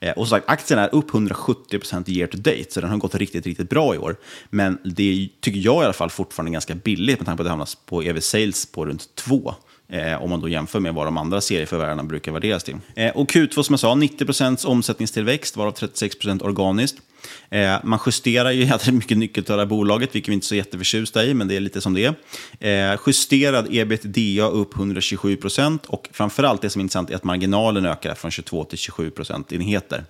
Eh, 0.01 0.11
och 0.11 0.29
som 0.29 0.37
sagt, 0.39 0.51
aktien 0.51 0.81
är 0.81 0.95
upp 0.95 1.11
170% 1.11 2.11
year 2.11 2.27
to 2.27 2.37
date, 2.37 2.67
så 2.69 2.81
den 2.81 2.91
har 2.91 2.97
gått 2.97 3.15
riktigt, 3.15 3.47
riktigt 3.47 3.71
bra 3.71 3.95
i 3.95 3.99
år. 3.99 4.17
Men 4.51 4.79
det 4.85 5.29
tycker 5.41 5.61
jag 5.61 5.83
i 5.83 5.85
alla 5.85 5.93
fall 5.93 6.11
fortfarande 6.11 6.51
är 6.51 6.53
ganska 6.53 6.75
billigt 6.75 7.19
med 7.19 7.27
tanke 7.27 7.37
på 7.37 7.43
att 7.43 7.47
det 7.47 7.51
hamnas 7.51 7.75
på 7.75 8.03
EV 8.03 8.21
Sales 8.21 8.73
på 8.73 8.87
runt 8.87 9.15
2. 9.15 9.55
Eh, 9.93 10.23
om 10.23 10.31
man 10.31 10.41
då 10.41 10.49
jämför 10.49 10.81
med 10.81 10.95
vad 10.95 11.07
de 11.07 11.17
andra 11.17 11.41
serieförvärvarna 11.41 12.05
brukar 12.05 12.33
värderas 12.33 12.65
till. 12.65 12.77
Eh, 12.95 13.17
och 13.17 13.31
Q2 13.31 13.63
som 13.63 13.73
jag 13.73 13.81
sa, 13.81 13.95
90% 13.95 14.67
omsättningstillväxt, 14.67 15.57
varav 15.57 15.75
36% 15.75 16.43
organiskt. 16.43 16.99
Eh, 17.51 17.77
man 17.85 17.99
justerar 18.07 18.51
ju 18.51 18.65
jävligt 18.65 18.95
mycket 18.95 19.19
nyckeltal 19.19 19.67
bolaget, 19.67 20.15
vilket 20.15 20.29
vi 20.29 20.35
inte 20.35 20.45
är 20.45 20.49
så 20.49 20.55
jätteförtjusta 20.55 21.25
i, 21.25 21.35
men 21.35 21.49
det 21.49 21.57
är 21.57 21.61
lite 21.61 21.81
som 21.81 21.95
det 21.95 22.15
är. 22.61 22.93
Eh, 22.93 22.99
justerad 23.07 23.67
ebitda 23.71 24.49
upp 24.49 24.75
127% 24.75 25.79
och 25.87 26.09
framförallt 26.13 26.63
det 26.63 26.71
som 26.71 26.81
är 26.81 26.83
intressant 26.83 27.11
är 27.11 27.15
att 27.15 27.25
marginalen 27.25 27.87
ökar 27.87 28.15
från 28.15 28.31
22 28.31 28.65
till 28.65 28.79
27 28.79 29.11
procentenheter. 29.11 30.05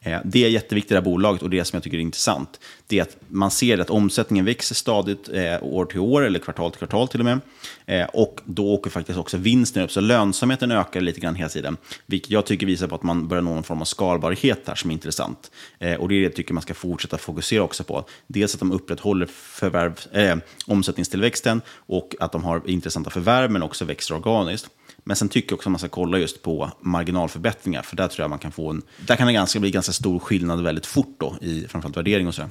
Eh, 0.00 0.18
det 0.24 0.44
är 0.44 0.48
jätteviktigt 0.48 0.90
i 0.90 0.94
det 0.94 1.00
här 1.00 1.04
bolaget 1.04 1.42
och 1.42 1.50
det 1.50 1.64
som 1.64 1.76
jag 1.76 1.82
tycker 1.82 1.96
är 1.96 2.02
intressant, 2.02 2.60
det 2.86 2.98
är 2.98 3.02
att 3.02 3.16
man 3.28 3.50
ser 3.50 3.78
att 3.78 3.90
omsättningen 3.90 4.44
växer 4.44 4.74
stadigt 4.74 5.28
eh, 5.28 5.62
år 5.62 5.84
till 5.84 6.00
år, 6.00 6.22
eller 6.22 6.38
kvartal 6.38 6.70
till 6.70 6.78
kvartal 6.78 7.08
till 7.08 7.20
och 7.20 7.24
med. 7.24 7.40
Eh, 7.86 8.06
och 8.06 8.40
då 8.44 8.74
åker 8.74 8.90
faktiskt 8.90 9.18
också 9.18 9.36
vinsten 9.36 9.82
upp, 9.82 9.92
så 9.92 10.00
lönsamheten 10.00 10.70
ökar 10.70 11.00
lite 11.00 11.20
grann 11.20 11.34
hela 11.34 11.48
tiden. 11.48 11.76
Vilket 12.06 12.30
jag 12.30 12.46
tycker 12.46 12.66
visar 12.66 12.86
på 12.86 12.94
att 12.94 13.02
man 13.02 13.28
börjar 13.28 13.42
nå 13.42 13.54
någon 13.54 13.62
form 13.62 13.80
av 13.80 13.84
skalbarhet 13.84 14.60
här 14.66 14.74
som 14.74 14.90
är 14.90 14.94
intressant. 14.94 15.50
Och 15.98 16.08
det 16.08 16.14
är 16.14 16.18
det 16.18 16.22
jag 16.22 16.34
tycker 16.34 16.54
man 16.54 16.62
ska 16.62 16.74
fortsätta 16.74 17.18
fokusera 17.18 17.62
också 17.62 17.84
på. 17.84 18.04
Dels 18.26 18.54
att 18.54 18.60
de 18.60 18.72
upprätthåller 18.72 19.26
förvärv, 19.26 20.00
äh, 20.12 20.36
omsättningstillväxten 20.66 21.60
och 21.86 22.14
att 22.20 22.32
de 22.32 22.44
har 22.44 22.62
intressanta 22.66 23.10
förvärv, 23.10 23.50
men 23.50 23.62
också 23.62 23.84
växer 23.84 24.14
organiskt. 24.14 24.70
Men 25.04 25.16
sen 25.16 25.28
tycker 25.28 25.52
jag 25.52 25.56
också 25.56 25.68
att 25.68 25.72
man 25.72 25.78
ska 25.78 25.88
kolla 25.88 26.18
just 26.18 26.42
på 26.42 26.70
marginalförbättringar, 26.80 27.82
för 27.82 27.96
där 27.96 28.08
tror 28.08 28.22
jag 28.22 28.30
man 28.30 28.38
kan 28.38 28.52
få 28.52 28.70
en... 28.70 28.82
Där 29.06 29.16
kan 29.16 29.26
det 29.26 29.32
ganska, 29.32 29.60
bli 29.60 29.70
ganska 29.70 29.92
stor 29.92 30.18
skillnad 30.18 30.62
väldigt 30.62 30.86
fort 30.86 31.16
då, 31.18 31.36
i 31.40 31.66
framförallt 31.68 31.96
värdering 31.96 32.28
och 32.28 32.34
så. 32.34 32.42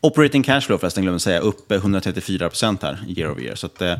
Operating 0.00 0.42
cash 0.42 0.60
flow 0.60 0.78
förresten, 0.78 1.02
glömde 1.02 1.20
säga, 1.20 1.40
upp 1.40 1.72
134 1.72 2.48
procent 2.48 2.82
här, 2.82 3.04
year 3.08 3.30
over 3.30 3.42
year. 3.42 3.54
Så 3.54 3.66
att, 3.66 3.82
eh, 3.82 3.96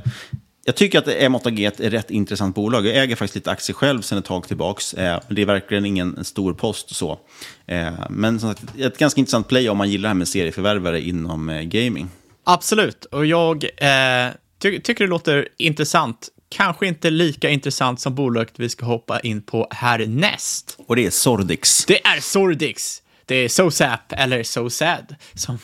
jag 0.65 0.77
tycker 0.77 0.99
att 0.99 1.07
M8G 1.07 1.67
är 1.67 1.69
ett 1.69 1.93
rätt 1.93 2.11
intressant 2.11 2.55
bolag. 2.55 2.87
Jag 2.87 2.97
äger 2.97 3.17
faktiskt 3.17 3.35
lite 3.35 3.51
aktier 3.51 3.75
själv 3.75 4.03
sedan 4.03 4.19
ett 4.19 4.25
tag 4.25 4.49
tillbaka. 4.49 5.03
Eh, 5.03 5.21
det 5.29 5.43
är 5.43 5.47
verkligen 5.47 5.87
ingen 5.87 6.25
stor 6.25 6.55
post 6.55 6.97
så. 6.97 7.19
Eh, 7.67 7.93
men 8.11 8.41
som 8.41 8.55
sagt, 8.55 8.65
ett 8.79 8.99
ganska 8.99 9.21
intressant 9.21 9.49
play 9.49 9.69
om 9.69 9.79
man 9.79 9.91
gillar 9.91 10.03
det 10.03 10.09
här 10.09 10.15
med 10.15 10.29
serieförvärvare 10.29 11.01
inom 11.01 11.49
eh, 11.49 11.63
gaming. 11.63 12.09
Absolut, 12.45 13.05
och 13.05 13.27
jag 13.27 13.65
eh, 13.65 14.33
ty 14.63 14.81
tycker 14.81 15.05
det 15.05 15.11
låter 15.11 15.49
intressant 15.57 16.29
kanske 16.49 16.87
inte 16.87 17.11
lika 17.11 17.51
intressant 17.51 18.01
som 18.01 18.15
bolaget 18.15 18.55
vi 18.57 18.69
ska 18.69 18.87
hoppa 18.87 19.21
in 19.21 19.43
på 19.43 19.69
härnäst. 19.71 20.79
Och 20.87 20.97
det 20.97 21.07
är 21.07 21.11
Sordix. 21.11 21.85
Det 21.85 22.07
är 22.07 22.21
Sordix. 22.21 23.03
Det 23.27 23.35
är 23.35 23.49
SoSap, 23.49 24.01
eller 24.13 24.43
SoSad, 24.43 25.15
som 25.35 25.59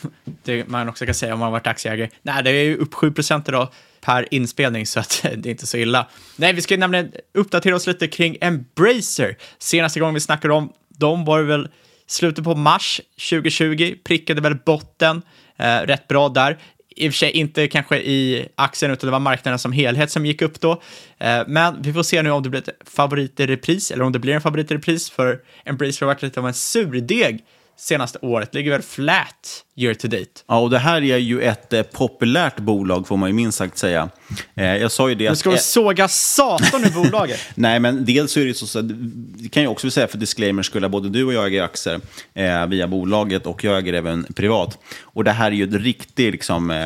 man 0.65 0.89
också 0.89 1.05
kan 1.05 1.13
säga 1.13 1.33
om 1.33 1.39
man 1.39 1.45
har 1.45 1.51
varit 1.51 1.67
aktieägare. 1.67 2.09
Nej, 2.21 2.43
det 2.43 2.49
är 2.49 2.63
ju 2.63 2.77
upp 2.77 2.93
7 2.93 3.13
idag 3.47 3.67
per 4.01 4.33
inspelning, 4.33 4.85
så 4.85 4.99
att 4.99 5.21
det 5.37 5.49
är 5.49 5.51
inte 5.51 5.67
så 5.67 5.77
illa. 5.77 6.07
Nej, 6.35 6.53
vi 6.53 6.61
ska 6.61 6.77
nämligen 6.77 7.11
uppdatera 7.33 7.75
oss 7.75 7.87
lite 7.87 8.07
kring 8.07 8.37
Embracer. 8.41 9.37
Senaste 9.57 9.99
gången 9.99 10.13
vi 10.13 10.19
snackade 10.19 10.53
om 10.53 10.73
dem 10.87 11.25
var 11.25 11.39
det 11.39 11.45
väl 11.45 11.69
slutet 12.07 12.43
på 12.43 12.55
mars 12.55 13.01
2020, 13.29 13.95
prickade 14.03 14.41
väl 14.41 14.55
botten 14.65 15.21
eh, 15.57 15.77
rätt 15.77 16.07
bra 16.07 16.29
där 16.29 16.57
i 17.01 17.09
och 17.09 17.13
för 17.13 17.17
sig 17.17 17.31
inte 17.31 17.67
kanske 17.67 17.97
i 17.97 18.47
aktien, 18.55 18.91
utan 18.91 19.07
det 19.07 19.11
var 19.11 19.19
marknaden 19.19 19.59
som 19.59 19.71
helhet 19.71 20.11
som 20.11 20.25
gick 20.25 20.41
upp 20.41 20.59
då. 20.59 20.81
Eh, 21.17 21.41
men 21.47 21.81
vi 21.81 21.93
får 21.93 22.03
se 22.03 22.21
nu 22.21 22.31
om 22.31 22.43
det 22.43 22.49
blir 22.49 22.61
ett 22.61 22.89
favorit 22.89 23.39
i 23.39 23.47
repris, 23.47 23.91
eller 23.91 24.03
om 24.03 24.11
det 24.11 24.19
blir 24.19 24.33
en 24.33 24.41
favorit 24.41 24.71
i 24.71 24.75
repris, 24.75 25.09
för 25.09 25.39
Embracer 25.65 26.05
har 26.05 26.13
varit 26.13 26.21
lite 26.21 26.39
av 26.39 26.47
en 26.47 26.53
surdeg 26.53 27.45
senaste 27.77 28.19
året, 28.21 28.53
ligger 28.53 28.71
väl 28.71 28.81
flat 28.81 29.65
year 29.81 29.93
to 29.93 30.07
date. 30.07 30.25
Ja, 30.47 30.59
och 30.59 30.69
det 30.69 30.77
här 30.77 31.01
är 31.03 31.17
ju 31.17 31.41
ett 31.41 31.73
eh, 31.73 31.81
populärt 31.81 32.57
bolag 32.59 33.07
får 33.07 33.17
man 33.17 33.29
ju 33.29 33.33
minst 33.33 33.57
sagt 33.57 33.77
säga. 33.77 34.09
Eh, 34.55 34.77
jag 34.77 34.91
sa 34.91 35.09
ju 35.09 35.15
det... 35.15 35.29
Du 35.29 35.35
ska 35.35 35.51
eh, 35.51 35.57
såga 35.57 36.07
satan 36.07 36.83
ur 36.83 36.89
bolaget? 37.03 37.39
Nej, 37.55 37.79
men 37.79 38.05
dels 38.05 38.31
så 38.31 38.39
är 38.39 38.45
det 38.45 38.53
så, 38.53 38.67
så 38.67 38.81
det 38.81 39.49
kan 39.49 39.63
jag 39.63 39.71
också 39.71 39.91
säga 39.91 40.07
för 40.07 40.17
disclaimer 40.17 40.63
skulle 40.63 40.89
både 40.89 41.09
du 41.09 41.23
och 41.23 41.33
jag 41.33 41.47
äger 41.47 41.63
aktier 41.63 42.01
eh, 42.33 42.67
via 42.67 42.87
bolaget 42.87 43.45
och 43.45 43.63
jag 43.63 43.77
äger 43.77 43.93
även 43.93 44.23
privat. 44.35 44.77
Och 45.01 45.23
det 45.23 45.31
här 45.31 45.51
är 45.51 45.55
ju 45.55 45.63
ett 45.63 45.81
riktigt 45.81 46.31
liksom, 46.31 46.71
eh, 46.71 46.77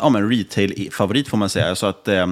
ja, 0.00 0.06
retail-favorit 0.06 1.28
får 1.28 1.36
man 1.36 1.48
säga. 1.48 1.74
Så 1.74 1.86
att 1.86 2.08
eh, 2.08 2.26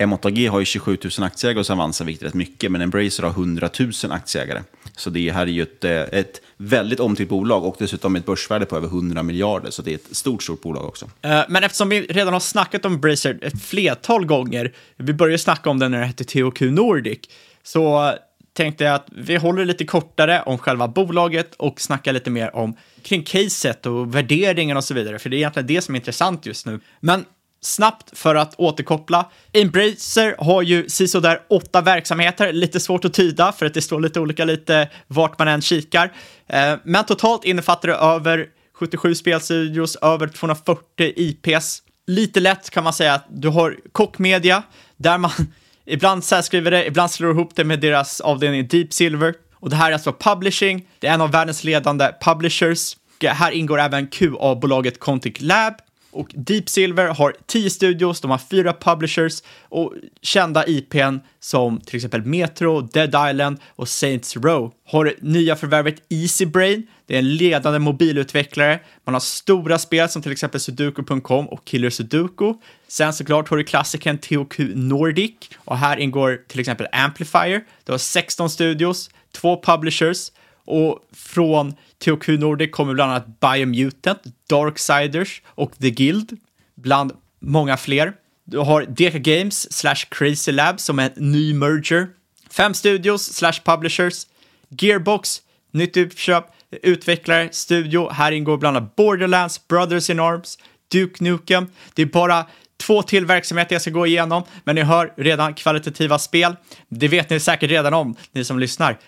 M8G 0.00 0.48
har 0.48 0.58
ju 0.58 0.64
27 0.64 0.98
000 1.18 1.26
aktieägare 1.26 1.60
och 1.60 1.66
så 1.66 1.72
Avanza 1.72 2.04
viktigt 2.04 2.26
rätt 2.26 2.34
mycket, 2.34 2.72
men 2.72 2.80
Embracer 2.80 3.22
har 3.22 3.30
100 3.30 3.70
000 3.78 3.92
aktieägare. 4.10 4.62
Så 4.96 5.10
det 5.10 5.30
här 5.30 5.42
är 5.42 5.50
ju 5.50 5.62
ett, 5.62 5.84
eh, 5.84 6.00
ett 6.00 6.40
väldigt 6.56 7.00
omtyckt 7.00 7.30
bolag 7.30 7.64
och 7.64 7.76
dessutom 7.78 8.16
ett 8.16 8.26
börsvärde 8.26 8.66
på 8.66 8.76
över 8.76 8.88
100 8.88 9.22
miljarder, 9.22 9.45
så 9.70 9.82
det 9.82 9.90
är 9.90 9.94
ett 9.94 10.16
stort, 10.16 10.42
stort 10.42 10.62
bolag 10.62 10.84
också. 10.84 11.10
Eh, 11.22 11.42
men 11.48 11.64
eftersom 11.64 11.88
vi 11.88 12.00
redan 12.00 12.32
har 12.32 12.40
snackat 12.40 12.84
om 12.84 12.94
Embracer 12.94 13.38
ett 13.42 13.62
flertal 13.62 14.26
gånger, 14.26 14.74
vi 14.96 15.12
började 15.12 15.38
snacka 15.38 15.70
om 15.70 15.78
den 15.78 15.90
när 15.90 15.98
det 15.98 16.06
hette 16.06 16.24
THQ 16.24 16.60
Nordic, 16.60 17.18
så 17.62 18.14
tänkte 18.56 18.84
jag 18.84 18.94
att 18.94 19.06
vi 19.12 19.36
håller 19.36 19.64
lite 19.64 19.84
kortare 19.84 20.42
om 20.46 20.58
själva 20.58 20.88
bolaget 20.88 21.54
och 21.54 21.80
snackar 21.80 22.12
lite 22.12 22.30
mer 22.30 22.56
om 22.56 22.76
kring 23.02 23.22
caset 23.22 23.86
och 23.86 24.14
värderingen 24.14 24.76
och 24.76 24.84
så 24.84 24.94
vidare, 24.94 25.18
för 25.18 25.30
det 25.30 25.36
är 25.36 25.38
egentligen 25.38 25.66
det 25.66 25.82
som 25.82 25.94
är 25.94 25.98
intressant 25.98 26.46
just 26.46 26.66
nu. 26.66 26.80
Men 27.00 27.24
snabbt 27.60 28.18
för 28.18 28.34
att 28.34 28.54
återkoppla. 28.58 29.30
Embracer 29.52 30.34
har 30.38 30.62
ju 30.62 30.88
sisådär 30.88 31.40
åtta 31.48 31.80
verksamheter, 31.80 32.52
lite 32.52 32.80
svårt 32.80 33.04
att 33.04 33.14
tyda 33.14 33.52
för 33.52 33.66
att 33.66 33.74
det 33.74 33.82
står 33.82 34.00
lite 34.00 34.20
olika 34.20 34.44
lite 34.44 34.88
vart 35.06 35.38
man 35.38 35.48
än 35.48 35.62
kikar. 35.62 36.12
Eh, 36.46 36.74
men 36.84 37.04
totalt 37.04 37.44
innefattar 37.44 37.88
det 37.88 37.94
över 37.94 38.46
77 38.78 39.14
spelstudios, 39.14 39.96
över 39.96 40.28
240 40.28 41.12
IPs. 41.16 41.82
Lite 42.06 42.40
lätt 42.40 42.70
kan 42.70 42.84
man 42.84 42.92
säga 42.92 43.14
att 43.14 43.26
du 43.30 43.48
har 43.48 43.76
Kockmedia, 43.92 44.62
där 44.96 45.18
man 45.18 45.30
ibland 45.86 46.24
särskriver 46.24 46.70
det, 46.70 46.86
ibland 46.86 47.10
slår 47.10 47.30
ihop 47.30 47.50
det 47.54 47.64
med 47.64 47.80
deras 47.80 48.20
avdelning 48.20 48.68
Deep 48.68 48.92
Silver. 48.92 49.34
Och 49.54 49.70
det 49.70 49.76
här 49.76 49.88
är 49.88 49.92
alltså 49.92 50.12
publishing, 50.12 50.88
det 50.98 51.06
är 51.06 51.14
en 51.14 51.20
av 51.20 51.30
världens 51.30 51.64
ledande 51.64 52.10
publishers. 52.20 52.96
Här 53.22 53.50
ingår 53.50 53.80
även 53.80 54.06
QA-bolaget 54.06 54.98
Contic 54.98 55.40
Lab, 55.40 55.74
och 56.16 56.32
Deep 56.34 56.68
Silver 56.68 57.08
har 57.08 57.34
10 57.46 57.70
studios, 57.70 58.20
de 58.20 58.30
har 58.30 58.38
fyra 58.38 58.72
publishers 58.72 59.42
och 59.62 59.94
kända 60.22 60.66
IPn 60.66 61.18
som 61.40 61.80
till 61.80 61.96
exempel 61.96 62.24
Metro, 62.24 62.80
Dead 62.80 63.30
Island 63.30 63.58
och 63.66 63.88
Saints 63.88 64.36
Row. 64.36 64.72
Har 64.86 65.14
nya 65.20 65.56
förvärvet 65.56 66.02
Easybrain, 66.08 66.86
det 67.06 67.14
är 67.14 67.18
en 67.18 67.36
ledande 67.36 67.78
mobilutvecklare. 67.78 68.80
Man 69.04 69.14
har 69.14 69.20
stora 69.20 69.78
spel 69.78 70.08
som 70.08 70.22
till 70.22 70.32
exempel 70.32 70.60
Sudoku.com 70.60 71.48
och 71.48 71.64
Killer 71.64 71.90
Sudoku. 71.90 72.54
Sen 72.88 73.12
såklart 73.12 73.48
har 73.48 73.56
du 73.56 73.64
klassikern 73.64 74.18
THQ 74.18 74.58
Nordic 74.74 75.34
och 75.56 75.78
här 75.78 75.96
ingår 75.96 76.40
till 76.48 76.60
exempel 76.60 76.86
Amplifier. 76.92 77.64
Du 77.84 77.92
har 77.92 77.98
16 77.98 78.50
studios, 78.50 79.10
två 79.32 79.62
publishers 79.62 80.30
och 80.66 80.98
från 81.12 81.74
THQ 82.04 82.28
Nordic 82.28 82.70
kommer 82.70 82.94
bland 82.94 83.12
annat 83.12 83.40
Biomutant, 83.40 84.22
Darksiders 84.48 85.42
och 85.46 85.78
The 85.78 85.90
Guild, 85.90 86.38
bland 86.74 87.12
många 87.40 87.76
fler. 87.76 88.12
Du 88.44 88.58
har 88.58 88.82
Deka 88.82 89.18
Games 89.18 89.72
slash 89.72 90.06
Crazy 90.10 90.52
Lab 90.52 90.80
som 90.80 90.98
är 90.98 91.12
en 91.16 91.32
ny 91.32 91.54
merger. 91.54 92.08
Fem 92.50 92.74
studios 92.74 93.32
slash 93.32 93.60
publishers. 93.64 94.26
Gearbox, 94.68 95.42
nytt 95.70 95.96
uppköp, 95.96 96.44
utvecklare, 96.82 97.48
studio. 97.52 98.10
Här 98.10 98.32
ingår 98.32 98.56
bland 98.56 98.76
annat 98.76 98.96
Borderlands, 98.96 99.68
Brothers 99.68 100.10
in 100.10 100.20
Arms, 100.20 100.58
Duke 100.92 101.24
Nukem. 101.24 101.66
Det 101.94 102.02
är 102.02 102.06
bara 102.06 102.46
två 102.76 103.02
till 103.02 103.26
verksamheter 103.26 103.74
jag 103.74 103.82
ska 103.82 103.90
gå 103.90 104.06
igenom, 104.06 104.42
men 104.64 104.74
ni 104.74 104.82
hör 104.82 105.12
redan 105.16 105.54
kvalitativa 105.54 106.18
spel. 106.18 106.56
Det 106.88 107.08
vet 107.08 107.30
ni 107.30 107.40
säkert 107.40 107.70
redan 107.70 107.94
om, 107.94 108.16
ni 108.32 108.44
som 108.44 108.58
lyssnar. 108.58 108.98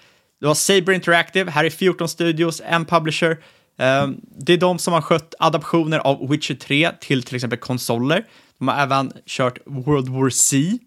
Du 0.41 0.47
har 0.47 0.55
Saber 0.55 0.93
Interactive, 0.93 1.51
här 1.51 1.65
är 1.65 1.71
14 1.71 2.09
studios, 2.09 2.63
en 2.65 2.85
publisher. 2.85 3.39
Um, 3.77 4.21
det 4.39 4.53
är 4.53 4.57
de 4.57 4.79
som 4.79 4.93
har 4.93 5.01
skött 5.01 5.35
adaptioner 5.39 5.99
av 5.99 6.29
Witcher 6.31 6.55
3 6.55 6.91
till 7.01 7.23
till 7.23 7.35
exempel 7.35 7.59
konsoler. 7.59 8.25
De 8.59 8.69
har 8.69 8.83
även 8.83 9.13
kört 9.27 9.59
World 9.67 10.09
War 10.09 10.31
C. 10.31 10.79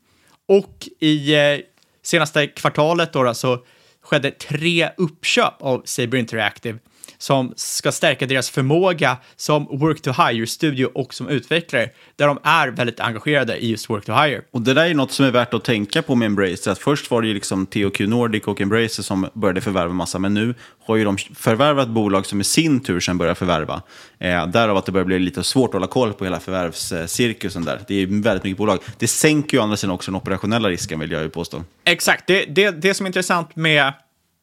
Och 0.48 0.88
i 1.00 1.36
eh, 1.36 1.60
senaste 2.04 2.48
kvartalet 2.48 3.14
då, 3.14 3.24
då 3.24 3.34
så 3.34 3.66
skedde 4.04 4.32
tre 4.32 4.90
uppköp 4.98 5.62
av 5.62 5.82
Saber 5.86 6.18
Interactive 6.18 6.80
som 7.18 7.54
ska 7.56 7.92
stärka 7.92 8.26
deras 8.26 8.50
förmåga 8.50 9.18
som 9.36 9.66
work 9.66 10.02
to 10.02 10.12
hire-studio 10.12 10.86
och 10.86 11.14
som 11.14 11.28
utvecklare, 11.28 11.90
där 12.16 12.28
de 12.28 12.40
är 12.44 12.68
väldigt 12.68 13.00
engagerade 13.00 13.58
i 13.58 13.70
just 13.70 13.90
work 13.90 14.06
to 14.06 14.14
hire. 14.14 14.42
Och 14.52 14.62
det 14.62 14.74
där 14.74 14.86
är 14.86 14.94
något 14.94 15.12
som 15.12 15.26
är 15.26 15.32
värt 15.32 15.54
att 15.54 15.64
tänka 15.64 16.02
på 16.02 16.16
med 16.16 16.26
Embracer. 16.26 16.72
Att 16.72 16.80
först 16.80 17.12
var 17.12 17.22
det 17.22 17.28
ju 17.28 17.34
liksom 17.34 17.66
THQ 17.66 18.00
Nordic 18.00 18.44
och 18.44 18.62
Embracer 18.62 19.04
som 19.04 19.30
började 19.34 19.62
förvärva 19.62 19.94
massa, 19.94 20.20
men 20.20 20.34
nu 20.34 20.56
har 20.86 20.96
ju 20.96 21.04
de 21.04 21.18
förvärvat 21.18 21.88
bolag 21.90 22.26
som 22.26 22.42
i 22.42 22.44
sin 22.44 22.80
tur 22.80 23.00
sen 23.00 23.18
börjar 23.18 23.34
förvärva. 23.34 23.82
Eh, 24.20 24.48
därav 24.48 24.78
att 24.78 24.86
det 24.86 24.92
börjar 24.92 25.06
bli 25.06 25.20
lite 25.20 25.44
svårt 25.44 25.70
att 25.70 25.74
hålla 25.74 25.88
koll 25.88 26.14
på 26.14 26.24
hela 26.24 26.40
förvärvscirkusen 26.40 27.66
där. 27.66 27.80
Det 27.88 27.96
är 27.96 28.06
väldigt 28.06 28.44
mycket 28.44 28.58
bolag. 28.58 28.80
Det 28.98 29.08
sänker 29.08 29.58
ju 29.58 29.64
andra 29.64 29.78
sidan 29.78 29.96
också 29.96 30.12
den 30.12 30.16
operationella 30.16 30.70
risken, 30.70 31.00
vill 31.00 31.12
jag 31.12 31.22
ju 31.22 31.30
påstå. 31.30 31.64
Exakt. 31.84 32.28
Det, 32.28 32.46
det, 32.46 32.72
det 32.72 32.94
som 32.94 33.06
är 33.06 33.08
intressant 33.08 33.56
med 33.56 33.94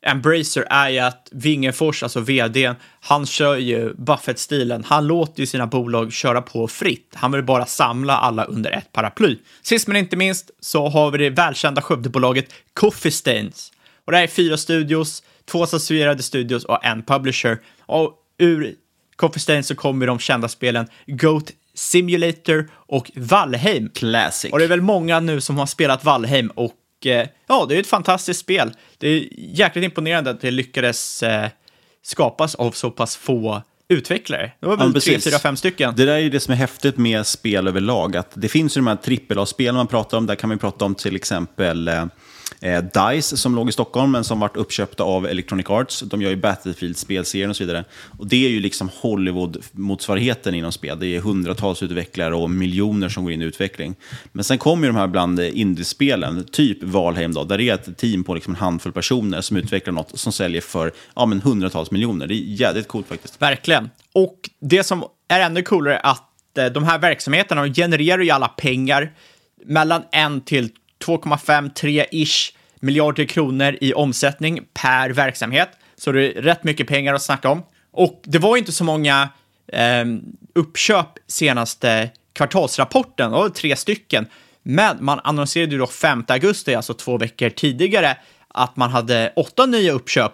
Embracer 0.07 0.67
är 0.71 0.89
ju 0.89 0.99
att 0.99 1.29
Wingefors, 1.33 2.03
alltså 2.03 2.21
vdn, 2.21 2.75
han 3.01 3.27
kör 3.27 3.57
ju 3.57 3.95
Buffett-stilen. 3.95 4.85
Han 4.85 5.07
låter 5.07 5.41
ju 5.41 5.47
sina 5.47 5.67
bolag 5.67 6.13
köra 6.13 6.43
på 6.43 6.69
fritt. 6.69 7.13
Han 7.15 7.33
vill 7.33 7.43
bara 7.43 7.67
samla 7.67 8.17
alla 8.17 8.45
under 8.45 8.71
ett 8.71 8.93
paraply. 8.93 9.39
Sist 9.63 9.89
men 9.89 9.97
inte 9.97 10.17
minst 10.17 10.51
så 10.61 10.89
har 10.89 11.11
vi 11.11 11.19
det 11.19 11.31
välkända 11.31 11.83
Skövdebolaget 11.83 12.53
Coffee 12.73 13.11
Stains. 13.11 13.73
Och 14.05 14.13
det 14.13 14.19
här 14.19 14.25
är 14.25 14.29
fyra 14.29 14.57
studios, 14.57 15.23
två 15.45 15.63
associerade 15.63 16.23
studios 16.23 16.65
och 16.65 16.85
en 16.85 17.03
publisher. 17.03 17.59
Och 17.87 18.15
ur 18.39 18.75
Coffee 19.17 19.41
Stains 19.41 19.67
så 19.67 19.75
kommer 19.75 20.07
de 20.07 20.19
kända 20.19 20.49
spelen 20.49 20.87
Goat 21.07 21.53
Simulator 21.75 22.71
och 22.75 23.11
Valheim. 23.15 23.91
Classic. 23.95 24.53
Och 24.53 24.59
det 24.59 24.65
är 24.65 24.69
väl 24.69 24.81
många 24.81 25.21
nu 25.21 25.41
som 25.41 25.59
har 25.59 25.67
spelat 25.67 26.05
Valheim 26.05 26.51
och 26.55 26.73
ja, 27.47 27.67
det 27.69 27.77
är 27.77 27.81
ett 27.81 27.87
fantastiskt 27.87 28.41
spel. 28.41 28.73
Det 28.99 29.09
är 29.09 29.29
jäkligt 29.37 29.85
imponerande 29.85 30.31
att 30.31 30.41
det 30.41 30.51
lyckades 30.51 31.23
eh, 31.23 31.49
skapas 32.03 32.55
av 32.55 32.71
så 32.71 32.91
pass 32.91 33.17
få 33.17 33.63
utvecklare. 33.89 34.53
Det 34.61 34.67
var 34.67 34.77
väl 34.77 34.93
Ja, 34.95 35.01
tre, 35.01 35.21
fyra, 35.21 35.39
fem 35.39 35.57
stycken. 35.57 35.95
Det 35.97 36.05
där 36.05 36.13
är 36.13 36.19
ju 36.19 36.31
det 36.31 36.41
som 36.41 36.53
är 36.53 36.59
häftigt 36.59 36.97
med 36.97 37.27
spel 37.27 37.69
överlag. 37.69 38.17
Att 38.17 38.31
det 38.35 38.49
finns 38.49 38.77
ju 38.77 38.81
de 38.81 38.87
här 38.87 39.39
AAA-spelen 39.39 39.75
man 39.75 39.87
pratar 39.87 40.19
om. 40.19 40.27
Där 40.27 40.35
kan 40.35 40.49
man 40.49 40.59
prata 40.59 40.85
om 40.85 40.95
till 40.95 41.17
exempel 41.17 41.91
eh, 42.61 42.83
DICE 42.83 43.37
som 43.37 43.55
låg 43.55 43.69
i 43.69 43.73
Stockholm 43.73 44.11
men 44.11 44.25
som 44.25 44.41
varit 44.41 44.57
uppköpta 44.57 45.05
av 45.05 45.27
Electronic 45.27 45.71
Arts. 45.71 46.01
De 46.01 46.23
gör 46.23 46.31
ju 46.31 46.37
Battlefield-spelserien 46.37 47.51
och 47.51 47.57
så 47.57 47.65
vidare. 47.65 47.85
Och 48.19 48.27
det 48.27 48.47
är 48.47 48.51
ju 48.51 48.61
liksom 48.61 48.91
Hollywood-motsvarigheten 49.03 50.55
inom 50.55 50.73
spel. 50.73 50.99
Det 50.99 51.07
är 51.07 51.21
hundratals 51.21 51.83
utvecklare 51.83 52.35
och 52.35 52.51
miljoner 52.51 53.09
som 53.09 53.25
går 53.25 53.33
in 53.33 53.43
i 53.43 53.45
utveckling. 53.45 53.95
Men 54.33 54.45
sen 54.45 54.59
kommer 54.59 54.87
ju 54.87 54.93
de 54.93 54.99
här 54.99 55.07
bland 55.07 55.41
indiespelen, 55.41 56.45
typ 56.53 56.83
Valheim 56.83 57.35
då, 57.35 57.45
där 57.45 57.59
det 57.59 57.69
är 57.69 57.75
ett 57.75 57.99
team 57.99 58.25
på 58.25 58.35
liksom 58.35 58.53
en 58.53 58.61
handfull 58.61 58.93
personer 58.93 59.41
som 59.41 59.57
utvecklar 59.57 59.93
något 59.93 60.19
som 60.19 60.33
säljer 60.33 60.61
för 60.61 60.93
ja, 61.15 61.27
men 61.27 61.41
hundratals 61.41 61.91
miljoner. 61.91 62.27
Det 62.27 62.35
är 62.35 62.43
jävligt 62.45 62.89
coolt 62.89 63.09
faktiskt. 63.09 63.43
Verkligen. 63.43 63.91
Och 64.13 64.51
det 64.61 64.85
som 64.85 65.05
är 65.29 65.41
ännu 65.41 65.63
coolare 65.63 65.97
är 65.97 66.11
att 66.11 66.59
eh, 66.59 66.67
de 66.67 66.85
här 66.85 66.99
verksamheterna 66.99 67.69
genererar 67.69 68.23
ju 68.23 68.31
alla 68.31 68.49
pengar 68.49 69.13
mellan 69.65 70.03
en 70.13 70.41
till 70.41 70.71
2,5-3-ish 71.05 72.55
miljarder 72.81 73.25
kronor 73.25 73.77
i 73.81 73.95
omsättning 73.95 74.61
per 74.75 75.11
verksamhet. 75.11 75.69
Så 75.97 76.13
det 76.13 76.39
är 76.39 76.43
rätt 76.43 76.65
mycket 76.65 76.89
pengar 76.89 77.15
att 77.15 77.23
snacka 77.23 77.51
om. 77.51 77.63
Och 77.91 78.21
det 78.25 78.39
var 78.39 78.57
inte 78.57 78.73
så 78.73 78.85
många 78.85 79.29
eh, 79.73 80.05
uppköp 80.55 81.09
senaste 81.27 82.11
kvartalsrapporten, 82.33 83.31
det 83.31 83.37
var 83.37 83.49
tre 83.49 83.77
stycken. 83.77 84.27
Men 84.63 84.97
man 85.01 85.21
annonserade 85.25 85.73
ju 85.73 85.79
då 85.79 85.87
5 85.87 86.25
augusti, 86.29 86.75
alltså 86.75 86.95
två 86.95 87.19
veckor 87.19 87.51
tidigare, 87.51 88.17
att 88.49 88.77
man 88.77 88.91
hade 88.91 89.33
åtta 89.37 89.67
nya 89.67 89.93
uppköp 89.93 90.33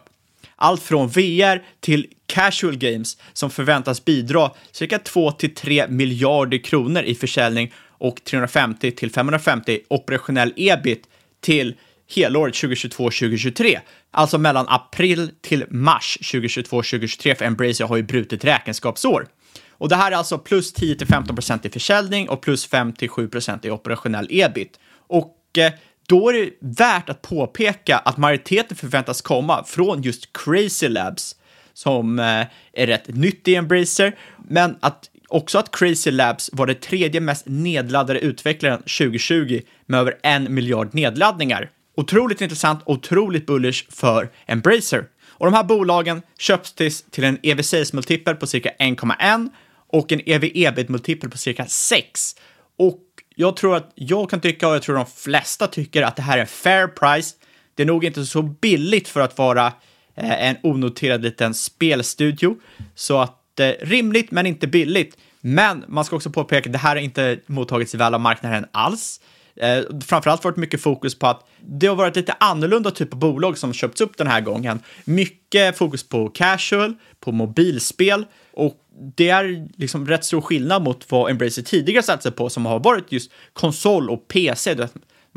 allt 0.57 0.83
från 0.83 1.09
VR 1.09 1.62
till 1.81 2.07
casual 2.27 2.77
games 2.77 3.17
som 3.33 3.51
förväntas 3.51 4.05
bidra 4.05 4.51
cirka 4.73 4.99
2-3 4.99 5.91
miljarder 5.91 6.59
kronor 6.59 7.03
i 7.03 7.15
försäljning 7.15 7.73
och 7.99 8.24
350 8.24 8.90
till 8.90 9.11
550 9.11 9.80
operationell 9.88 10.53
ebit 10.57 11.09
till 11.40 11.74
helåret 12.14 12.55
2022-2023. 12.55 13.78
Alltså 14.11 14.38
mellan 14.38 14.66
april 14.68 15.30
till 15.40 15.64
mars 15.70 16.18
2022-2023 16.22 17.34
för 17.34 17.45
Embracer 17.45 17.84
har 17.84 17.97
ju 17.97 18.03
brutit 18.03 18.45
räkenskapsår. 18.45 19.26
Och 19.70 19.88
det 19.88 19.97
här 19.97 20.12
är 20.12 20.16
alltså 20.16 20.38
plus 20.38 20.74
10-15% 20.74 21.66
i 21.66 21.70
försäljning 21.70 22.28
och 22.28 22.40
plus 22.40 22.70
5-7% 22.70 23.66
i 23.66 23.70
operationell 23.70 24.26
ebit. 24.30 24.78
Och 25.07 25.59
eh, 25.59 25.72
då 26.07 26.28
är 26.28 26.32
det 26.32 26.51
värt 26.61 27.09
att 27.09 27.22
påpeka 27.22 27.99
att 27.99 28.16
majoriteten 28.16 28.76
förväntas 28.76 29.22
komma 29.22 29.64
från 29.64 30.03
just 30.03 30.28
Crazy 30.32 30.88
Labs, 30.88 31.36
som 31.74 32.18
eh, 32.18 32.47
är 32.72 32.86
rätt 32.86 33.09
nytt 33.09 33.49
i 33.49 33.55
Embracer, 33.55 34.16
men 34.49 34.76
att 34.80 35.11
också 35.35 35.59
att 35.59 35.76
Crazy 35.76 36.11
Labs 36.11 36.51
var 36.53 36.66
det 36.66 36.74
tredje 36.74 37.20
mest 37.20 37.47
nedladdade 37.47 38.20
utvecklaren 38.20 38.78
2020 38.78 39.61
med 39.87 40.01
över 40.01 40.14
en 40.22 40.55
miljard 40.55 40.95
nedladdningar. 40.95 41.70
Otroligt 41.97 42.41
intressant, 42.41 42.80
otroligt 42.87 43.47
bullish 43.47 43.85
för 43.91 44.30
Embracer. 44.47 45.05
Och 45.28 45.47
de 45.47 45.55
här 45.55 45.64
bolagen 45.64 46.22
köps 46.39 46.72
till, 46.72 46.93
till 46.93 47.24
en 47.24 47.39
EV-sales-multipel 47.43 48.37
på 48.37 48.47
cirka 48.47 48.70
1,1 48.78 49.49
och 49.89 50.12
en 50.12 50.20
EV-ebit-multipel 50.26 51.30
på 51.30 51.39
cirka 51.39 51.66
6. 51.66 52.37
Och 52.78 53.01
jag 53.35 53.57
tror 53.57 53.76
att 53.76 53.93
jag 53.95 54.30
kan 54.30 54.41
tycka, 54.41 54.68
och 54.68 54.74
jag 54.74 54.82
tror 54.82 54.97
de 54.97 55.07
flesta 55.07 55.66
tycker, 55.66 56.03
att 56.03 56.16
det 56.16 56.22
här 56.22 56.37
är 56.37 56.41
en 56.41 56.47
fair 56.47 56.87
price. 56.87 57.37
Det 57.74 57.82
är 57.82 57.87
nog 57.87 58.05
inte 58.05 58.26
så 58.26 58.43
billigt 58.43 59.09
för 59.09 59.20
att 59.20 59.39
vara 59.39 59.66
eh, 60.14 60.49
en 60.49 60.57
onoterad 60.62 61.22
liten 61.22 61.55
spelstudio. 61.55 62.57
Så 62.95 63.18
att 63.18 63.43
rimligt, 63.62 64.30
men 64.30 64.46
inte 64.46 64.66
billigt. 64.66 65.16
Men 65.40 65.84
man 65.88 66.05
ska 66.05 66.16
också 66.16 66.30
påpeka 66.30 66.68
att 66.68 66.72
det 66.72 66.78
här 66.78 66.96
har 66.96 67.02
inte 67.02 67.38
mottagits 67.46 67.94
väl 67.94 68.14
av 68.14 68.20
marknaden 68.20 68.66
alls. 68.72 69.20
Eh, 69.57 69.82
framförallt 70.07 70.44
varit 70.44 70.57
mycket 70.57 70.82
fokus 70.82 71.18
på 71.18 71.26
att 71.26 71.48
det 71.61 71.86
har 71.86 71.96
varit 71.96 72.16
lite 72.16 72.32
annorlunda 72.40 72.90
typ 72.90 73.12
av 73.12 73.18
bolag 73.18 73.59
som 73.59 73.72
köpts 73.72 74.00
upp 74.00 74.16
den 74.16 74.26
här 74.26 74.40
gången. 74.40 74.80
Mycket 75.05 75.78
fokus 75.78 76.09
på 76.09 76.28
casual, 76.28 76.94
på 77.20 77.32
mobilspel 77.32 78.24
och 78.52 78.76
det 79.16 79.28
är 79.28 79.68
liksom 79.76 80.07
rätt 80.07 80.24
stor 80.24 80.40
skillnad 80.40 80.82
mot 80.82 81.11
vad 81.11 81.30
Embracer 81.30 81.62
tidigare 81.62 82.02
satsat 82.02 82.36
på 82.36 82.50
som 82.50 82.66
har 82.66 82.80
varit 82.80 83.12
just 83.12 83.32
konsol 83.52 84.11
och 84.11 84.28
PC. 84.28 84.76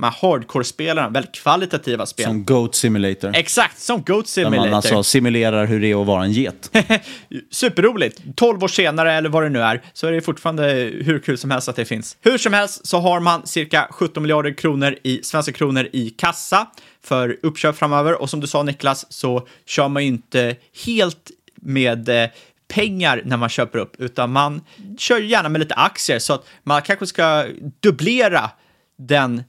Här 0.03 0.11
hardcore-spelarna, 0.11 1.09
väldigt 1.09 1.35
kvalitativa 1.35 2.05
spel. 2.05 2.25
Som 2.25 2.45
Goat 2.45 2.75
Simulator. 2.75 3.35
Exakt, 3.35 3.79
som 3.79 4.03
Goat 4.03 4.25
Där 4.25 4.29
Simulator. 4.29 4.65
man 4.65 4.73
alltså 4.73 5.03
simulerar 5.03 5.65
hur 5.65 5.81
det 5.81 5.91
är 5.91 6.01
att 6.01 6.07
vara 6.07 6.23
en 6.23 6.31
get. 6.31 6.77
Superroligt. 7.51 8.21
12 8.35 8.63
år 8.63 8.67
senare, 8.67 9.13
eller 9.13 9.29
vad 9.29 9.43
det 9.43 9.49
nu 9.49 9.61
är, 9.61 9.81
så 9.93 10.07
är 10.07 10.11
det 10.11 10.21
fortfarande 10.21 10.63
hur 11.01 11.19
kul 11.19 11.37
som 11.37 11.51
helst 11.51 11.69
att 11.69 11.75
det 11.75 11.85
finns. 11.85 12.17
Hur 12.21 12.37
som 12.37 12.53
helst 12.53 12.87
så 12.87 12.99
har 12.99 13.19
man 13.19 13.47
cirka 13.47 13.87
17 13.91 14.23
miljarder 14.23 14.53
kronor 14.53 14.95
i 15.03 15.23
svenska 15.23 15.51
kronor 15.51 15.87
i 15.93 16.09
kassa 16.09 16.67
för 17.03 17.37
uppköp 17.43 17.77
framöver. 17.77 18.21
Och 18.21 18.29
som 18.29 18.39
du 18.39 18.47
sa 18.47 18.63
Niklas, 18.63 19.13
så 19.13 19.47
kör 19.65 19.87
man 19.87 20.03
ju 20.03 20.07
inte 20.07 20.55
helt 20.85 21.31
med 21.55 22.09
eh, 22.09 22.29
pengar 22.67 23.21
när 23.25 23.37
man 23.37 23.49
köper 23.49 23.79
upp, 23.79 23.95
utan 23.99 24.31
man 24.31 24.61
kör 24.97 25.19
gärna 25.19 25.49
med 25.49 25.59
lite 25.59 25.75
aktier 25.75 26.19
så 26.19 26.33
att 26.33 26.45
man 26.63 26.81
kanske 26.81 27.07
ska 27.07 27.45
dubblera 27.79 28.49
den 28.97 29.43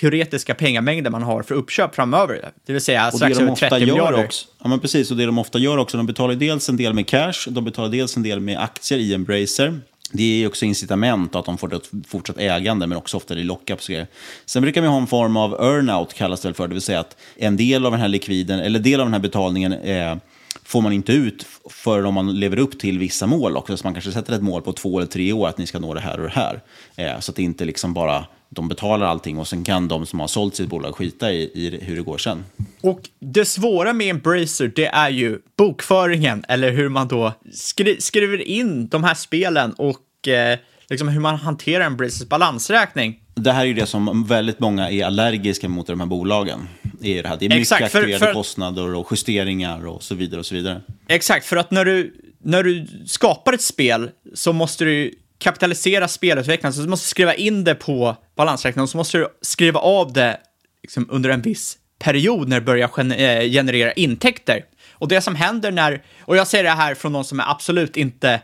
teoretiska 0.00 0.54
pengamängden 0.54 1.12
man 1.12 1.22
har 1.22 1.42
för 1.42 1.54
uppköp 1.54 1.94
framöver. 1.94 2.50
Det 2.66 2.72
vill 2.72 2.82
säga 2.82 3.08
Och 3.08 3.14
strax 3.14 3.36
de 3.36 3.42
över 3.42 3.52
ofta 3.52 3.68
30 3.68 3.86
gör 3.86 3.94
miljarder. 3.94 4.24
också, 4.24 4.46
ja 4.62 4.68
men 4.68 4.80
precis, 4.80 5.10
och 5.10 5.16
det 5.16 5.26
de 5.26 5.38
ofta 5.38 5.58
gör 5.58 5.78
också, 5.78 5.96
de 5.96 6.06
betalar 6.06 6.34
dels 6.34 6.68
en 6.68 6.76
del 6.76 6.94
med 6.94 7.06
cash, 7.06 7.48
de 7.48 7.64
betalar 7.64 7.88
dels 7.88 8.16
en 8.16 8.22
del 8.22 8.40
med 8.40 8.58
aktier 8.58 8.98
i 8.98 9.14
Embracer. 9.14 9.80
Det 10.12 10.42
är 10.42 10.46
också 10.46 10.64
incitament 10.64 11.36
att 11.36 11.44
de 11.44 11.58
får 11.58 11.74
ett 11.74 11.90
fortsatt 12.06 12.38
ägande, 12.38 12.86
men 12.86 12.98
också 12.98 13.16
ofta 13.16 13.34
det 13.34 13.42
lockar 13.42 13.76
på 13.76 13.82
grejer. 13.86 14.06
Sen 14.46 14.62
brukar 14.62 14.80
vi 14.80 14.88
ha 14.88 14.98
en 14.98 15.06
form 15.06 15.36
av 15.36 15.52
earnout, 15.52 16.14
kallas 16.14 16.40
det 16.40 16.54
för, 16.54 16.68
det 16.68 16.74
vill 16.74 16.82
säga 16.82 17.00
att 17.00 17.16
en 17.36 17.56
del 17.56 17.86
av 17.86 17.92
den 17.92 18.00
här 18.00 18.08
likviden, 18.08 18.60
eller 18.60 18.78
del 18.78 19.00
av 19.00 19.06
den 19.06 19.12
här 19.12 19.20
betalningen 19.20 19.72
eh, 19.72 20.16
får 20.64 20.80
man 20.80 20.92
inte 20.92 21.12
ut 21.12 21.46
förrän 21.70 22.06
om 22.06 22.14
man 22.14 22.40
lever 22.40 22.58
upp 22.58 22.78
till 22.78 22.98
vissa 22.98 23.26
mål 23.26 23.56
också. 23.56 23.76
Så 23.76 23.86
man 23.86 23.94
kanske 23.94 24.12
sätter 24.12 24.32
ett 24.32 24.42
mål 24.42 24.62
på 24.62 24.72
två 24.72 24.98
eller 24.98 25.08
tre 25.08 25.32
år, 25.32 25.48
att 25.48 25.58
ni 25.58 25.66
ska 25.66 25.78
nå 25.78 25.94
det 25.94 26.00
här 26.00 26.20
och 26.20 26.24
det 26.24 26.34
här. 26.34 26.60
Eh, 26.96 27.20
så 27.20 27.32
att 27.32 27.36
det 27.36 27.42
inte 27.42 27.64
liksom 27.64 27.94
bara 27.94 28.26
de 28.48 28.68
betalar 28.68 29.06
allting 29.06 29.38
och 29.38 29.48
sen 29.48 29.64
kan 29.64 29.88
de 29.88 30.06
som 30.06 30.20
har 30.20 30.26
sålt 30.26 30.54
sitt 30.54 30.68
bolag 30.68 30.96
skita 30.96 31.32
i, 31.32 31.42
i 31.54 31.78
hur 31.82 31.96
det 31.96 32.02
går 32.02 32.18
sen. 32.18 32.44
Och 32.80 33.00
det 33.18 33.44
svåra 33.44 33.92
med 33.92 34.10
Embracer, 34.10 34.72
det 34.76 34.86
är 34.86 35.10
ju 35.10 35.38
bokföringen, 35.56 36.44
eller 36.48 36.70
hur 36.70 36.88
man 36.88 37.08
då 37.08 37.32
skri 37.52 38.00
skriver 38.00 38.42
in 38.42 38.88
de 38.88 39.04
här 39.04 39.14
spelen 39.14 39.72
och 39.72 40.28
eh, 40.28 40.58
liksom 40.88 41.08
hur 41.08 41.20
man 41.20 41.36
hanterar 41.36 41.84
Embracers 41.84 42.28
balansräkning. 42.28 43.20
Det 43.34 43.52
här 43.52 43.60
är 43.60 43.66
ju 43.66 43.74
det 43.74 43.86
som 43.86 44.24
väldigt 44.24 44.60
många 44.60 44.90
är 44.90 45.04
allergiska 45.04 45.68
mot 45.68 45.88
i 45.88 45.92
de 45.92 46.00
här 46.00 46.06
bolagen. 46.06 46.68
Det 47.00 47.18
är, 47.18 47.22
det 47.22 47.28
här. 47.28 47.36
Det 47.36 47.44
är 47.44 47.48
mycket 47.48 47.60
Exakt, 47.60 47.92
för- 47.92 48.18
för- 48.18 48.32
kostnader 48.32 48.94
och 48.94 49.06
justeringar 49.10 49.86
och 49.86 50.02
så 50.02 50.14
vidare. 50.14 50.40
och 50.40 50.46
så 50.46 50.54
vidare. 50.54 50.80
Exakt, 51.08 51.46
för 51.46 51.56
att 51.56 51.70
när 51.70 51.84
du, 51.84 52.14
när 52.42 52.62
du 52.62 52.86
skapar 53.06 53.52
ett 53.52 53.62
spel 53.62 54.10
så 54.34 54.52
måste 54.52 54.84
du 54.84 55.14
kapitalisera 55.38 56.08
spelutvecklarna 56.08 56.72
så 56.72 56.80
du 56.82 56.88
måste 56.88 57.08
skriva 57.08 57.34
in 57.34 57.64
det 57.64 57.74
på 57.74 58.16
balansräkningen 58.36 58.82
och 58.82 58.88
så 58.90 58.96
måste 58.96 59.18
du 59.18 59.28
skriva 59.42 59.80
av 59.80 60.12
det 60.12 60.36
liksom, 60.82 61.06
under 61.10 61.30
en 61.30 61.42
viss 61.42 61.78
period 61.98 62.48
när 62.48 62.60
det 62.60 62.66
börjar 62.66 62.98
eh, 62.98 63.50
generera 63.50 63.92
intäkter. 63.92 64.64
Och 64.92 65.08
det 65.08 65.20
som 65.20 65.34
händer 65.34 65.70
när, 65.72 66.02
och 66.20 66.36
jag 66.36 66.46
säger 66.46 66.64
det 66.64 66.70
här 66.70 66.94
från 66.94 67.12
någon 67.12 67.24
som 67.24 67.40
är 67.40 67.50
absolut 67.50 67.96
inte 67.96 68.40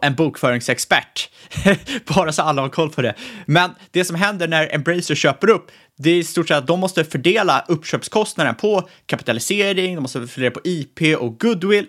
en 0.00 0.14
bokföringsexpert, 0.14 1.30
bara 2.14 2.32
så 2.32 2.42
alla 2.42 2.62
har 2.62 2.68
koll 2.68 2.90
på 2.90 3.02
det. 3.02 3.14
Men 3.46 3.70
det 3.90 4.04
som 4.04 4.16
händer 4.16 4.48
när 4.48 4.74
Embracer 4.74 5.14
köper 5.14 5.50
upp, 5.50 5.70
det 5.96 6.10
är 6.10 6.16
i 6.16 6.24
stort 6.24 6.48
sett 6.48 6.56
att 6.56 6.66
de 6.66 6.80
måste 6.80 7.04
fördela 7.04 7.64
uppköpskostnaden 7.68 8.54
på 8.54 8.88
kapitalisering, 9.06 9.94
de 9.94 10.00
måste 10.00 10.26
fördela 10.26 10.50
på 10.50 10.60
IP 10.64 11.18
och 11.18 11.40
goodwill. 11.40 11.86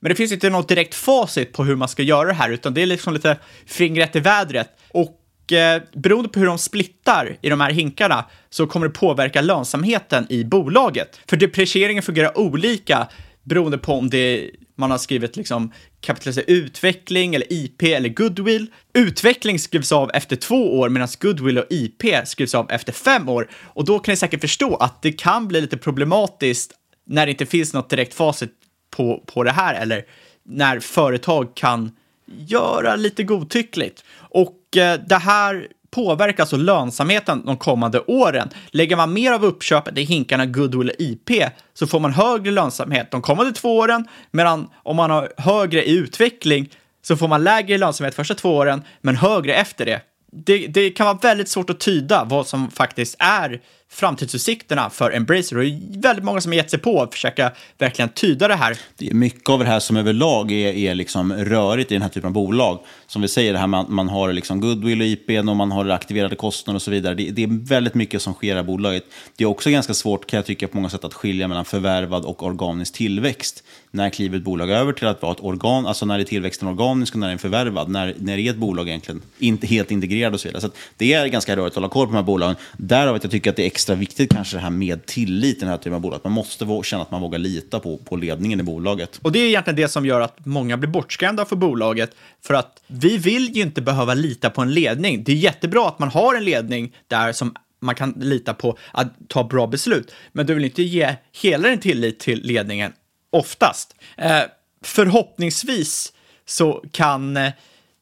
Men 0.00 0.08
det 0.08 0.16
finns 0.16 0.32
inte 0.32 0.50
något 0.50 0.68
direkt 0.68 0.94
facit 0.94 1.52
på 1.52 1.64
hur 1.64 1.76
man 1.76 1.88
ska 1.88 2.02
göra 2.02 2.28
det 2.28 2.34
här, 2.34 2.50
utan 2.50 2.74
det 2.74 2.82
är 2.82 2.86
liksom 2.86 3.14
lite 3.14 3.36
fingret 3.66 4.16
i 4.16 4.20
vädret. 4.20 4.68
Och 4.88 5.52
eh, 5.52 5.82
beroende 5.92 6.28
på 6.28 6.40
hur 6.40 6.46
de 6.46 6.58
splittar 6.58 7.36
i 7.40 7.48
de 7.48 7.60
här 7.60 7.70
hinkarna 7.70 8.24
så 8.50 8.66
kommer 8.66 8.86
det 8.86 8.94
påverka 8.94 9.40
lönsamheten 9.40 10.26
i 10.30 10.44
bolaget. 10.44 11.20
För 11.28 11.36
deprecieringen 11.36 12.02
fungerar 12.02 12.38
olika 12.38 13.08
beroende 13.42 13.78
på 13.78 13.92
om 13.92 14.10
det 14.10 14.50
man 14.76 14.90
har 14.90 14.98
skrivit 14.98 15.36
liksom 15.36 15.72
kapitalisera 16.00 16.44
utveckling 16.44 17.34
eller 17.34 17.52
IP 17.52 17.82
eller 17.82 18.08
goodwill. 18.08 18.66
Utveckling 18.94 19.58
skrivs 19.58 19.92
av 19.92 20.10
efter 20.14 20.36
två 20.36 20.78
år 20.78 20.88
medan 20.88 21.08
goodwill 21.20 21.58
och 21.58 21.66
IP 21.70 22.02
skrivs 22.24 22.54
av 22.54 22.70
efter 22.70 22.92
fem 22.92 23.28
år. 23.28 23.50
Och 23.62 23.84
då 23.84 23.98
kan 23.98 24.12
ni 24.12 24.16
säkert 24.16 24.40
förstå 24.40 24.76
att 24.76 25.02
det 25.02 25.12
kan 25.12 25.48
bli 25.48 25.60
lite 25.60 25.76
problematiskt 25.76 26.72
när 27.06 27.26
det 27.26 27.32
inte 27.32 27.46
finns 27.46 27.74
något 27.74 27.90
direkt 27.90 28.14
facit 28.14 28.52
på, 28.90 29.24
på 29.26 29.44
det 29.44 29.52
här 29.52 29.74
eller 29.74 30.04
när 30.42 30.80
företag 30.80 31.54
kan 31.56 31.92
göra 32.26 32.96
lite 32.96 33.22
godtyckligt. 33.22 34.04
Och 34.18 34.76
eh, 34.76 35.00
det 35.08 35.18
här 35.18 35.68
påverkar 35.90 36.42
alltså 36.42 36.56
lönsamheten 36.56 37.42
de 37.46 37.56
kommande 37.56 38.00
åren. 38.00 38.48
Lägger 38.70 38.96
man 38.96 39.12
mer 39.12 39.32
av 39.32 39.44
uppköpet 39.44 39.98
i 39.98 40.02
hinkarna 40.02 40.46
goodwill 40.46 40.88
och 40.88 40.96
IP 40.98 41.30
så 41.74 41.86
får 41.86 42.00
man 42.00 42.12
högre 42.12 42.50
lönsamhet 42.50 43.10
de 43.10 43.22
kommande 43.22 43.52
två 43.52 43.76
åren, 43.76 44.08
medan 44.30 44.68
om 44.82 44.96
man 44.96 45.10
har 45.10 45.32
högre 45.36 45.84
i 45.84 45.96
utveckling 45.96 46.70
så 47.02 47.16
får 47.16 47.28
man 47.28 47.44
lägre 47.44 47.78
lönsamhet 47.78 48.14
första 48.14 48.34
två 48.34 48.56
åren, 48.56 48.82
men 49.00 49.16
högre 49.16 49.54
efter 49.54 49.86
det. 49.86 50.00
Det, 50.32 50.66
det 50.66 50.90
kan 50.90 51.06
vara 51.06 51.18
väldigt 51.22 51.48
svårt 51.48 51.70
att 51.70 51.80
tyda 51.80 52.24
vad 52.24 52.46
som 52.46 52.70
faktiskt 52.70 53.16
är 53.18 53.60
framtidsutsikterna 53.90 54.90
för 54.90 55.10
Embracer 55.10 55.56
och 55.56 55.64
det 55.64 55.98
är 55.98 56.02
väldigt 56.02 56.24
många 56.24 56.40
som 56.40 56.52
har 56.52 56.56
gett 56.56 56.70
sig 56.70 56.78
på 56.78 57.02
att 57.02 57.12
försöka 57.14 57.52
verkligen 57.78 58.08
tyda 58.08 58.48
det 58.48 58.54
här. 58.54 58.78
Det 58.96 59.10
är 59.10 59.14
mycket 59.14 59.48
av 59.48 59.58
det 59.58 59.64
här 59.64 59.80
som 59.80 59.96
överlag 59.96 60.52
är, 60.52 60.72
är 60.72 60.94
liksom 60.94 61.32
rörigt 61.32 61.92
i 61.92 61.94
den 61.94 62.02
här 62.02 62.08
typen 62.08 62.28
av 62.28 62.32
bolag. 62.32 62.78
Som 63.06 63.22
vi 63.22 63.28
säger, 63.28 63.52
det 63.52 63.58
här 63.58 63.66
man, 63.66 63.86
man 63.88 64.08
har 64.08 64.32
liksom 64.32 64.60
goodwill 64.60 65.00
och 65.00 65.06
IP 65.06 65.30
och 65.38 65.56
man 65.56 65.72
har 65.72 65.88
aktiverade 65.88 66.36
kostnader 66.36 66.76
och 66.76 66.82
så 66.82 66.90
vidare. 66.90 67.14
Det, 67.14 67.30
det 67.30 67.42
är 67.42 67.66
väldigt 67.68 67.94
mycket 67.94 68.22
som 68.22 68.34
sker 68.34 68.60
i 68.60 68.62
bolaget. 68.62 69.04
Det 69.36 69.44
är 69.44 69.48
också 69.48 69.70
ganska 69.70 69.94
svårt 69.94 70.26
kan 70.26 70.36
jag 70.36 70.46
tycka 70.46 70.68
på 70.68 70.76
många 70.76 70.90
sätt 70.90 71.04
att 71.04 71.14
skilja 71.14 71.48
mellan 71.48 71.64
förvärvad 71.64 72.24
och 72.24 72.42
organisk 72.42 72.94
tillväxt. 72.94 73.64
När 73.90 74.10
kliver 74.10 74.38
ett 74.38 74.44
bolag 74.44 74.70
över 74.70 74.92
till 74.92 75.06
att 75.06 75.22
vara 75.22 75.32
ett 75.32 75.40
organ, 75.40 75.86
alltså 75.86 76.06
när 76.06 76.18
är 76.18 76.24
tillväxten 76.24 76.68
organisk 76.68 77.14
och 77.14 77.20
när 77.20 77.26
är 77.26 77.30
den 77.30 77.38
förvärvad? 77.38 77.88
När, 77.88 78.14
när 78.18 78.38
är 78.38 78.50
ett 78.50 78.56
bolag 78.56 78.88
egentligen 78.88 79.22
inte 79.38 79.66
helt 79.66 79.90
integrerat 79.90 80.34
och 80.34 80.40
så 80.40 80.48
vidare. 80.48 80.60
Så 80.60 80.66
att 80.66 80.76
det 80.96 81.12
är 81.12 81.26
ganska 81.26 81.56
rörigt 81.56 81.72
att 81.72 81.74
hålla 81.74 81.88
koll 81.88 82.06
på 82.06 82.12
de 82.12 82.16
här 82.16 82.22
bolagen. 82.22 82.56
Därav 82.76 83.14
att 83.14 83.24
jag 83.24 83.30
tycker 83.30 83.50
att 83.50 83.56
det 83.56 83.62
är 83.62 83.66
extra 83.78 83.94
viktigt 83.94 84.32
kanske 84.32 84.56
det 84.56 84.60
här 84.60 84.70
med 84.70 85.06
tillit 85.06 85.56
i 85.56 85.60
den 85.60 85.68
här 85.68 85.76
typen 85.76 85.94
av 85.94 86.00
bolag. 86.00 86.20
Man 86.24 86.32
måste 86.32 86.80
känna 86.82 87.02
att 87.02 87.10
man 87.10 87.20
vågar 87.20 87.38
lita 87.38 87.80
på, 87.80 87.96
på 87.96 88.16
ledningen 88.16 88.60
i 88.60 88.62
bolaget. 88.62 89.18
Och 89.22 89.32
det 89.32 89.38
är 89.38 89.48
egentligen 89.48 89.76
det 89.76 89.88
som 89.88 90.06
gör 90.06 90.20
att 90.20 90.46
många 90.46 90.76
blir 90.76 90.88
bortskrämda 90.88 91.44
för 91.44 91.56
bolaget. 91.56 92.10
För 92.42 92.54
att 92.54 92.82
vi 92.86 93.18
vill 93.18 93.56
ju 93.56 93.62
inte 93.62 93.82
behöva 93.82 94.14
lita 94.14 94.50
på 94.50 94.62
en 94.62 94.74
ledning. 94.74 95.24
Det 95.24 95.32
är 95.32 95.36
jättebra 95.36 95.88
att 95.88 95.98
man 95.98 96.08
har 96.08 96.34
en 96.34 96.44
ledning 96.44 96.96
där 97.06 97.32
som 97.32 97.54
man 97.80 97.94
kan 97.94 98.14
lita 98.16 98.54
på 98.54 98.78
att 98.92 99.12
ta 99.28 99.44
bra 99.44 99.66
beslut. 99.66 100.14
Men 100.32 100.46
du 100.46 100.54
vill 100.54 100.64
inte 100.64 100.82
ge 100.82 101.16
hela 101.42 101.68
din 101.68 101.80
tillit 101.80 102.20
till 102.20 102.42
ledningen 102.42 102.92
oftast. 103.30 103.94
Eh, 104.16 104.42
förhoppningsvis 104.82 106.12
så 106.46 106.84
kan 106.92 107.36
eh, 107.36 107.52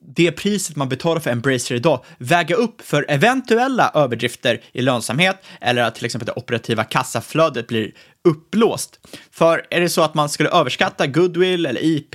det 0.07 0.33
priset 0.33 0.77
man 0.77 0.89
betalar 0.89 1.21
för 1.21 1.31
Embracer 1.31 1.75
idag 1.75 2.05
väga 2.19 2.57
upp 2.57 2.83
för 2.83 3.07
eventuella 3.09 3.91
överdrifter 3.95 4.61
i 4.73 4.83
lönsamhet 4.83 5.45
eller 5.61 5.83
att 5.83 5.95
till 5.95 6.05
exempel 6.05 6.27
det 6.27 6.33
operativa 6.37 6.85
kassaflödet 6.85 7.67
blir 7.67 7.93
uppblåst. 8.25 9.01
För 9.31 9.67
är 9.71 9.81
det 9.81 9.89
så 9.89 10.03
att 10.03 10.15
man 10.15 10.29
skulle 10.29 10.49
överskatta 10.49 11.07
goodwill 11.07 11.67
eller 11.67 11.85
IP, 11.85 12.15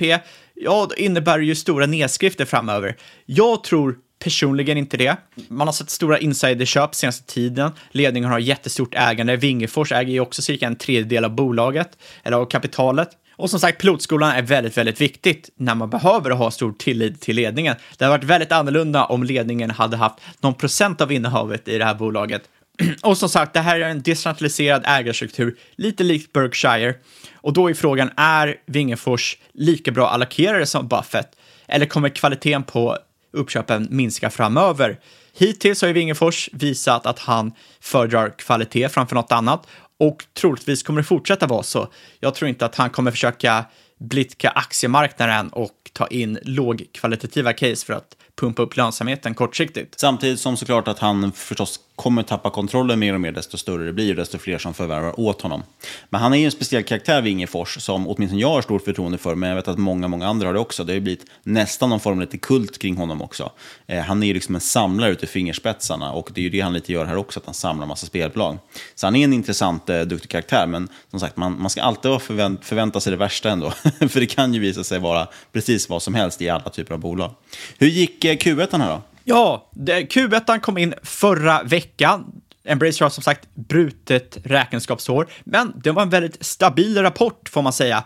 ja, 0.54 0.86
då 0.88 0.94
innebär 0.94 1.38
det 1.38 1.44
ju 1.44 1.54
stora 1.54 1.86
nedskrifter 1.86 2.44
framöver. 2.44 2.96
Jag 3.26 3.64
tror 3.64 3.96
personligen 4.24 4.78
inte 4.78 4.96
det. 4.96 5.16
Man 5.48 5.68
har 5.68 5.72
sett 5.72 5.90
stora 5.90 6.18
insiderköp 6.18 6.94
senaste 6.94 7.32
tiden. 7.32 7.70
Ledningen 7.90 8.30
har 8.30 8.38
jättestort 8.38 8.94
ägande. 8.94 9.36
Vingefors 9.36 9.92
äger 9.92 10.12
ju 10.12 10.20
också 10.20 10.42
cirka 10.42 10.66
en 10.66 10.76
tredjedel 10.76 11.24
av 11.24 11.30
bolaget, 11.30 11.98
eller 12.22 12.36
av 12.36 12.46
kapitalet. 12.46 13.08
Och 13.36 13.50
som 13.50 13.60
sagt, 13.60 13.80
pilotskolan 13.80 14.30
är 14.30 14.42
väldigt, 14.42 14.76
väldigt 14.76 15.00
viktigt 15.00 15.50
när 15.56 15.74
man 15.74 15.90
behöver 15.90 16.30
ha 16.30 16.50
stor 16.50 16.72
tillit 16.72 17.20
till 17.20 17.36
ledningen. 17.36 17.76
Det 17.98 18.04
hade 18.04 18.16
varit 18.16 18.24
väldigt 18.24 18.52
annorlunda 18.52 19.04
om 19.04 19.24
ledningen 19.24 19.70
hade 19.70 19.96
haft 19.96 20.20
någon 20.40 20.54
procent 20.54 21.00
av 21.00 21.12
innehavet 21.12 21.68
i 21.68 21.78
det 21.78 21.84
här 21.84 21.94
bolaget. 21.94 22.42
Och 23.02 23.18
som 23.18 23.28
sagt, 23.28 23.54
det 23.54 23.60
här 23.60 23.80
är 23.80 23.88
en 23.88 24.02
decentraliserad 24.02 24.82
ägarstruktur, 24.86 25.56
lite 25.76 26.04
likt 26.04 26.32
Berkshire. 26.32 26.94
Och 27.34 27.52
då 27.52 27.70
är 27.70 27.74
frågan, 27.74 28.10
är 28.16 28.56
Vingefors 28.66 29.36
lika 29.52 29.90
bra 29.90 30.08
allokerare 30.08 30.66
som 30.66 30.88
Buffett? 30.88 31.36
Eller 31.68 31.86
kommer 31.86 32.08
kvaliteten 32.08 32.62
på 32.62 32.98
uppköpen 33.32 33.88
minska 33.90 34.30
framöver? 34.30 34.98
Hittills 35.38 35.80
har 35.80 35.88
ju 35.88 35.94
Wingefors 35.94 36.48
visat 36.52 37.06
att 37.06 37.18
han 37.18 37.52
föredrar 37.80 38.38
kvalitet 38.38 38.88
framför 38.88 39.14
något 39.14 39.32
annat 39.32 39.66
och 40.02 40.24
troligtvis 40.34 40.82
kommer 40.82 41.00
det 41.00 41.04
fortsätta 41.04 41.46
vara 41.46 41.62
så. 41.62 41.92
Jag 42.20 42.34
tror 42.34 42.48
inte 42.48 42.66
att 42.66 42.74
han 42.74 42.90
kommer 42.90 43.10
försöka 43.10 43.64
blidka 43.98 44.50
aktiemarknaden 44.50 45.48
och 45.48 45.90
ta 45.92 46.06
in 46.06 46.38
lågkvalitativa 46.42 47.52
case 47.52 47.86
för 47.86 47.92
att 47.92 48.16
pumpa 48.42 48.62
upp 48.62 48.76
lönsamheten 48.76 49.34
kortsiktigt. 49.34 50.00
Samtidigt 50.00 50.40
som 50.40 50.56
såklart 50.56 50.88
att 50.88 50.98
han 50.98 51.32
förstås 51.32 51.80
kommer 51.96 52.22
tappa 52.22 52.50
kontrollen 52.50 52.98
mer 52.98 53.14
och 53.14 53.20
mer 53.20 53.32
desto 53.32 53.58
större 53.58 53.86
det 53.86 53.92
blir 53.92 54.10
och 54.10 54.16
desto 54.16 54.38
fler 54.38 54.58
som 54.58 54.74
förvärvar 54.74 55.20
åt 55.20 55.40
honom. 55.42 55.62
Men 56.10 56.20
han 56.20 56.34
är 56.34 56.38
ju 56.38 56.44
en 56.44 56.50
speciell 56.50 56.82
karaktär, 56.82 57.22
Wingefors, 57.22 57.82
som 57.82 58.08
åtminstone 58.08 58.40
jag 58.40 58.48
har 58.48 58.62
stort 58.62 58.84
förtroende 58.84 59.18
för, 59.18 59.34
men 59.34 59.48
jag 59.48 59.56
vet 59.56 59.68
att 59.68 59.78
många, 59.78 60.08
många 60.08 60.26
andra 60.26 60.46
har 60.46 60.54
det 60.54 60.60
också. 60.60 60.84
Det 60.84 60.92
har 60.92 60.94
ju 60.94 61.00
blivit 61.00 61.26
nästan 61.42 61.90
någon 61.90 62.00
form 62.00 62.14
av 62.14 62.20
lite 62.20 62.38
kult 62.38 62.78
kring 62.78 62.96
honom 62.96 63.22
också. 63.22 63.50
Eh, 63.86 64.00
han 64.00 64.22
är 64.22 64.26
ju 64.26 64.34
liksom 64.34 64.54
en 64.54 64.60
samlare 64.60 65.10
ute 65.10 65.24
i 65.24 65.28
fingerspetsarna 65.28 66.12
och 66.12 66.30
det 66.34 66.40
är 66.40 66.42
ju 66.42 66.50
det 66.50 66.60
han 66.60 66.72
lite 66.72 66.92
gör 66.92 67.04
här 67.04 67.16
också, 67.16 67.40
att 67.40 67.46
han 67.46 67.54
samlar 67.54 67.86
massa 67.86 68.06
spelbolag. 68.06 68.58
Så 68.94 69.06
han 69.06 69.16
är 69.16 69.24
en 69.24 69.32
intressant, 69.32 69.88
eh, 69.88 70.00
duktig 70.00 70.30
karaktär, 70.30 70.66
men 70.66 70.88
som 71.10 71.20
sagt, 71.20 71.36
man, 71.36 71.60
man 71.60 71.70
ska 71.70 71.82
alltid 71.82 72.20
förvänt, 72.20 72.64
förvänta 72.64 73.00
sig 73.00 73.10
det 73.10 73.16
värsta 73.16 73.50
ändå. 73.50 73.70
för 74.08 74.20
det 74.20 74.26
kan 74.26 74.54
ju 74.54 74.60
visa 74.60 74.84
sig 74.84 74.98
vara 74.98 75.28
precis 75.52 75.88
vad 75.88 76.02
som 76.02 76.14
helst 76.14 76.42
i 76.42 76.48
alla 76.48 76.70
typer 76.70 76.94
av 76.94 77.00
bolag. 77.00 77.30
Hur 77.78 77.88
gick 77.88 78.24
eh, 78.32 78.38
Q1 78.38 78.78
här 78.78 78.90
då? 78.90 79.02
Ja, 79.24 79.70
Q1 79.86 80.60
kom 80.60 80.78
in 80.78 80.94
förra 81.02 81.62
veckan. 81.62 82.42
Embracer 82.64 83.04
har 83.04 83.10
som 83.10 83.22
sagt 83.22 83.48
brutet 83.54 84.38
räkenskapsår, 84.44 85.28
men 85.44 85.72
det 85.84 85.90
var 85.90 86.02
en 86.02 86.10
väldigt 86.10 86.44
stabil 86.44 87.02
rapport 87.02 87.48
får 87.48 87.62
man 87.62 87.72
säga. 87.72 88.04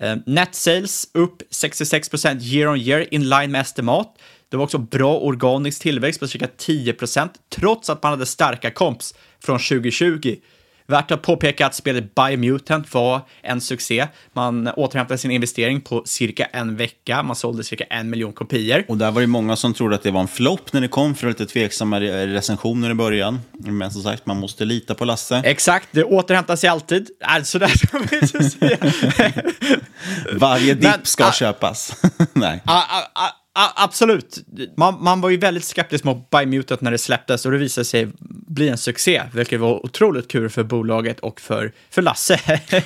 Eh, 0.00 0.16
net 0.26 0.54
sales 0.54 1.06
upp 1.14 1.42
66% 1.50 2.42
year 2.42 2.68
on 2.68 2.78
year 2.78 3.14
in 3.14 3.28
line 3.28 3.50
med 3.50 3.60
estimat. 3.60 4.18
Det 4.48 4.56
var 4.56 4.64
också 4.64 4.78
bra 4.78 5.18
organisk 5.18 5.82
tillväxt 5.82 6.20
på 6.20 6.28
cirka 6.28 6.48
10% 6.58 7.28
trots 7.48 7.90
att 7.90 8.02
man 8.02 8.12
hade 8.12 8.26
starka 8.26 8.70
komps 8.70 9.14
från 9.44 9.58
2020. 9.58 10.36
Värt 10.90 11.10
att 11.10 11.22
påpeka 11.22 11.66
att 11.66 11.74
spelet 11.74 12.14
Biomutant 12.14 12.94
var 12.94 13.20
en 13.42 13.60
succé. 13.60 14.08
Man 14.32 14.68
återhämtade 14.68 15.18
sin 15.18 15.30
investering 15.30 15.80
på 15.80 16.02
cirka 16.06 16.44
en 16.44 16.76
vecka. 16.76 17.22
Man 17.22 17.36
sålde 17.36 17.64
cirka 17.64 17.84
en 17.84 18.10
miljon 18.10 18.32
kopior. 18.32 18.84
Och 18.88 18.96
där 18.96 19.10
var 19.10 19.20
det 19.20 19.26
många 19.26 19.56
som 19.56 19.74
trodde 19.74 19.94
att 19.94 20.02
det 20.02 20.10
var 20.10 20.20
en 20.20 20.28
flopp 20.28 20.72
när 20.72 20.80
det 20.80 20.88
kom, 20.88 21.14
för 21.14 21.28
lite 21.28 21.46
tveksamma 21.46 22.00
re- 22.00 22.26
recensioner 22.26 22.90
i 22.90 22.94
början. 22.94 23.40
Men 23.52 23.90
som 23.90 24.02
sagt, 24.02 24.26
man 24.26 24.36
måste 24.36 24.64
lita 24.64 24.94
på 24.94 25.04
Lasse. 25.04 25.42
Exakt, 25.44 25.88
det 25.90 26.04
återhämtar 26.04 26.56
sig 26.56 26.68
alltid. 26.70 27.10
Alltså 27.24 27.58
där 27.58 27.68
som 27.90 28.02
vi 28.10 28.26
så 28.26 28.42
säga. 28.58 28.76
Varje 30.32 30.74
dipp 30.74 30.82
Men, 30.82 31.00
ska 31.02 31.24
ah, 31.24 31.32
köpas. 31.32 32.02
Nej. 32.32 32.62
A, 32.64 32.82
a, 32.88 33.02
a, 33.14 33.28
absolut. 33.52 34.38
Man, 34.76 35.02
man 35.02 35.20
var 35.20 35.30
ju 35.30 35.36
väldigt 35.36 35.64
skeptisk 35.64 36.04
mot 36.04 36.30
Biomutant 36.30 36.80
när 36.80 36.90
det 36.90 36.98
släpptes 36.98 37.46
och 37.46 37.52
det 37.52 37.58
visade 37.58 37.84
sig 37.84 38.08
bli 38.46 38.68
en 38.68 38.78
succé, 38.78 39.22
vilket 39.34 39.60
var 39.60 39.86
otroligt 39.86 40.28
kul 40.28 40.50
för 40.50 40.62
bolaget 40.62 41.20
och 41.20 41.40
för, 41.40 41.72
för 41.90 42.02
Lasse. 42.02 42.40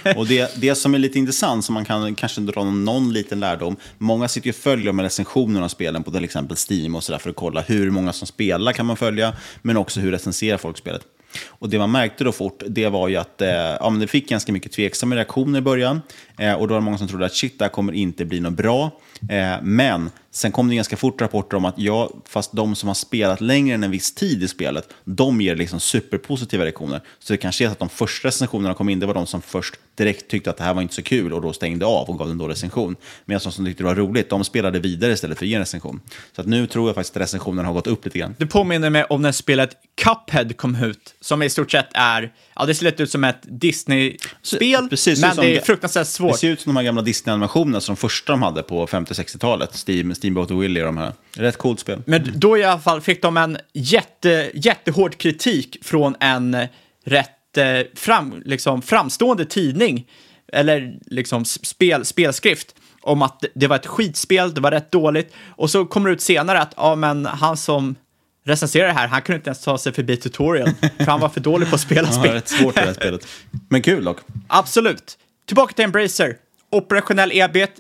Och 0.17 0.27
det, 0.27 0.61
det 0.61 0.75
som 0.75 0.95
är 0.95 0.99
lite 0.99 1.19
intressant, 1.19 1.65
som 1.65 1.75
man 1.75 1.85
kan 1.85 2.15
kanske 2.15 2.41
dra 2.41 2.65
någon 2.65 3.13
liten 3.13 3.41
lärdom, 3.41 3.77
många 3.99 4.29
sitter 4.29 4.47
ju 4.47 4.51
och 4.53 4.57
följer 4.57 4.93
med 4.93 5.03
recensionerna 5.03 5.65
av 5.65 5.69
spelen 5.69 6.03
på 6.03 6.11
till 6.11 6.25
exempel 6.25 6.57
Steam 6.71 6.95
och 6.95 7.05
sådär 7.05 7.19
för 7.19 7.31
att 7.31 7.37
kolla 7.37 7.61
hur 7.61 7.91
många 7.91 8.13
som 8.13 8.27
spelar 8.27 8.73
kan 8.73 8.87
man 8.87 8.97
följa, 8.97 9.33
men 9.63 9.77
också 9.77 10.01
hur 10.01 10.11
recenserar 10.11 10.59
folk 10.59 10.79
spelet. 10.79 11.03
Och 11.47 11.69
det 11.69 11.79
man 11.79 11.91
märkte 11.93 12.25
då 12.25 12.33
fort, 12.33 12.63
det 12.67 12.89
var 12.89 13.09
ju 13.09 13.17
att 13.17 13.41
eh, 13.41 13.49
ja, 13.49 13.91
men 13.91 14.01
det 14.01 14.07
fick 14.07 14.29
ganska 14.29 14.53
mycket 14.53 14.73
tveksamma 14.73 15.17
reaktioner 15.17 15.59
i 15.59 15.63
början. 15.63 16.03
Eh, 16.39 16.53
och 16.53 16.69
då 16.69 16.75
var 16.75 16.81
det 16.81 16.85
många 16.85 16.99
som 16.99 17.09
trodde 17.09 17.27
att 17.27 17.35
shit, 17.35 17.59
det 17.59 17.65
här 17.65 17.73
kommer 17.73 17.93
inte 17.93 18.25
bli 18.25 18.41
något 18.41 18.53
bra. 18.53 18.91
Eh, 19.31 19.63
men 19.63 20.11
sen 20.35 20.53
kom 20.53 20.69
det 20.69 20.75
ganska 20.75 20.97
fort 20.97 21.21
rapporter 21.21 21.57
om 21.57 21.65
att 21.65 21.79
ja, 21.79 22.11
fast 22.29 22.53
de 22.53 22.75
som 22.75 22.87
har 22.87 22.95
spelat 22.95 23.41
längre 23.41 23.75
än 23.75 23.85
en 23.85 23.91
viss 23.91 24.15
tid 24.15 24.43
i 24.43 24.49
spelet, 24.49 24.89
de 25.05 25.41
ger 25.41 25.57
liksom 25.57 25.81
superpositiva 25.81 26.65
reaktioner. 26.65 27.01
Så 27.19 27.33
det 27.33 27.37
kanske 27.37 27.65
är 27.65 27.69
så 27.69 27.73
att 27.73 27.79
de 27.79 27.89
första 27.89 28.29
recensionerna 28.29 28.75
kom 28.75 28.89
in, 28.89 29.01
det 29.01 29.07
var 29.07 29.15
de 29.15 29.27
som 29.27 29.43
först 29.43 29.75
direkt 29.95 30.31
tyckte 30.31 30.51
att 30.51 30.57
det 30.57 30.65
här 30.65 30.75
var 30.75 30.83
inte 30.83 30.95
så 30.95 31.03
kul 31.03 31.33
och 31.33 31.43
då 31.43 31.53
stängde 31.53 31.87
av 31.87 32.11
och 32.11 32.19
gav 32.19 32.31
en 32.31 32.39
dålig 32.39 32.53
recension. 32.53 32.97
Medan 33.25 33.41
de 33.45 33.53
som 33.53 33.65
tyckte 33.65 33.83
det 33.83 33.87
var 33.87 33.95
roligt, 33.95 34.31
de 34.31 34.45
spelade 34.45 34.79
vidare 34.79 35.13
istället 35.13 35.39
för 35.39 35.45
att 35.45 35.49
ge 35.49 35.55
en 35.55 35.61
recension. 35.61 36.01
Så 36.33 36.41
att 36.41 36.47
nu 36.47 36.67
tror 36.67 36.89
jag 36.89 36.95
faktiskt 36.95 37.17
att 37.17 37.23
recensionen 37.23 37.65
har 37.65 37.73
gått 37.73 37.87
upp 37.87 38.05
lite 38.05 38.19
grann. 38.19 38.35
Det 38.39 38.47
påminner 38.47 38.91
mig 38.91 39.05
om 39.05 39.23
när 39.23 39.33
spelet 39.33 39.71
Cuphead 39.95 40.57
kom 40.57 40.85
ut, 40.85 41.15
som 41.21 41.43
i 41.43 41.51
stort 41.51 41.71
sett 41.71 41.89
är, 41.95 42.33
ja 42.57 42.67
det 42.67 42.75
ser 42.75 42.85
lite 42.85 43.03
ut 43.03 43.11
som 43.11 43.25
ett 43.25 43.41
Disney-spel, 43.43 44.89
men 45.21 45.37
det 45.37 45.57
är 45.57 45.61
fruktansvärt 45.61 46.07
svårt. 46.07 46.33
Det 46.33 46.39
ser 46.39 46.49
ut 46.49 46.61
som 46.61 46.75
de 46.75 46.77
här 46.77 46.85
gamla 46.85 47.03
Disney-animationerna, 47.03 47.81
som 47.81 47.95
de 47.95 48.01
första 48.01 48.33
de 48.33 48.43
hade 48.43 48.63
på 48.63 48.87
50-60-talet. 48.87 49.85
Steam, 49.89 50.15
Steamboat 50.25 50.51
och 50.51 50.63
Willy 50.63 50.81
och 50.81 50.85
de 50.87 50.97
här. 50.99 51.13
Rätt 51.37 51.57
coolt 51.57 51.81
spel. 51.81 52.03
Men 52.07 52.33
då 52.35 52.59
i 52.59 52.65
alla 52.65 52.81
fall 52.81 53.01
fick 53.01 53.23
de 53.23 53.37
en 53.37 53.59
jätte, 53.73 54.51
jättehård 54.55 55.17
kritik 55.19 55.77
från 55.83 56.17
en 56.21 56.57
rätt 57.05 57.57
eh, 57.59 57.65
fram, 57.95 58.43
liksom, 58.45 58.83
framstående 58.83 59.45
tidning, 59.45 60.07
eller 60.53 60.95
liksom 61.07 61.45
spel, 61.45 62.05
spelskrift, 62.05 62.75
om 63.01 63.23
att 63.23 63.45
det 63.55 63.67
var 63.67 63.77
ett 63.77 63.87
skitspel, 63.87 64.55
det 64.55 64.61
var 64.61 64.71
rätt 64.71 64.91
dåligt. 64.93 65.35
Och 65.49 65.71
så 65.71 65.85
kommer 65.85 66.09
det 66.11 66.15
ut 66.15 66.21
senare 66.21 66.61
att, 66.61 66.75
ja 66.77 66.95
men 66.95 67.27
han 67.27 67.57
som 67.57 67.95
recenserar 68.47 68.87
det 68.87 68.93
här, 68.95 69.09
han 69.09 69.23
kunde 69.23 69.37
inte 69.37 69.49
ens 69.49 69.61
ta 69.65 69.79
sig 69.79 69.93
förbi 69.93 70.17
tutorial, 70.17 70.71
för 70.99 71.05
han 71.05 71.21
var 71.21 71.29
för 71.29 71.41
dålig 71.41 71.69
på 71.69 71.75
att 71.75 71.81
spela 71.81 72.09
Ja, 72.13 72.13
spel. 72.21 72.33
rätt 72.33 72.49
svårt 72.49 72.75
det 72.75 72.81
här 72.81 72.93
spelet. 72.93 73.27
Men 73.69 73.83
kul 73.83 74.05
dock. 74.05 74.19
Absolut. 74.49 75.19
Tillbaka 75.47 75.75
till 75.75 75.85
Embracer. 75.85 76.37
Operationell 76.71 77.31
ebit 77.33 77.71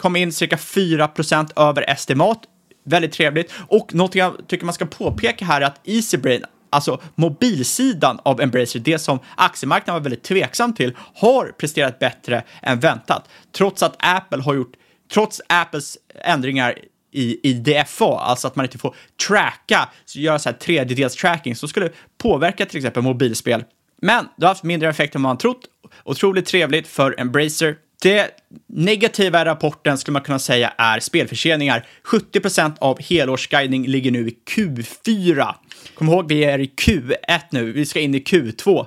kom 0.00 0.16
in 0.16 0.32
cirka 0.32 0.58
4 0.58 1.08
procent 1.08 1.52
över 1.56 1.90
estimat. 1.90 2.40
Väldigt 2.84 3.12
trevligt. 3.12 3.52
Och 3.68 3.94
något 3.94 4.14
jag 4.14 4.48
tycker 4.48 4.64
man 4.64 4.74
ska 4.74 4.86
påpeka 4.86 5.44
här 5.44 5.60
är 5.60 5.66
att 5.66 5.88
Easybrain, 5.88 6.44
alltså 6.70 7.00
mobilsidan 7.14 8.18
av 8.22 8.40
Embracer, 8.40 8.78
det 8.78 8.98
som 8.98 9.18
aktiemarknaden 9.36 10.02
var 10.02 10.04
väldigt 10.04 10.24
tveksam 10.24 10.74
till, 10.74 10.96
har 11.14 11.52
presterat 11.58 11.98
bättre 11.98 12.44
än 12.62 12.80
väntat. 12.80 13.28
Trots 13.56 13.82
att 13.82 13.96
Apple 13.98 14.42
har 14.42 14.54
gjort, 14.54 14.72
trots 15.12 15.40
Apples 15.48 15.98
ändringar 16.24 16.78
i, 17.12 17.50
i 17.50 17.52
DFA, 17.52 18.18
alltså 18.18 18.46
att 18.46 18.56
man 18.56 18.66
inte 18.66 18.78
får 18.78 18.94
tracka, 19.28 19.88
så 20.04 20.18
göra 20.18 20.38
så 20.38 20.48
här 20.48 20.56
tredjedels 20.56 21.16
tracking, 21.16 21.56
som 21.56 21.68
skulle 21.68 21.90
påverka 22.18 22.66
till 22.66 22.76
exempel 22.76 23.02
mobilspel. 23.02 23.64
Men 24.02 24.28
det 24.36 24.46
har 24.46 24.50
haft 24.50 24.62
mindre 24.64 24.88
effekt 24.88 25.14
än 25.14 25.20
man 25.20 25.38
trott. 25.38 25.60
Otroligt 26.04 26.46
trevligt 26.46 26.88
för 26.88 27.20
Embracer. 27.20 27.76
Det 28.02 28.30
negativa 28.66 29.42
i 29.42 29.44
rapporten 29.44 29.98
skulle 29.98 30.12
man 30.12 30.22
kunna 30.22 30.38
säga 30.38 30.72
är 30.78 31.00
spelförseningar. 31.00 31.86
70% 32.04 32.76
av 32.78 33.02
helårsguidning 33.02 33.86
ligger 33.86 34.10
nu 34.10 34.28
i 34.28 34.36
Q4. 34.50 35.54
Kom 35.94 36.08
ihåg, 36.08 36.28
vi 36.28 36.44
är 36.44 36.58
i 36.58 36.66
Q1 36.66 37.40
nu, 37.50 37.72
vi 37.72 37.86
ska 37.86 38.00
in 38.00 38.14
i 38.14 38.18
Q2. 38.18 38.86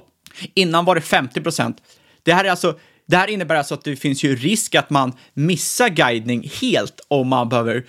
Innan 0.54 0.86
var 0.86 0.96
det 0.96 1.02
50%. 1.02 1.74
Det 2.24 2.34
här, 2.34 2.46
är 2.46 2.50
alltså, 2.50 2.80
det 3.08 3.18
här 3.18 3.28
innebär 3.28 3.56
alltså 3.56 3.74
att 3.74 3.84
det 3.84 3.96
finns 3.96 4.24
ju 4.24 4.36
risk 4.36 4.76
att 4.76 4.90
man 4.90 5.14
missar 5.34 5.90
guidning 5.90 6.50
helt 6.62 7.02
om 7.08 7.28
man 7.28 7.50
behöver 7.50 7.86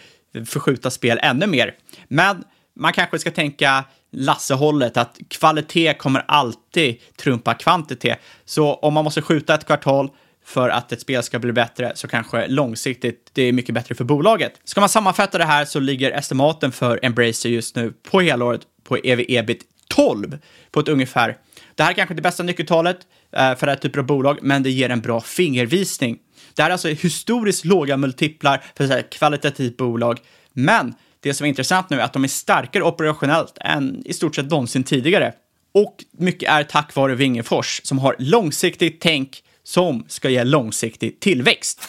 förskjuta 0.46 0.90
spel 0.90 1.18
ännu 1.22 1.46
mer. 1.46 1.74
Men 2.08 2.44
man 2.76 2.92
kanske 2.92 3.18
ska 3.18 3.30
tänka 3.30 3.84
Lasse-hållet, 4.12 4.96
att 4.96 5.18
kvalitet 5.28 5.94
kommer 5.94 6.24
alltid 6.28 6.96
trumpa 7.16 7.54
kvantitet. 7.54 8.18
Så 8.44 8.74
om 8.74 8.94
man 8.94 9.04
måste 9.04 9.22
skjuta 9.22 9.54
ett 9.54 9.66
kvartal 9.66 10.10
för 10.44 10.68
att 10.68 10.92
ett 10.92 11.00
spel 11.00 11.22
ska 11.22 11.38
bli 11.38 11.52
bättre 11.52 11.92
så 11.94 12.08
kanske 12.08 12.46
långsiktigt 12.46 13.30
det 13.32 13.42
är 13.42 13.52
mycket 13.52 13.74
bättre 13.74 13.94
för 13.94 14.04
bolaget. 14.04 14.60
Ska 14.64 14.80
man 14.80 14.88
sammanfatta 14.88 15.38
det 15.38 15.44
här 15.44 15.64
så 15.64 15.80
ligger 15.80 16.10
estimaten 16.10 16.72
för 16.72 17.00
Embracer 17.02 17.48
just 17.48 17.76
nu 17.76 17.92
på 18.10 18.20
helåret 18.20 18.60
på 18.84 18.96
EV-EBIT 18.96 19.60
12 19.88 20.38
på 20.70 20.80
ett 20.80 20.88
ungefär. 20.88 21.36
Det 21.74 21.82
här 21.82 21.90
är 21.90 21.94
kanske 21.94 22.14
det 22.14 22.22
bästa 22.22 22.42
nyckeltalet 22.42 22.98
eh, 23.32 23.54
för 23.54 23.66
det 23.66 23.72
här 23.72 23.78
typen 23.78 24.00
av 24.00 24.06
bolag, 24.06 24.38
men 24.42 24.62
det 24.62 24.70
ger 24.70 24.90
en 24.90 25.00
bra 25.00 25.20
fingervisning. 25.20 26.18
Det 26.54 26.62
här 26.62 26.70
är 26.70 26.72
alltså 26.72 26.88
historiskt 26.88 27.64
låga 27.64 27.96
multiplar 27.96 28.64
för 28.76 28.96
ett 28.98 29.10
kvalitativt 29.10 29.76
bolag, 29.76 30.18
men 30.52 30.94
det 31.20 31.34
som 31.34 31.44
är 31.44 31.48
intressant 31.48 31.90
nu 31.90 32.00
är 32.00 32.04
att 32.04 32.12
de 32.12 32.24
är 32.24 32.28
starkare 32.28 32.82
operationellt 32.82 33.58
än 33.60 34.02
i 34.06 34.12
stort 34.12 34.34
sett 34.34 34.50
någonsin 34.50 34.84
tidigare. 34.84 35.32
Och 35.74 36.04
mycket 36.18 36.50
är 36.50 36.64
tack 36.64 36.94
vare 36.94 37.14
Wingefors 37.14 37.80
som 37.84 37.98
har 37.98 38.16
långsiktigt 38.18 39.00
tänk 39.00 39.42
som 39.64 40.04
ska 40.08 40.28
ge 40.30 40.44
långsiktig 40.44 41.20
tillväxt. 41.20 41.80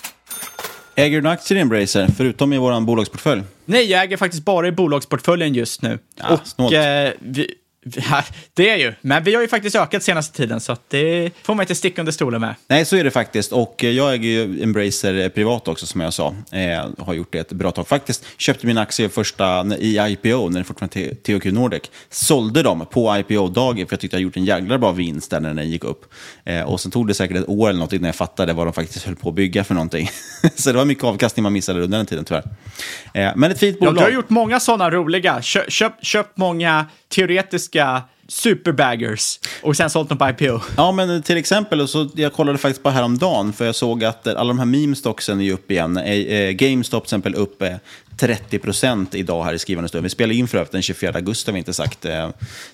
Äger 0.96 1.22
du 1.22 1.28
en 1.28 1.34
aktie 1.34 1.58
i 1.58 1.62
Embracer, 1.62 2.08
förutom 2.18 2.54
i 2.54 2.58
vår 2.58 2.82
bolagsportfölj? 2.82 3.44
Nej, 3.66 3.86
jag 3.92 4.04
äger 4.04 4.18
faktiskt 4.18 4.46
bara 4.46 4.68
i 4.68 4.72
bolagsportföljen 4.72 5.54
just 5.54 5.82
nu. 5.82 6.00
Ja, 6.16 6.34
och 6.34 6.48
snålt. 6.48 6.74
eh, 6.74 6.80
vi, 7.20 7.54
vi, 7.88 8.02
det 8.54 8.70
är 8.70 8.78
ju, 8.78 8.94
men 9.02 9.24
vi 9.24 9.36
har 9.36 9.42
ju 9.42 9.48
faktiskt 9.48 9.76
ökat 9.76 10.04
senaste 10.04 10.38
tiden 10.38 10.60
så 10.60 10.78
det 10.88 11.32
får 11.44 11.56
man 11.56 11.64
inte 11.64 11.76
sticka 11.76 12.02
under 12.02 12.12
stolen 12.12 12.42
med. 12.42 12.56
Nej, 12.68 12.86
så 12.86 12.96
är 12.96 13.04
det 13.04 13.12
faktiskt. 13.12 13.52
Och 13.52 13.84
eh, 13.84 13.90
jag 13.90 14.14
äger 14.14 14.30
ju 14.30 14.64
Embracer 14.64 15.14
eh, 15.20 15.28
privat 15.30 15.68
också, 15.68 15.86
som 15.86 16.02
jag 16.02 16.14
sa. 16.14 16.36
Eh, 16.52 16.90
har 17.00 17.14
gjort 17.14 17.32
det 17.32 17.40
ett 17.40 17.52
bra 17.52 17.72
tag. 17.72 17.88
Faktiskt 17.88 18.26
köpte 18.38 18.68
min 18.68 18.78
aktie 18.78 19.10
första 19.10 19.66
i 19.80 19.98
IPO, 20.00 20.50
när 20.50 20.60
det 20.60 20.64
fortfarande 20.64 21.16
var 21.26 21.40
THQ 21.40 21.46
Nordic. 21.46 21.82
Sålde 22.10 22.64
dem 22.64 22.86
på 22.92 23.18
IPO-dagen, 23.18 23.88
för 23.88 23.94
jag 23.94 24.00
tyckte 24.00 24.18
jag 24.18 24.22
gjort 24.22 24.38
en 24.38 24.46
jävla 24.46 24.78
bra 24.78 24.92
vinst 24.92 25.32
där 25.32 25.40
när 25.40 25.54
den 25.54 25.70
gick 25.70 25.84
upp. 25.84 26.06
Eh, 26.44 26.62
och 26.62 26.82
sen 26.82 26.92
tog 26.92 27.08
det 27.08 27.14
säkert 27.14 27.38
ett 27.38 27.50
år 27.50 27.70
eller 27.70 27.80
något 27.80 27.94
innan 27.94 28.06
jag 28.06 28.16
fattade 28.16 28.54
vad 28.54 28.68
de 28.68 28.74
faktiskt 28.74 29.06
höll 29.06 29.16
på 29.16 29.30
att 29.30 29.36
bygga 29.36 29.64
för 29.64 29.74
någonting. 29.74 30.10
så 30.56 30.72
det 30.72 30.78
var 30.78 30.86
mycket 30.86 31.04
avkastning 31.04 31.44
man 31.44 31.54
missade 31.54 31.82
under 31.82 31.98
den 31.98 32.08
tiden, 32.08 32.26
tyvärr. 32.26 32.44
Eh, 33.14 33.32
men 33.36 33.52
ett 33.52 33.60
fint 33.60 33.78
Ja, 33.80 33.86
bolag. 33.86 33.96
du 33.96 34.06
har 34.06 34.12
gjort 34.12 34.30
många 34.30 34.60
sådana 34.60 34.92
roliga, 34.92 35.42
köpt 35.42 35.72
köp, 35.72 35.94
köpt 36.02 36.38
många 36.38 36.86
teoretiska 37.16 38.10
superbaggers 38.28 39.40
och 39.62 39.78
sen 39.78 39.90
sålt 39.90 40.10
dem 40.10 40.18
på 40.18 40.30
IPO. 40.30 40.60
Ja, 40.78 40.92
men 40.92 41.24
till 41.24 41.38
exempel, 41.38 41.88
så 41.88 42.10
jag 42.16 42.34
kollade 42.34 42.58
faktiskt 42.58 42.84
på 42.84 42.90
häromdagen, 42.90 43.54
för 43.54 43.66
jag 43.66 43.76
såg 43.76 44.04
att 44.04 44.28
alla 44.28 44.48
de 44.48 44.60
här 44.60 44.66
meme-stocksen 44.66 45.42
är 45.42 45.54
upp 45.54 45.72
igen. 45.72 45.98
Eh, 45.98 46.14
eh, 46.14 46.52
GameStop 46.52 47.04
till 47.04 47.08
exempel 47.08 47.36
upp 47.36 47.62
eh, 47.62 47.76
30% 48.20 49.06
idag 49.12 49.44
här 49.44 49.54
i 49.54 49.60
skrivande 49.60 49.90
stund. 49.90 50.04
Vi 50.04 50.10
spelar 50.10 50.34
in 50.34 50.48
för 50.48 50.58
övrigt 50.58 50.72
den 50.72 50.82
24 50.82 51.12
augusti, 51.16 51.52
har 51.52 51.54
vi 51.54 51.58
inte 51.58 51.74
sagt. 51.74 52.06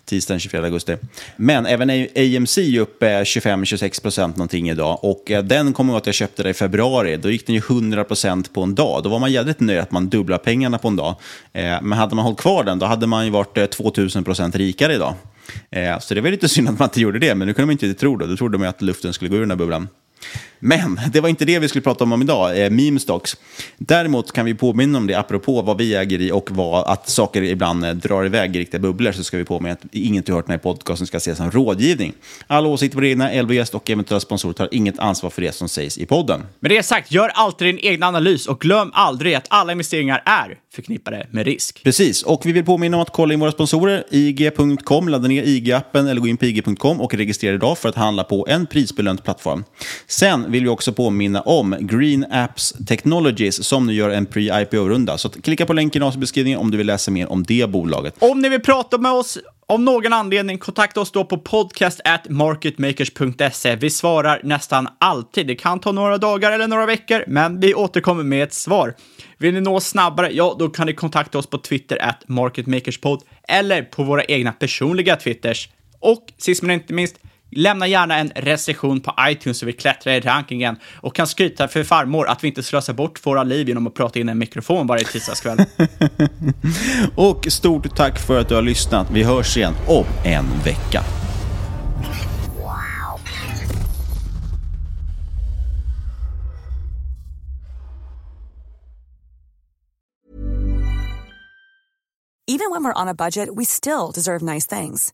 Tisdagen 0.06 0.40
24 0.40 0.64
augusti. 0.64 0.98
Men 1.36 1.66
även 1.66 1.90
AMC 1.90 2.58
är 2.58 2.80
upp 2.80 3.04
25-26% 3.04 4.28
någonting 4.28 4.70
idag. 4.70 5.00
Och 5.04 5.24
den 5.44 5.74
kommer 5.74 5.94
jag 5.94 5.96
ihåg 5.96 6.02
att 6.02 6.06
jag 6.06 6.16
köpte 6.16 6.44
det 6.44 6.50
i 6.50 6.54
februari. 6.54 7.18
Då 7.18 7.30
gick 7.30 7.48
den 7.48 7.56
ju 7.56 7.62
100% 7.62 8.54
på 8.54 8.64
en 8.64 8.76
dag. 8.76 9.04
Då 9.04 9.10
var 9.10 9.20
man 9.20 9.32
jävligt 9.32 9.60
nöjd 9.60 9.80
att 9.80 9.92
man 9.92 10.10
dubblar 10.10 10.38
pengarna 10.38 10.78
på 10.78 10.88
en 10.88 10.96
dag. 10.96 11.16
Men 11.54 11.92
hade 11.92 12.16
man 12.16 12.26
hållit 12.26 12.40
kvar 12.40 12.64
den, 12.64 12.80
då 12.80 12.86
hade 12.86 13.08
man 13.08 13.26
ju 13.26 13.32
varit 13.32 13.58
2000% 13.58 14.58
rikare 14.58 14.94
idag. 14.94 15.16
Eh, 15.72 16.00
så 16.00 16.14
det 16.14 16.22
var 16.22 16.30
lite 16.30 16.50
synd 16.50 16.70
att 16.70 16.80
man 16.80 16.86
inte 16.86 17.02
gjorde 17.02 17.20
det, 17.20 17.36
men 17.36 17.48
nu 17.48 17.54
kunde 17.54 17.66
man 17.66 17.72
inte 17.72 17.94
tro 17.94 18.18
det. 18.18 18.28
Då 18.28 18.38
trodde 18.38 18.58
man 18.58 18.68
att 18.68 18.82
luften 18.82 19.14
skulle 19.14 19.30
gå 19.30 19.36
ur 19.36 19.40
den 19.40 19.52
här 19.52 19.58
bubblan. 19.58 19.88
Men 20.64 21.00
det 21.14 21.22
var 21.22 21.30
inte 21.30 21.46
det 21.46 21.60
vi 21.60 21.68
skulle 21.68 21.82
prata 21.82 22.04
om, 22.04 22.12
om 22.12 22.22
idag, 22.22 22.64
eh, 22.64 22.70
meme 22.70 23.00
stocks. 23.00 23.38
Däremot 23.78 24.32
kan 24.32 24.46
vi 24.46 24.54
påminna 24.54 24.98
om 24.98 25.08
det, 25.08 25.14
apropå 25.14 25.62
vad 25.62 25.78
vi 25.78 25.96
äger 25.96 26.22
i 26.22 26.32
och 26.32 26.52
vad, 26.52 26.88
att 26.88 27.10
saker 27.10 27.42
ibland 27.42 27.86
eh, 27.86 27.92
drar 27.92 28.26
iväg 28.26 28.56
i 28.56 28.60
riktiga 28.60 28.80
bubblor, 28.80 29.12
så 29.12 29.24
ska 29.24 29.38
vi 29.38 29.46
påminna 29.46 29.74
att 29.74 29.86
inget 29.92 30.26
du 30.26 30.34
hört 30.34 30.46
den 30.46 30.52
här 30.52 30.58
podcasten 30.58 31.08
ska 31.08 31.18
ses 31.18 31.38
som 31.38 31.52
rådgivning. 31.52 32.14
Alla 32.48 32.68
åsikter 32.68 32.98
på 32.98 33.06
egna, 33.06 33.42
LV-gäst 33.42 33.76
och 33.76 33.90
eventuella 33.90 34.20
sponsorer 34.20 34.54
tar 34.54 34.70
inget 34.72 35.00
ansvar 35.00 35.30
för 35.30 35.42
det 35.42 35.52
som 35.52 35.70
sägs 35.70 35.98
i 35.98 36.06
podden. 36.06 36.42
Med 36.60 36.72
det 36.72 36.84
sagt, 36.84 37.12
gör 37.12 37.28
alltid 37.28 37.68
din 37.68 37.78
egen 37.78 38.04
analys 38.04 38.48
och 38.48 38.62
glöm 38.62 38.92
aldrig 38.94 39.34
att 39.34 39.46
alla 39.50 39.72
investeringar 39.72 40.24
är 40.26 40.58
förknippade 40.74 41.28
med 41.32 41.46
risk. 41.46 41.84
Precis, 41.84 42.24
och 42.24 42.46
vi 42.46 42.52
vill 42.52 42.66
påminna 42.66 42.98
om 42.98 43.04
att 43.04 43.14
kolla 43.14 43.34
in 43.34 43.40
våra 43.40 43.52
sponsorer, 43.52 44.04
IG.com, 44.10 45.10
ladda 45.10 45.28
ner 45.28 45.44
IG-appen 45.44 46.08
eller 46.08 46.22
gå 46.22 46.28
in 46.28 46.38
på 46.38 46.46
IG.com 46.46 47.02
och 47.02 47.14
registrera 47.14 47.56
idag 47.56 47.78
för 47.78 47.90
att 47.90 47.96
handla 47.96 48.24
på 48.24 48.48
en 48.50 48.66
prisbelönt 48.66 49.24
plattform. 49.24 49.64
Sen 50.12 50.52
vill 50.52 50.64
vi 50.64 50.70
också 50.70 50.94
påminna 50.94 51.42
om 51.42 51.76
Green 51.80 52.26
Apps 52.32 52.74
Technologies 52.88 53.64
som 53.64 53.88
nu 53.88 53.94
gör 53.94 54.10
en 54.10 54.26
pre-IPO-runda. 54.26 55.18
Så 55.18 55.30
klicka 55.30 55.66
på 55.66 55.74
länken 55.74 56.02
i 56.02 56.06
avsnittsbeskrivningen 56.06 56.60
om 56.60 56.72
du 56.72 56.78
vill 56.78 56.88
läsa 56.88 57.12
mer 57.12 57.32
om 57.32 57.44
det 57.44 57.70
bolaget. 57.70 58.16
Om 58.20 58.40
ni 58.40 58.50
vill 58.50 58.62
prata 58.62 58.98
med 58.98 59.12
oss 59.12 59.38
av 59.68 59.82
någon 59.82 60.14
anledning, 60.14 60.58
kontakta 60.58 61.02
oss 61.02 61.12
då 61.12 61.26
på 61.26 61.38
podcast 61.38 62.02
at 62.04 62.30
marketmakers.se. 62.30 63.76
Vi 63.76 63.90
svarar 63.90 64.42
nästan 64.44 64.88
alltid. 64.98 65.48
Det 65.48 65.56
kan 65.56 65.80
ta 65.80 65.92
några 65.92 66.18
dagar 66.18 66.52
eller 66.52 66.68
några 66.68 66.86
veckor, 66.86 67.24
men 67.28 67.60
vi 67.60 67.74
återkommer 67.74 68.24
med 68.24 68.44
ett 68.44 68.54
svar. 68.54 68.96
Vill 69.38 69.54
ni 69.54 69.62
nå 69.62 69.76
oss 69.76 69.88
snabbare? 69.88 70.30
Ja, 70.34 70.56
då 70.60 70.70
kan 70.70 70.88
ni 70.88 70.94
kontakta 70.94 71.38
oss 71.38 71.48
på 71.48 71.58
Twitter 71.58 72.02
at 72.02 72.24
marketmakerspod 72.28 73.22
eller 73.48 73.82
på 73.82 74.04
våra 74.04 74.24
egna 74.24 74.52
personliga 74.52 75.16
Twitters. 75.16 75.70
Och 76.00 76.34
sist 76.38 76.62
men 76.62 76.72
inte 76.72 76.94
minst, 76.94 77.16
Lämna 77.56 77.88
gärna 77.88 78.18
en 78.18 78.32
recension 78.36 79.02
på 79.02 79.16
iTunes 79.20 79.58
så 79.58 79.66
vi 79.66 79.74
klättrar 79.74 80.14
i 80.14 80.20
rankingen 80.20 80.76
och 80.96 81.16
kan 81.16 81.28
skryta 81.28 81.68
för 81.68 81.84
farmor 81.84 82.28
att 82.28 82.44
vi 82.44 82.48
inte 82.48 82.64
slösar 82.64 82.94
bort 82.94 83.26
våra 83.26 83.44
liv 83.44 83.68
genom 83.68 83.88
att 83.88 83.94
prata 83.94 84.20
in 84.20 84.30
en 84.30 84.38
mikrofon 84.38 84.88
varje 84.88 85.04
tisdagskväll. 85.04 85.66
och 87.16 87.48
stort 87.50 87.96
tack 87.96 88.20
för 88.20 88.40
att 88.40 88.50
du 88.50 88.56
har 88.56 88.62
lyssnat. 88.62 89.08
Vi 89.12 89.24
hörs 89.24 89.58
igen 89.58 89.74
om 89.88 90.06
en 90.24 90.46
vecka. 90.66 91.04
Even 102.48 102.72
when 102.72 102.84
we're 102.84 103.02
on 103.02 103.08
a 103.08 103.14
budget 103.14 103.50
we 103.56 103.66
still 103.66 104.12
deserve 104.12 104.42
nice 104.42 104.68
things. 104.68 105.14